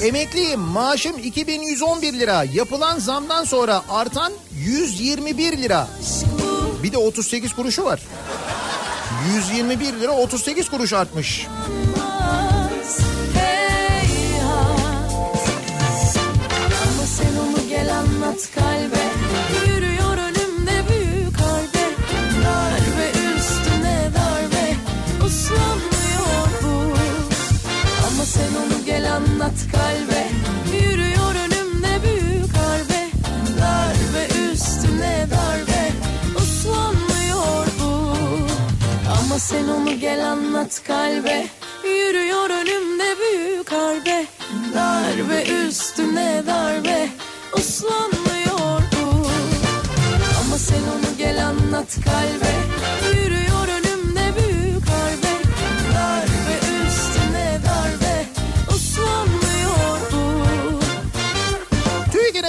Emekliyim 0.07 0.61
maaşım 0.61 1.19
2111 1.19 2.13
lira. 2.13 2.45
Yapılan 2.53 2.99
zamdan 2.99 3.45
sonra 3.45 3.83
artan 3.89 4.33
121 4.65 5.59
lira. 5.59 5.89
Bir 6.83 6.93
de 6.93 6.99
38 6.99 7.53
kuruşu 7.53 7.85
var. 7.85 8.01
121 9.35 10.01
lira 10.01 10.13
38 10.13 10.71
kuruş 10.71 10.93
artmış. 10.93 11.47
Anlat 29.47 29.67
kalbe. 29.73 30.29
Yürüyor 30.77 31.35
önümde 31.35 32.03
büyük 32.03 32.57
harbe. 32.57 33.11
Darbe 33.61 34.53
üstüne 34.53 35.27
darbe. 35.31 35.93
Uslanmıyor 36.37 37.67
bu. 37.81 38.17
Ama 39.19 39.39
sen 39.39 39.69
onu 39.69 40.01
gel 40.01 40.33
anlat 40.33 40.83
kalbe. 40.87 41.47
Yürüyor 41.85 42.51
önümde 42.51 43.17
büyük 43.21 43.73
harbe. 43.73 44.27
Darbe 44.75 45.43
üstüne 45.43 46.43
darbe. 46.47 47.09
Uslanmıyor 47.53 48.83
bu. 48.93 49.27
Ama 50.41 50.59
sen 50.59 50.83
onu 50.83 51.19
gel 51.19 51.47
anlat 51.47 51.97
kalbe. 52.05 52.53
Yürüyor 53.19 53.56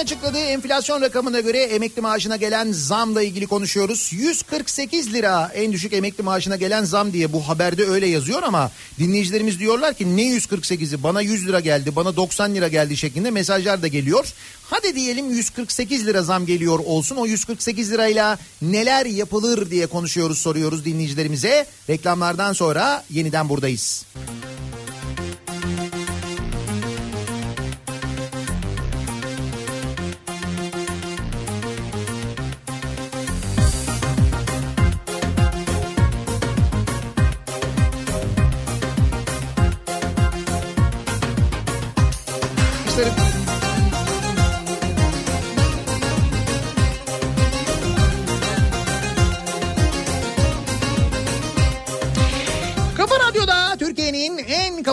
açıkladığı 0.08 0.38
enflasyon 0.38 1.00
rakamına 1.00 1.40
göre 1.40 1.62
emekli 1.62 2.02
maaşına 2.02 2.36
gelen 2.36 2.72
zamla 2.72 3.22
ilgili 3.22 3.46
konuşuyoruz. 3.46 4.10
148 4.12 5.12
lira 5.12 5.50
en 5.54 5.72
düşük 5.72 5.92
emekli 5.92 6.22
maaşına 6.22 6.56
gelen 6.56 6.84
zam 6.84 7.12
diye 7.12 7.32
bu 7.32 7.48
haberde 7.48 7.86
öyle 7.86 8.06
yazıyor 8.06 8.42
ama 8.42 8.70
dinleyicilerimiz 8.98 9.58
diyorlar 9.58 9.94
ki 9.94 10.16
ne 10.16 10.22
148'i 10.22 11.02
bana 11.02 11.20
100 11.20 11.46
lira 11.48 11.60
geldi 11.60 11.96
bana 11.96 12.16
90 12.16 12.54
lira 12.54 12.68
geldi 12.68 12.96
şeklinde 12.96 13.30
mesajlar 13.30 13.82
da 13.82 13.88
geliyor. 13.88 14.26
Hadi 14.70 14.94
diyelim 14.94 15.30
148 15.30 16.06
lira 16.06 16.22
zam 16.22 16.46
geliyor 16.46 16.78
olsun 16.78 17.16
o 17.16 17.26
148 17.26 17.92
lirayla 17.92 18.38
neler 18.62 19.06
yapılır 19.06 19.70
diye 19.70 19.86
konuşuyoruz 19.86 20.38
soruyoruz 20.38 20.84
dinleyicilerimize. 20.84 21.66
Reklamlardan 21.88 22.52
sonra 22.52 23.04
yeniden 23.10 23.48
buradayız. 23.48 24.04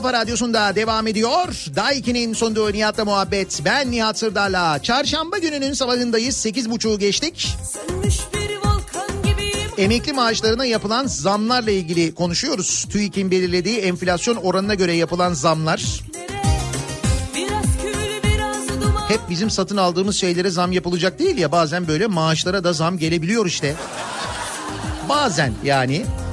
Kafa 0.06 0.18
radyosunda 0.18 0.76
devam 0.76 1.08
ediyor. 1.08 1.66
Daiki'nin 1.76 2.34
sunduğu 2.34 2.74
Nihat'la 2.74 3.06
muhabbet. 3.06 3.62
Ben 3.66 3.92
Nihat 3.92 4.20
Sırdar'la. 4.20 4.80
Çarşamba 4.82 5.38
gününün 5.38 5.74
sabahındayız. 5.74 6.46
8.30'u 6.46 7.00
geçtik. 7.00 7.58
Emekli 9.78 10.14
maaşlarına 10.14 10.66
yapılan 10.66 11.08
zamlarla 11.08 11.72
ilgili 11.72 12.16
konuşuyoruz. 12.16 12.86
TÜİK'in 12.90 13.32
belirlediği 13.32 13.78
enflasyon 13.78 14.36
oranına 14.36 14.74
göre 14.74 14.94
yapılan 14.94 15.34
zamlar. 15.34 16.02
Biraz 17.36 17.66
kül 17.82 18.30
biraz 18.30 18.82
duman 18.82 19.10
Hep 19.10 19.20
bizim 19.30 19.50
satın 19.50 19.78
aldığımız 19.78 20.16
şeylere 20.16 20.50
zam 20.50 20.72
yapılacak 20.72 21.20
değil 21.20 21.38
ya. 21.38 21.52
Bazen 21.52 21.88
böyle 21.88 22.08
maaşlara 22.08 22.64
da 22.64 22.74
zam 22.74 22.98
gelebiliyor 22.98 23.46
işte. 23.46 23.76
Bazen 25.10 25.54
yani. 25.64 25.94
Gel 25.96 26.25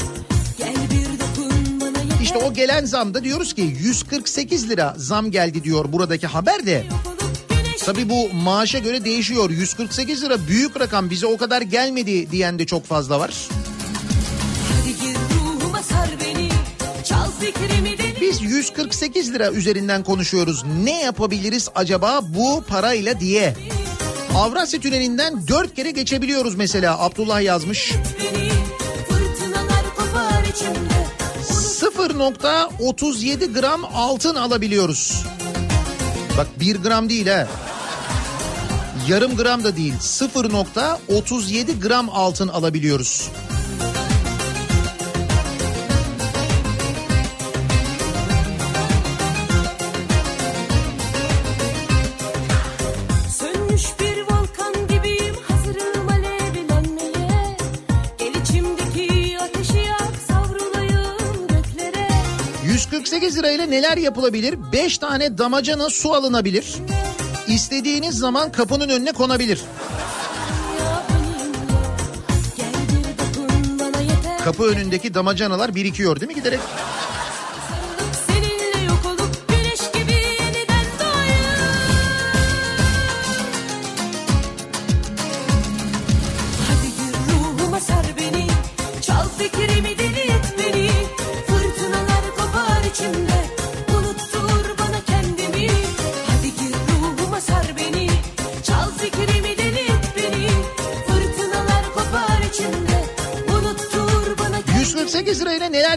İşte 2.35 2.45
o 2.45 2.53
gelen 2.53 2.85
zamda 2.85 3.25
diyoruz 3.25 3.55
ki 3.55 3.77
148 3.81 4.69
lira 4.69 4.95
zam 4.97 5.31
geldi 5.31 5.65
diyor 5.65 5.93
buradaki 5.93 6.27
haber 6.27 6.67
de. 6.67 6.87
Tabii 7.85 8.09
bu 8.09 8.29
maaşa 8.35 8.79
göre 8.79 9.05
değişiyor. 9.05 9.51
148 9.51 10.23
lira 10.25 10.47
büyük 10.49 10.81
rakam 10.81 11.11
bize 11.11 11.27
o 11.27 11.37
kadar 11.37 11.63
gelmedi 11.63 12.31
diyen 12.31 12.59
de 12.59 12.67
çok 12.67 12.85
fazla 12.87 13.21
var. 13.21 13.49
Biz 18.21 18.43
148 18.43 19.35
lira 19.35 19.51
üzerinden 19.51 20.05
konuşuyoruz. 20.05 20.65
Ne 20.85 21.03
yapabiliriz 21.03 21.69
acaba 21.75 22.21
bu 22.29 22.65
parayla 22.69 23.21
diye. 23.21 23.55
Avrasya 24.35 24.81
Tüneli'nden 24.81 25.49
4 25.49 25.75
kere 25.75 25.91
geçebiliyoruz 25.91 26.55
mesela 26.55 26.99
Abdullah 27.01 27.43
yazmış. 27.43 27.93
beni 28.21 28.42
0.37 32.23 33.53
gram 33.61 33.85
altın 33.95 34.35
alabiliyoruz. 34.35 35.25
Bak 36.39 36.47
1 36.61 36.77
gram 36.77 37.09
değil 37.09 37.27
ha. 37.27 37.49
Yarım 39.09 39.37
gram 39.37 39.65
da 39.65 39.77
değil 39.77 39.95
0.37 40.01 41.81
gram 41.81 42.09
altın 42.09 42.49
alabiliyoruz. 42.49 43.31
148 63.53 63.59
lirayla 63.59 63.67
neler 63.67 63.97
yapılabilir? 63.97 64.59
5 64.73 64.99
tane 64.99 65.39
damacana 65.39 65.91
su 65.91 66.15
alınabilir. 66.15 66.75
İstediğiniz 67.49 68.19
zaman 68.19 68.53
kapının 68.53 68.89
önüne 68.89 69.13
konabilir. 69.13 69.61
Kapı 74.45 74.63
önündeki 74.65 75.15
damacanalar 75.15 75.75
birikiyor 75.75 76.21
değil 76.21 76.29
mi 76.29 76.35
giderek? 76.35 76.61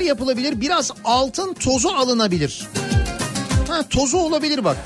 Yapılabilir? 0.06 0.62
Biraz 0.62 0.92
altın 1.04 1.54
tozu 1.54 1.90
alınabilir. 1.90 2.68
Ha 3.70 3.84
tozu 3.90 4.18
olabilir 4.18 4.64
bak. 4.64 4.78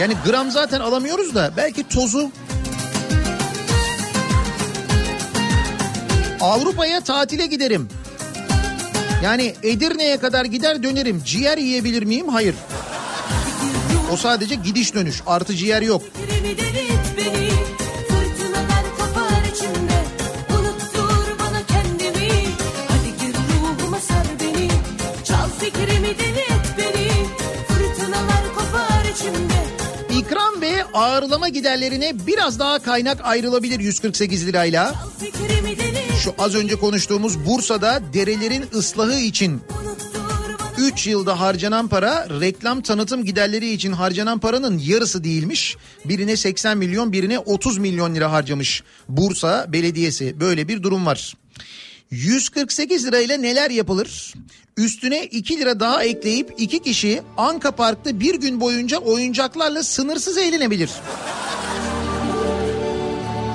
Yani 0.00 0.14
gram 0.26 0.50
zaten 0.50 0.80
alamıyoruz 0.80 1.34
da 1.34 1.52
belki 1.56 1.88
tozu 1.88 2.30
Avrupa'ya 6.40 7.00
tatile 7.00 7.46
giderim. 7.46 7.88
Yani 9.22 9.54
Edirne'ye 9.62 10.16
kadar 10.16 10.44
gider 10.44 10.82
dönerim. 10.82 11.22
Ciğer 11.24 11.58
yiyebilir 11.58 12.02
miyim? 12.02 12.28
Hayır. 12.28 12.54
O 14.12 14.16
sadece 14.16 14.54
gidiş 14.54 14.94
dönüş. 14.94 15.22
Artı 15.26 15.56
ciğer 15.56 15.82
yok. 15.82 16.02
Ağırlama 30.94 31.48
giderlerine 31.48 32.26
biraz 32.26 32.58
daha 32.58 32.78
kaynak 32.78 33.20
ayrılabilir 33.24 33.80
148 33.80 34.46
lirayla. 34.46 34.94
Şu 36.22 36.34
az 36.38 36.54
önce 36.54 36.76
konuştuğumuz 36.76 37.46
Bursa'da 37.46 38.00
derelerin 38.14 38.64
ıslahı 38.74 39.20
için 39.20 39.50
Unuttur 39.50 40.20
bana 40.78 40.88
3 40.88 41.06
yılda 41.06 41.40
harcanan 41.40 41.88
para 41.88 42.26
reklam 42.40 42.80
tanıtım 42.82 43.24
giderleri 43.24 43.70
için 43.70 43.92
harcanan 43.92 44.38
paranın 44.38 44.78
yarısı 44.78 45.24
değilmiş. 45.24 45.76
Birine 46.04 46.36
80 46.36 46.78
milyon 46.78 47.12
birine 47.12 47.38
30 47.38 47.78
milyon 47.78 48.14
lira 48.14 48.32
harcamış 48.32 48.82
Bursa 49.08 49.66
Belediyesi. 49.72 50.40
Böyle 50.40 50.68
bir 50.68 50.82
durum 50.82 51.06
var. 51.06 51.34
148 52.10 53.06
lirayla 53.06 53.36
neler 53.36 53.70
yapılır? 53.70 54.34
Üstüne 54.76 55.24
2 55.24 55.58
lira 55.58 55.80
daha 55.80 56.04
ekleyip 56.04 56.54
iki 56.58 56.82
kişi 56.82 57.22
Anka 57.36 57.70
Park'ta 57.70 58.20
bir 58.20 58.34
gün 58.34 58.60
boyunca 58.60 58.98
oyuncaklarla 58.98 59.82
sınırsız 59.82 60.38
eğlenebilir. 60.38 60.90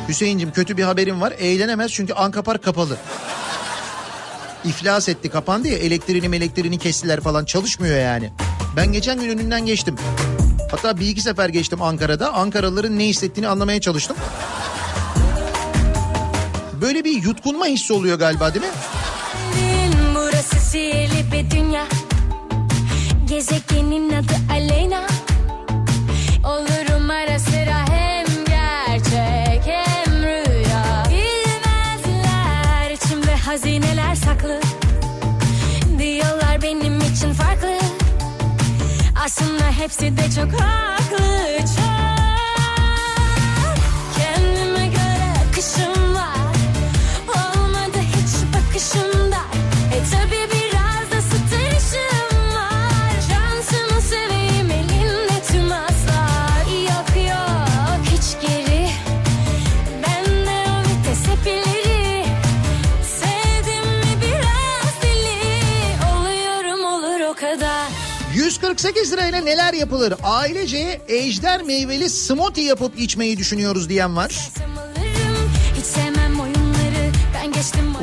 Hüseyin'cim 0.08 0.52
kötü 0.52 0.78
bir 0.78 0.84
haberim 0.84 1.22
var. 1.22 1.34
Eğlenemez 1.40 1.92
çünkü 1.92 2.14
Anka 2.14 2.42
Park 2.42 2.64
kapalı. 2.64 2.98
İflas 4.66 5.10
etti 5.10 5.30
kapandı 5.30 5.68
ya 5.68 5.78
elektriğini 5.78 6.36
elektriğini 6.36 6.78
kestiler 6.78 7.22
falan 7.22 7.46
çalışmıyor 7.46 7.98
yani. 7.98 8.32
Ben 8.76 8.92
geçen 8.92 9.20
gün 9.22 9.30
önünden 9.30 9.66
geçtim. 9.66 9.96
Hatta 10.72 11.00
bir 11.00 11.08
iki 11.08 11.22
sefer 11.22 11.50
geçtim 11.50 11.82
Ankara'da. 11.82 12.34
Ankaralıların 12.34 13.00
ne 13.00 13.06
hissettiğini 13.06 13.48
anlamaya 13.48 13.82
çalıştım. 13.82 14.18
Böyle 16.82 17.04
bir 17.04 17.24
yutkunma 17.24 17.66
hissi 17.66 17.94
oluyor 17.94 18.20
galiba 18.20 18.54
değil 18.54 18.66
mi? 18.66 18.72
Burası 20.16 20.56
sihirli 20.56 21.32
bir 21.32 21.52
dünya. 21.52 21.86
Gezegenin 23.30 24.10
adı 24.14 24.34
Aleyna. 24.52 25.08
Olurum 26.44 27.10
ara 27.10 27.40
sıra 27.40 27.88
hem 27.90 28.26
gerçek 28.46 29.62
hem 29.66 30.14
rüya. 30.24 31.04
Bilmezler 31.10 32.92
içimde 32.92 33.36
hazineler 33.36 34.16
saklı. 34.16 34.60
Diyorlar 36.00 36.62
benim 36.62 37.00
için 37.02 37.34
farklı. 37.34 37.80
Aslında 39.26 39.72
hepsi 39.80 40.18
de 40.18 40.32
çok 40.36 40.62
haklı. 40.62 41.58
Çok 41.60 42.19
148 68.80 69.12
lirayla 69.14 69.42
neler 69.42 69.74
yapılır? 69.74 70.14
Ailece 70.24 71.02
ejder 71.08 71.62
meyveli 71.64 72.10
smoothie 72.10 72.64
yapıp 72.64 73.00
içmeyi 73.00 73.38
düşünüyoruz 73.38 73.90
diyen 73.90 74.16
var. 74.16 74.50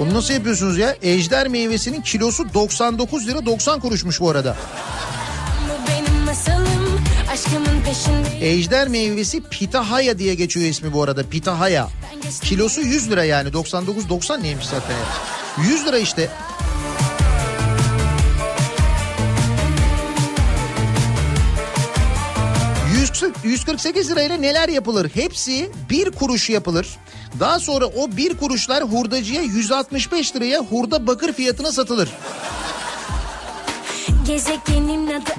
Onu 0.01 0.15
nasıl 0.15 0.35
yapıyorsunuz 0.35 0.79
ya? 0.79 0.97
Ejder 1.03 1.49
meyvesinin 1.49 2.01
kilosu 2.03 2.55
99 2.55 3.27
lira 3.27 3.47
90 3.47 3.81
kuruşmuş 3.81 4.21
bu 4.21 4.31
arada. 4.31 4.57
Ejder 8.41 8.89
meyvesi 8.89 9.43
pitahaya 9.43 10.19
diye 10.19 10.35
geçiyor 10.35 10.67
ismi 10.67 10.93
bu 10.93 11.03
arada. 11.03 11.23
Pitahaya. 11.23 11.89
Kilosu 12.43 12.81
100 12.81 13.11
lira 13.11 13.25
yani. 13.25 13.53
99 13.53 14.09
90 14.09 14.43
neymiş 14.43 14.67
zaten 14.67 14.95
ya. 14.95 15.07
100 15.71 15.87
lira 15.87 15.99
işte. 15.99 16.29
148 23.45 24.11
lirayla 24.11 24.37
neler 24.37 24.69
yapılır? 24.69 25.11
Hepsi 25.15 25.71
bir 25.91 26.11
kuruş 26.11 26.51
yapılır. 26.51 26.89
Daha 27.41 27.61
sonra 27.61 27.87
o 27.87 28.17
bir 28.17 28.37
kuruşlar 28.37 28.85
hurdacıya 28.85 29.43
165 29.43 30.37
liraya 30.37 30.61
hurda 30.61 31.07
bakır 31.07 31.33
fiyatına 31.33 31.73
satılır. 31.73 32.09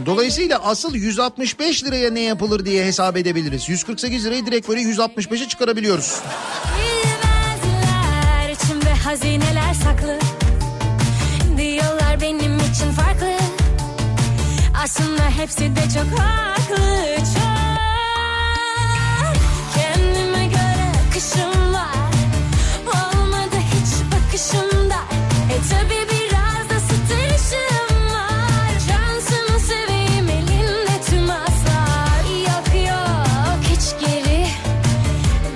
Dolayısıyla 0.06 0.60
asıl 0.64 0.96
165 0.96 1.84
liraya 1.84 2.12
ne 2.12 2.20
yapılır 2.20 2.66
diye 2.66 2.86
hesap 2.86 3.18
edebiliriz. 3.18 3.70
148 3.70 4.26
lirayı 4.26 4.46
direkt 4.46 4.70
böyle 4.70 4.82
165'e 4.82 5.48
çıkarabiliyoruz. 5.48 6.16
Bilmezler 6.78 8.50
içimde 8.50 8.90
hazineler 8.94 9.74
saklı 9.74 10.20
Diyorlar 11.58 12.22
benim 12.22 12.58
için 12.58 12.92
farklı 12.92 13.38
Aslında 14.84 15.24
hepsi 15.30 15.60
de 15.60 15.82
çok 15.94 16.20
haklı 16.20 17.16
Çok 17.18 17.57
göre 21.18 21.44
akışım 21.44 21.74
var. 21.74 22.14
Olmadı 22.88 23.56
hiç 23.56 24.14
bakışımda. 24.14 24.98
E 25.52 25.58
tabi 25.70 25.96
biraz 26.12 26.70
da 26.70 26.80
stresim 26.80 28.14
var. 28.14 28.72
Şansını 28.88 29.60
seveyim 29.60 30.30
elinde 30.30 31.02
tüm 31.10 31.30
aslar. 31.30 32.24
Yok 32.40 32.90
yok 32.90 33.60
hiç 33.64 34.08
geri. 34.08 34.48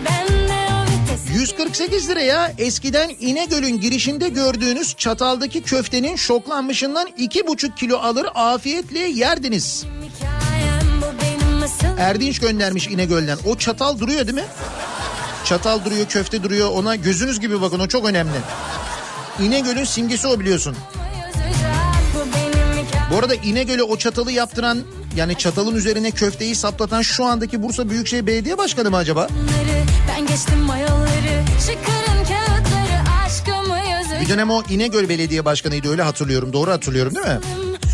Bende 0.05 0.74
o 0.74 1.12
vites. 1.12 1.39
148 1.39 2.09
liraya 2.09 2.53
eskiden 2.57 3.12
İnegöl'ün 3.20 3.80
girişinde 3.80 4.30
gördüğünüz 4.30 4.95
çataldaki 4.95 5.62
köftenin 5.62 6.16
şoklanmışından 6.16 7.07
2,5 7.07 7.76
kilo 7.76 7.97
alır 7.97 8.28
afiyetle 8.36 8.99
yerdiniz. 8.99 9.86
Hikayem 9.86 11.01
bu 11.01 11.22
benim 11.22 11.57
masalım 11.59 11.99
Erdinç 11.99 12.39
göndermiş 12.39 12.88
İnegöl'den. 12.88 13.38
O 13.45 13.57
çatal 13.57 13.99
duruyor 13.99 14.28
değil 14.28 14.38
mi? 14.38 14.45
Çatal 15.51 15.85
duruyor, 15.85 16.05
köfte 16.05 16.43
duruyor. 16.43 16.69
Ona 16.71 16.95
gözünüz 16.95 17.39
gibi 17.39 17.61
bakın 17.61 17.79
o 17.79 17.87
çok 17.87 18.05
önemli. 18.05 18.37
İnegöl'ün 19.39 19.83
simgesi 19.83 20.27
o 20.27 20.39
biliyorsun. 20.39 20.75
bu 23.11 23.17
arada 23.17 23.35
İnegöl'e 23.35 23.83
o 23.83 23.97
çatalı 23.97 24.31
yaptıran 24.31 24.79
yani 25.15 25.37
çatalın 25.37 25.75
üzerine 25.75 26.11
köfteyi 26.11 26.55
saplatan 26.55 27.01
şu 27.01 27.25
andaki 27.25 27.63
Bursa 27.63 27.89
Büyükşehir 27.89 28.27
Belediye 28.27 28.57
Başkanı 28.57 28.89
mı 28.89 28.97
acaba? 28.97 29.27
Ben 30.09 30.25
geçtim 30.25 30.59
mayolları 30.59 31.43
Çıkarın 31.59 32.25
kağıtları 32.25 33.23
aşkımı 33.25 33.77
Bir 34.21 34.29
dönem 34.29 34.51
o 34.51 34.63
İnegöl 34.69 35.09
Belediye 35.09 35.45
Başkanı'ydı 35.45 35.91
öyle 35.91 36.01
hatırlıyorum. 36.01 36.53
Doğru 36.53 36.71
hatırlıyorum 36.71 37.15
değil 37.15 37.27
mi? 37.27 37.39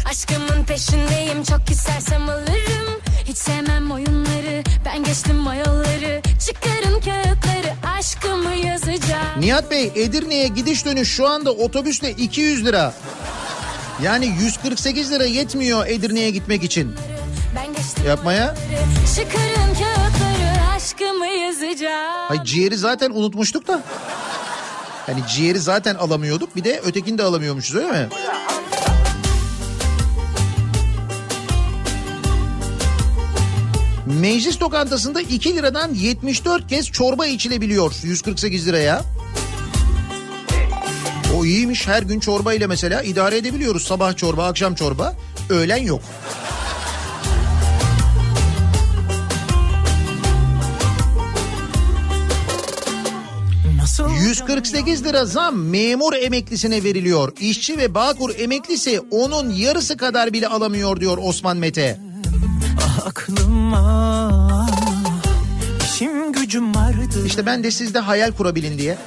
Aşkımın 0.10 0.64
peşindeyim 0.64 1.44
çok 1.44 1.70
istersem 1.70 2.30
alırım 2.30 3.02
Hiç 3.26 3.38
sevmem 3.38 3.92
oyunları 3.92 4.64
Ben 4.86 5.04
geçtim 5.04 5.36
mayolları 5.36 6.22
Çıkarın 6.46 7.02
kağıtları 7.02 7.37
aşkımı 8.08 8.56
yazacağım 8.56 9.40
Nihat 9.40 9.72
Bey 9.72 9.92
Edirne'ye 9.96 10.48
gidiş 10.48 10.86
dönüş 10.86 11.10
şu 11.10 11.28
anda 11.28 11.52
otobüsle 11.52 12.12
200 12.12 12.66
lira. 12.66 12.94
Yani 14.04 14.26
148 14.26 15.12
lira 15.12 15.26
yetmiyor 15.26 15.88
Edirne'ye 15.88 16.32
gitmek 16.32 16.64
için. 16.64 16.96
Yapmaya. 18.08 18.56
Çıkarın 19.16 19.74
kağıtları 19.74 20.76
aşkımı 20.76 21.28
yazacağım 21.28 22.28
Hay 22.28 22.44
ciğeri 22.44 22.78
zaten 22.78 23.12
unutmuştuk 23.12 23.68
da. 23.68 23.84
Hani 25.06 25.20
ciğeri 25.28 25.60
zaten 25.60 25.96
alamıyorduk 25.96 26.56
bir 26.56 26.64
de 26.64 26.82
ötekini 26.86 27.18
de 27.18 27.24
alamıyormuşuz 27.24 27.76
öyle 27.76 27.92
mi? 27.92 28.08
Meclis 34.08 34.62
lokantasında 34.62 35.22
2 35.22 35.56
liradan 35.56 35.94
74 35.94 36.68
kez 36.68 36.92
çorba 36.92 37.26
içilebiliyor 37.28 37.94
148 38.04 38.68
liraya. 38.68 39.04
O 41.36 41.46
iyiymiş 41.46 41.88
her 41.88 42.04
gün 42.04 42.20
çorba 42.20 42.54
ile 42.54 42.68
mesela 42.68 43.02
idare 43.04 43.38
edebiliyoruz. 43.38 43.84
Sabah 43.84 44.18
çorba, 44.18 44.46
akşam 44.46 44.76
çorba, 44.76 45.16
öğlen 45.50 45.78
yok. 45.78 46.02
Nasıl 53.78 54.10
148 54.10 55.06
lira 55.06 55.26
zam 55.26 55.58
memur 55.58 56.14
emeklisine 56.14 56.84
veriliyor. 56.84 57.34
İşçi 57.40 57.78
ve 57.78 57.94
Bağkur 57.94 58.36
emeklisi 58.38 59.00
onun 59.12 59.50
yarısı 59.50 59.98
kadar 59.98 60.34
bile 60.34 60.48
alamıyor 60.48 61.00
diyor 61.00 61.18
Osman 61.22 61.58
Mete. 61.58 62.07
Aklıma 63.08 64.68
İşim 65.84 66.34
gücüm 66.34 66.76
vardı 66.76 67.26
İşte 67.26 67.46
ben 67.46 67.64
de 67.64 67.72
sizde 67.72 68.00
hayal 68.00 68.32
kurabilin 68.32 68.78
diye. 68.78 68.98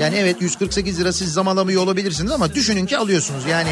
Yani 0.00 0.16
evet 0.16 0.42
148 0.42 1.00
lira 1.00 1.12
siz 1.12 1.32
zam 1.32 1.48
alamıyor 1.48 1.82
olabilirsiniz 1.82 2.32
ama 2.32 2.54
düşünün 2.54 2.86
ki 2.86 2.98
alıyorsunuz. 2.98 3.46
Yani 3.46 3.68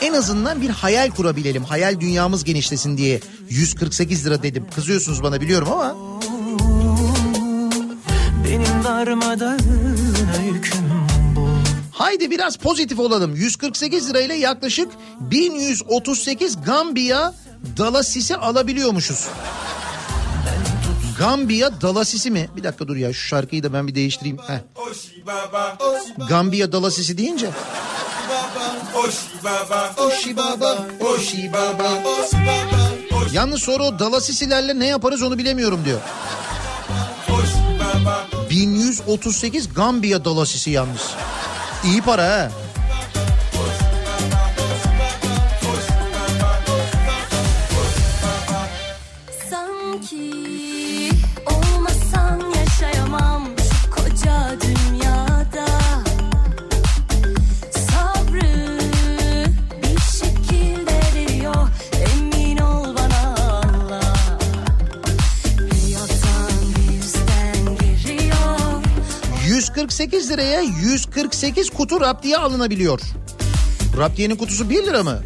en 0.00 0.12
azından 0.12 0.62
bir 0.62 0.70
hayal 0.70 1.10
kurabilelim. 1.10 1.64
Hayal 1.64 2.00
dünyamız 2.00 2.44
genişlesin 2.44 2.96
diye 2.96 3.20
148 3.50 4.26
lira 4.26 4.42
dedim. 4.42 4.66
Kızıyorsunuz 4.74 5.22
bana 5.22 5.40
biliyorum 5.40 5.68
ama 5.72 5.96
Benim 8.44 8.84
bu 11.36 11.48
haydi 11.92 12.30
biraz 12.30 12.56
pozitif 12.56 12.98
olalım. 12.98 13.36
148 13.36 14.10
lirayla 14.10 14.34
yaklaşık 14.34 14.88
1138 15.20 16.64
Gambiya 16.64 17.34
dalasisi 17.76 18.36
alabiliyormuşuz. 18.36 19.28
Gambiya 21.18 21.80
dalasisi 21.80 22.30
mi? 22.30 22.48
Bir 22.56 22.64
dakika 22.64 22.88
dur 22.88 22.96
ya 22.96 23.12
şu 23.12 23.26
şarkıyı 23.28 23.62
da 23.62 23.72
ben 23.72 23.86
bir 23.86 23.94
değiştireyim. 23.94 24.38
Heh. 24.38 24.58
Gambiya 26.28 26.72
dalasisi 26.72 27.18
deyince. 27.18 27.50
Yalnız 33.32 33.62
sonra 33.62 33.82
o 33.82 33.98
dalasisilerle 33.98 34.78
ne 34.78 34.86
yaparız 34.86 35.22
onu 35.22 35.38
bilemiyorum 35.38 35.84
diyor. 35.84 36.00
oshi 37.28 38.04
baba. 38.04 38.26
1138 38.50 39.74
Gambiya 39.74 40.24
dalasisi 40.24 40.70
yalnız. 40.70 41.10
İyi 41.84 42.02
para 42.02 42.24
ha. 42.24 42.50
148 70.02 70.30
liraya 70.30 70.60
148 70.60 71.70
kutu 71.70 72.00
raptiye 72.00 72.36
alınabiliyor. 72.36 73.00
Raptiyenin 73.98 74.36
kutusu 74.36 74.70
1 74.70 74.86
lira 74.86 75.02
mı? 75.02 75.22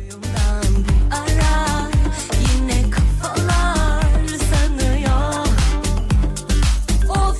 ara 1.10 1.90
yine 2.52 2.90
kafalar 2.90 4.26
sanıyor 4.28 5.46
Of 7.10 7.38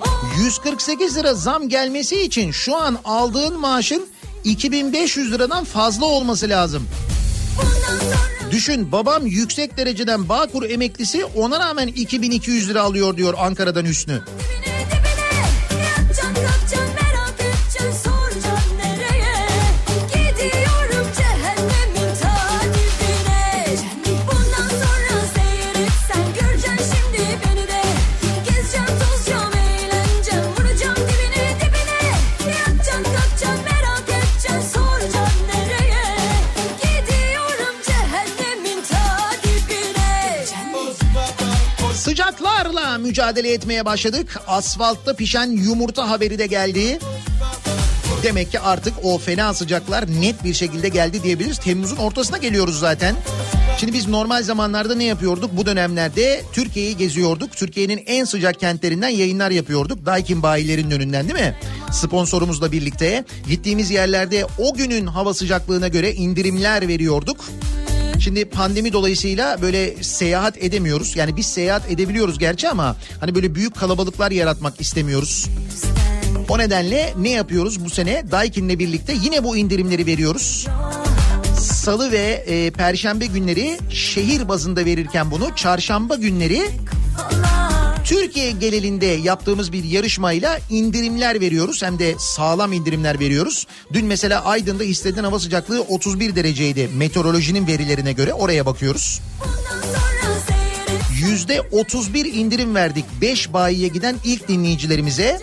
of 0.00 0.38
148 0.38 1.16
lira 1.16 1.34
zam 1.34 1.68
gelmesi 1.68 2.22
için 2.22 2.50
şu 2.50 2.76
an 2.76 2.98
aldığın 3.04 3.60
maaşın 3.60 4.06
2500 4.44 5.32
liradan 5.32 5.64
fazla 5.64 6.06
olması 6.06 6.48
lazım. 6.48 6.88
Düşün 8.50 8.92
babam 8.92 9.26
yüksek 9.26 9.76
dereceden 9.76 10.28
Bağkur 10.28 10.70
emeklisi 10.70 11.24
ona 11.24 11.60
rağmen 11.60 11.86
2200 11.86 12.68
lira 12.68 12.82
alıyor 12.82 13.16
diyor 13.16 13.34
Ankara'dan 13.38 13.84
Hüsnü. 13.84 14.22
Mücadele 43.18 43.52
etmeye 43.52 43.84
başladık. 43.84 44.40
Asfaltta 44.46 45.16
pişen 45.16 45.50
yumurta 45.50 46.10
haberi 46.10 46.38
de 46.38 46.46
geldi. 46.46 46.98
Demek 48.22 48.50
ki 48.50 48.60
artık 48.60 48.94
o 49.02 49.18
fena 49.18 49.54
sıcaklar 49.54 50.04
net 50.20 50.44
bir 50.44 50.54
şekilde 50.54 50.88
geldi 50.88 51.22
diyebiliriz. 51.22 51.58
Temmuz'un 51.58 51.96
ortasına 51.96 52.38
geliyoruz 52.38 52.78
zaten. 52.78 53.14
Şimdi 53.80 53.92
biz 53.92 54.08
normal 54.08 54.42
zamanlarda 54.42 54.94
ne 54.94 55.04
yapıyorduk? 55.04 55.50
Bu 55.56 55.66
dönemlerde 55.66 56.42
Türkiye'yi 56.52 56.96
geziyorduk. 56.96 57.52
Türkiye'nin 57.52 58.02
en 58.06 58.24
sıcak 58.24 58.60
kentlerinden 58.60 59.08
yayınlar 59.08 59.50
yapıyorduk. 59.50 60.06
Daikin 60.06 60.42
bayilerinin 60.42 60.90
önünden 60.90 61.28
değil 61.28 61.40
mi? 61.40 61.56
Sponsorumuzla 61.92 62.72
birlikte 62.72 63.24
gittiğimiz 63.48 63.90
yerlerde 63.90 64.46
o 64.58 64.74
günün 64.74 65.06
hava 65.06 65.34
sıcaklığına 65.34 65.88
göre 65.88 66.12
indirimler 66.12 66.88
veriyorduk. 66.88 67.36
Şimdi 68.20 68.44
pandemi 68.44 68.92
dolayısıyla 68.92 69.62
böyle 69.62 70.02
seyahat 70.02 70.62
edemiyoruz. 70.62 71.16
Yani 71.16 71.36
biz 71.36 71.46
seyahat 71.46 71.90
edebiliyoruz 71.90 72.38
gerçi 72.38 72.68
ama 72.68 72.96
hani 73.20 73.34
böyle 73.34 73.54
büyük 73.54 73.76
kalabalıklar 73.76 74.30
yaratmak 74.30 74.80
istemiyoruz. 74.80 75.46
O 76.48 76.58
nedenle 76.58 77.14
ne 77.18 77.30
yapıyoruz 77.30 77.84
bu 77.84 77.90
sene? 77.90 78.30
Daikin'le 78.30 78.78
birlikte 78.78 79.14
yine 79.22 79.44
bu 79.44 79.56
indirimleri 79.56 80.06
veriyoruz. 80.06 80.66
Salı 81.60 82.12
ve 82.12 82.44
e, 82.46 82.70
perşembe 82.70 83.26
günleri 83.26 83.78
şehir 83.90 84.48
bazında 84.48 84.84
verirken 84.84 85.30
bunu 85.30 85.56
çarşamba 85.56 86.16
günleri 86.16 86.70
Türkiye 88.08 88.50
genelinde 88.50 89.06
yaptığımız 89.06 89.72
bir 89.72 89.84
yarışmayla 89.84 90.58
indirimler 90.70 91.40
veriyoruz. 91.40 91.82
Hem 91.82 91.98
de 91.98 92.14
sağlam 92.18 92.72
indirimler 92.72 93.20
veriyoruz. 93.20 93.66
Dün 93.92 94.06
mesela 94.06 94.44
Aydın'da 94.44 94.82
hissedilen 94.82 95.24
hava 95.24 95.38
sıcaklığı 95.38 95.80
31 95.80 96.36
dereceydi. 96.36 96.90
Meteorolojinin 96.96 97.66
verilerine 97.66 98.12
göre 98.12 98.32
oraya 98.32 98.66
bakıyoruz. 98.66 99.20
Yüzde 101.20 101.60
31 101.60 102.24
indirim 102.24 102.74
verdik 102.74 103.04
5 103.20 103.52
bayiye 103.52 103.88
giden 103.88 104.16
ilk 104.24 104.48
dinleyicilerimize. 104.48 105.40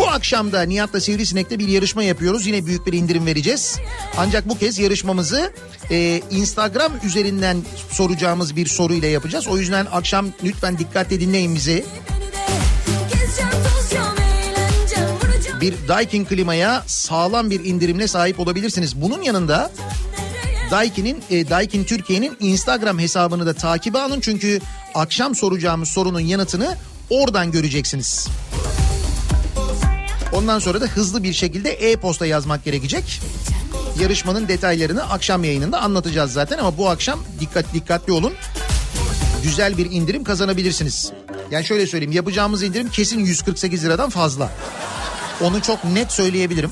Bu 0.00 0.08
akşam 0.08 0.52
da 0.52 0.62
Nihat'la 0.62 1.00
Sivrisinek'te 1.00 1.58
bir 1.58 1.68
yarışma 1.68 2.02
yapıyoruz. 2.02 2.46
Yine 2.46 2.66
büyük 2.66 2.86
bir 2.86 2.92
indirim 2.92 3.26
vereceğiz. 3.26 3.78
Ancak 4.16 4.48
bu 4.48 4.58
kez 4.58 4.78
yarışmamızı 4.78 5.52
e, 5.90 6.22
Instagram 6.30 6.92
üzerinden 7.04 7.56
soracağımız 7.90 8.56
bir 8.56 8.66
soruyla 8.66 9.08
yapacağız. 9.08 9.48
O 9.48 9.58
yüzden 9.58 9.86
akşam 9.92 10.26
lütfen 10.44 10.78
dikkatle 10.78 11.20
dinleyin 11.20 11.54
bizi. 11.54 11.84
Bir 15.60 15.74
Daikin 15.88 16.24
klimaya 16.24 16.84
sağlam 16.86 17.50
bir 17.50 17.64
indirimle 17.64 18.08
sahip 18.08 18.40
olabilirsiniz. 18.40 19.00
Bunun 19.00 19.22
yanında 19.22 19.72
Daikin'in 20.70 21.22
e, 21.30 21.50
Daikin 21.50 21.84
Türkiye'nin 21.84 22.36
Instagram 22.40 22.98
hesabını 22.98 23.46
da 23.46 23.54
takibe 23.54 23.98
alın 23.98 24.20
çünkü 24.20 24.60
akşam 24.94 25.34
soracağımız 25.34 25.88
sorunun 25.88 26.20
yanıtını 26.20 26.76
oradan 27.10 27.52
göreceksiniz. 27.52 28.28
Ondan 30.32 30.58
sonra 30.58 30.80
da 30.80 30.86
hızlı 30.86 31.22
bir 31.22 31.32
şekilde 31.32 31.70
e-posta 31.70 32.26
yazmak 32.26 32.64
gerekecek. 32.64 33.20
Yarışmanın 34.00 34.48
detaylarını 34.48 35.10
akşam 35.10 35.44
yayınında 35.44 35.80
anlatacağız 35.80 36.32
zaten 36.32 36.58
ama 36.58 36.78
bu 36.78 36.88
akşam 36.88 37.20
dikkat 37.40 37.74
dikkatli 37.74 38.12
olun. 38.12 38.32
Güzel 39.42 39.78
bir 39.78 39.90
indirim 39.90 40.24
kazanabilirsiniz. 40.24 41.12
Yani 41.50 41.64
şöyle 41.64 41.86
söyleyeyim 41.86 42.12
yapacağımız 42.12 42.62
indirim 42.62 42.88
kesin 42.88 43.20
148 43.24 43.84
liradan 43.84 44.10
fazla. 44.10 44.50
Onu 45.40 45.62
çok 45.62 45.84
net 45.84 46.12
söyleyebilirim. 46.12 46.70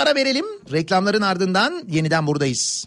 Ara 0.00 0.14
verelim. 0.14 0.46
Reklamların 0.72 1.22
ardından 1.22 1.84
yeniden 1.88 2.26
buradayız. 2.26 2.84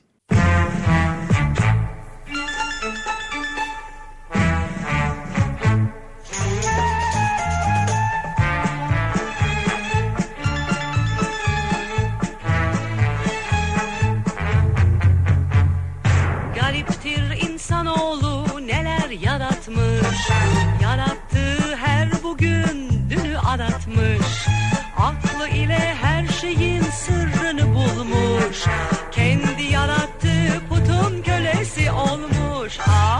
Gariptir 16.55 17.49
insanoğlu 17.49 18.45
neler 18.67 19.09
yaratmış 19.09 20.29
Yarattığı 20.81 21.75
her 21.75 22.09
bugün 22.23 22.89
dünü 23.09 23.37
aratmış 23.37 24.47
Aklı 24.97 25.47
ile 25.47 25.95
her 26.01 26.27
şeyin 26.27 26.82
bulmuş 28.43 28.65
Kendi 29.11 29.63
yarattığı 29.63 30.61
putun 30.69 31.21
kölesi 31.21 31.91
olmuş. 31.91 32.79
Ah 32.87 33.12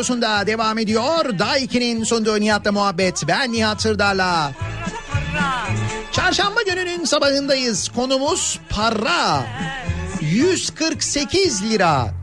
radyosunda 0.00 0.46
devam 0.46 0.78
ediyor. 0.78 1.38
Daiki'nin 1.38 2.04
sunduğu 2.04 2.40
Nihat'la 2.40 2.72
muhabbet. 2.72 3.22
Ben 3.28 3.52
Nihat 3.52 3.82
Sırdar'la. 3.82 4.52
Çarşamba 6.12 6.62
gününün 6.62 7.04
sabahındayız. 7.04 7.88
Konumuz 7.88 8.58
para. 8.70 9.42
148 10.20 11.70
lira. 11.70 12.14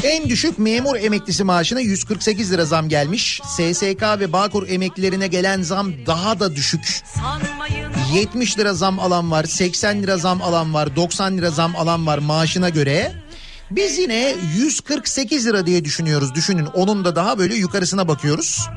Şey 0.00 0.16
En 0.16 0.28
düşük 0.28 0.58
memur 0.58 0.96
emeklisi 0.96 1.44
maaşına 1.44 1.80
148 1.80 2.52
lira 2.52 2.64
zam 2.64 2.88
gelmiş. 2.88 3.40
SSK 3.56 4.02
ve 4.20 4.32
Bağkur 4.32 4.68
emeklilerine 4.68 5.26
gelen 5.26 5.62
zam 5.62 5.92
daha 6.06 6.40
da 6.40 6.56
düşük. 6.56 6.84
sanmayın 7.14 7.86
70 8.14 8.58
lira 8.58 8.74
zam 8.74 8.98
alan 8.98 9.30
var, 9.30 9.44
80 9.44 10.02
lira 10.02 10.16
zam 10.16 10.42
alan 10.42 10.74
var, 10.74 10.96
90 10.96 11.38
lira 11.38 11.50
zam 11.50 11.76
alan 11.76 12.06
var 12.06 12.18
maaşına 12.18 12.68
göre. 12.68 13.25
Biz 13.70 13.98
yine 13.98 14.34
148 14.56 15.46
lira 15.46 15.66
diye 15.66 15.84
düşünüyoruz. 15.84 16.34
Düşünün 16.34 16.66
onun 16.66 17.04
da 17.04 17.16
daha 17.16 17.38
böyle 17.38 17.54
yukarısına 17.54 18.08
bakıyoruz. 18.08 18.68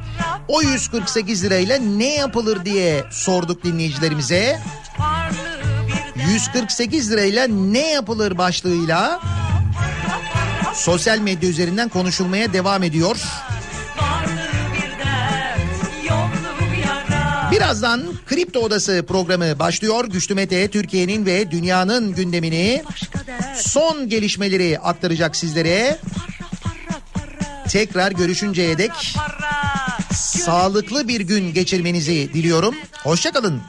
O 0.47 0.61
148 0.61 1.43
lirayla 1.43 1.77
ne 1.77 2.15
yapılır 2.15 2.65
diye 2.65 3.03
sorduk 3.11 3.63
dinleyicilerimize. 3.63 4.59
varlığı 4.99 5.87
bir 5.87 6.23
dert 6.23 6.31
148 6.31 7.11
lirayla 7.11 7.47
ne 7.47 7.91
yapılır 7.91 8.37
başlığıyla 8.37 9.21
sosyal 10.73 11.19
medya 11.19 11.49
üzerinden 11.49 11.89
konuşulmaya 11.89 12.53
devam 12.53 12.83
ediyor. 12.83 13.17
Birazdan 17.51 18.01
Kripto 18.25 18.59
Odası 18.59 19.05
programı 19.07 19.59
başlıyor. 19.59 20.05
Güçlü 20.05 20.35
Mete 20.35 20.67
Türkiye'nin 20.67 21.25
ve 21.25 21.51
dünyanın 21.51 22.15
gündemini 22.15 22.83
son 23.55 24.09
gelişmeleri 24.09 24.79
aktaracak 24.79 25.35
sizlere. 25.35 25.97
Tekrar 27.69 28.11
görüşünceye 28.11 28.77
dek 28.77 28.91
sağlıklı 30.13 31.07
bir 31.07 31.21
gün 31.21 31.53
geçirmenizi 31.53 32.33
diliyorum. 32.33 32.75
Hoşçakalın. 33.03 33.61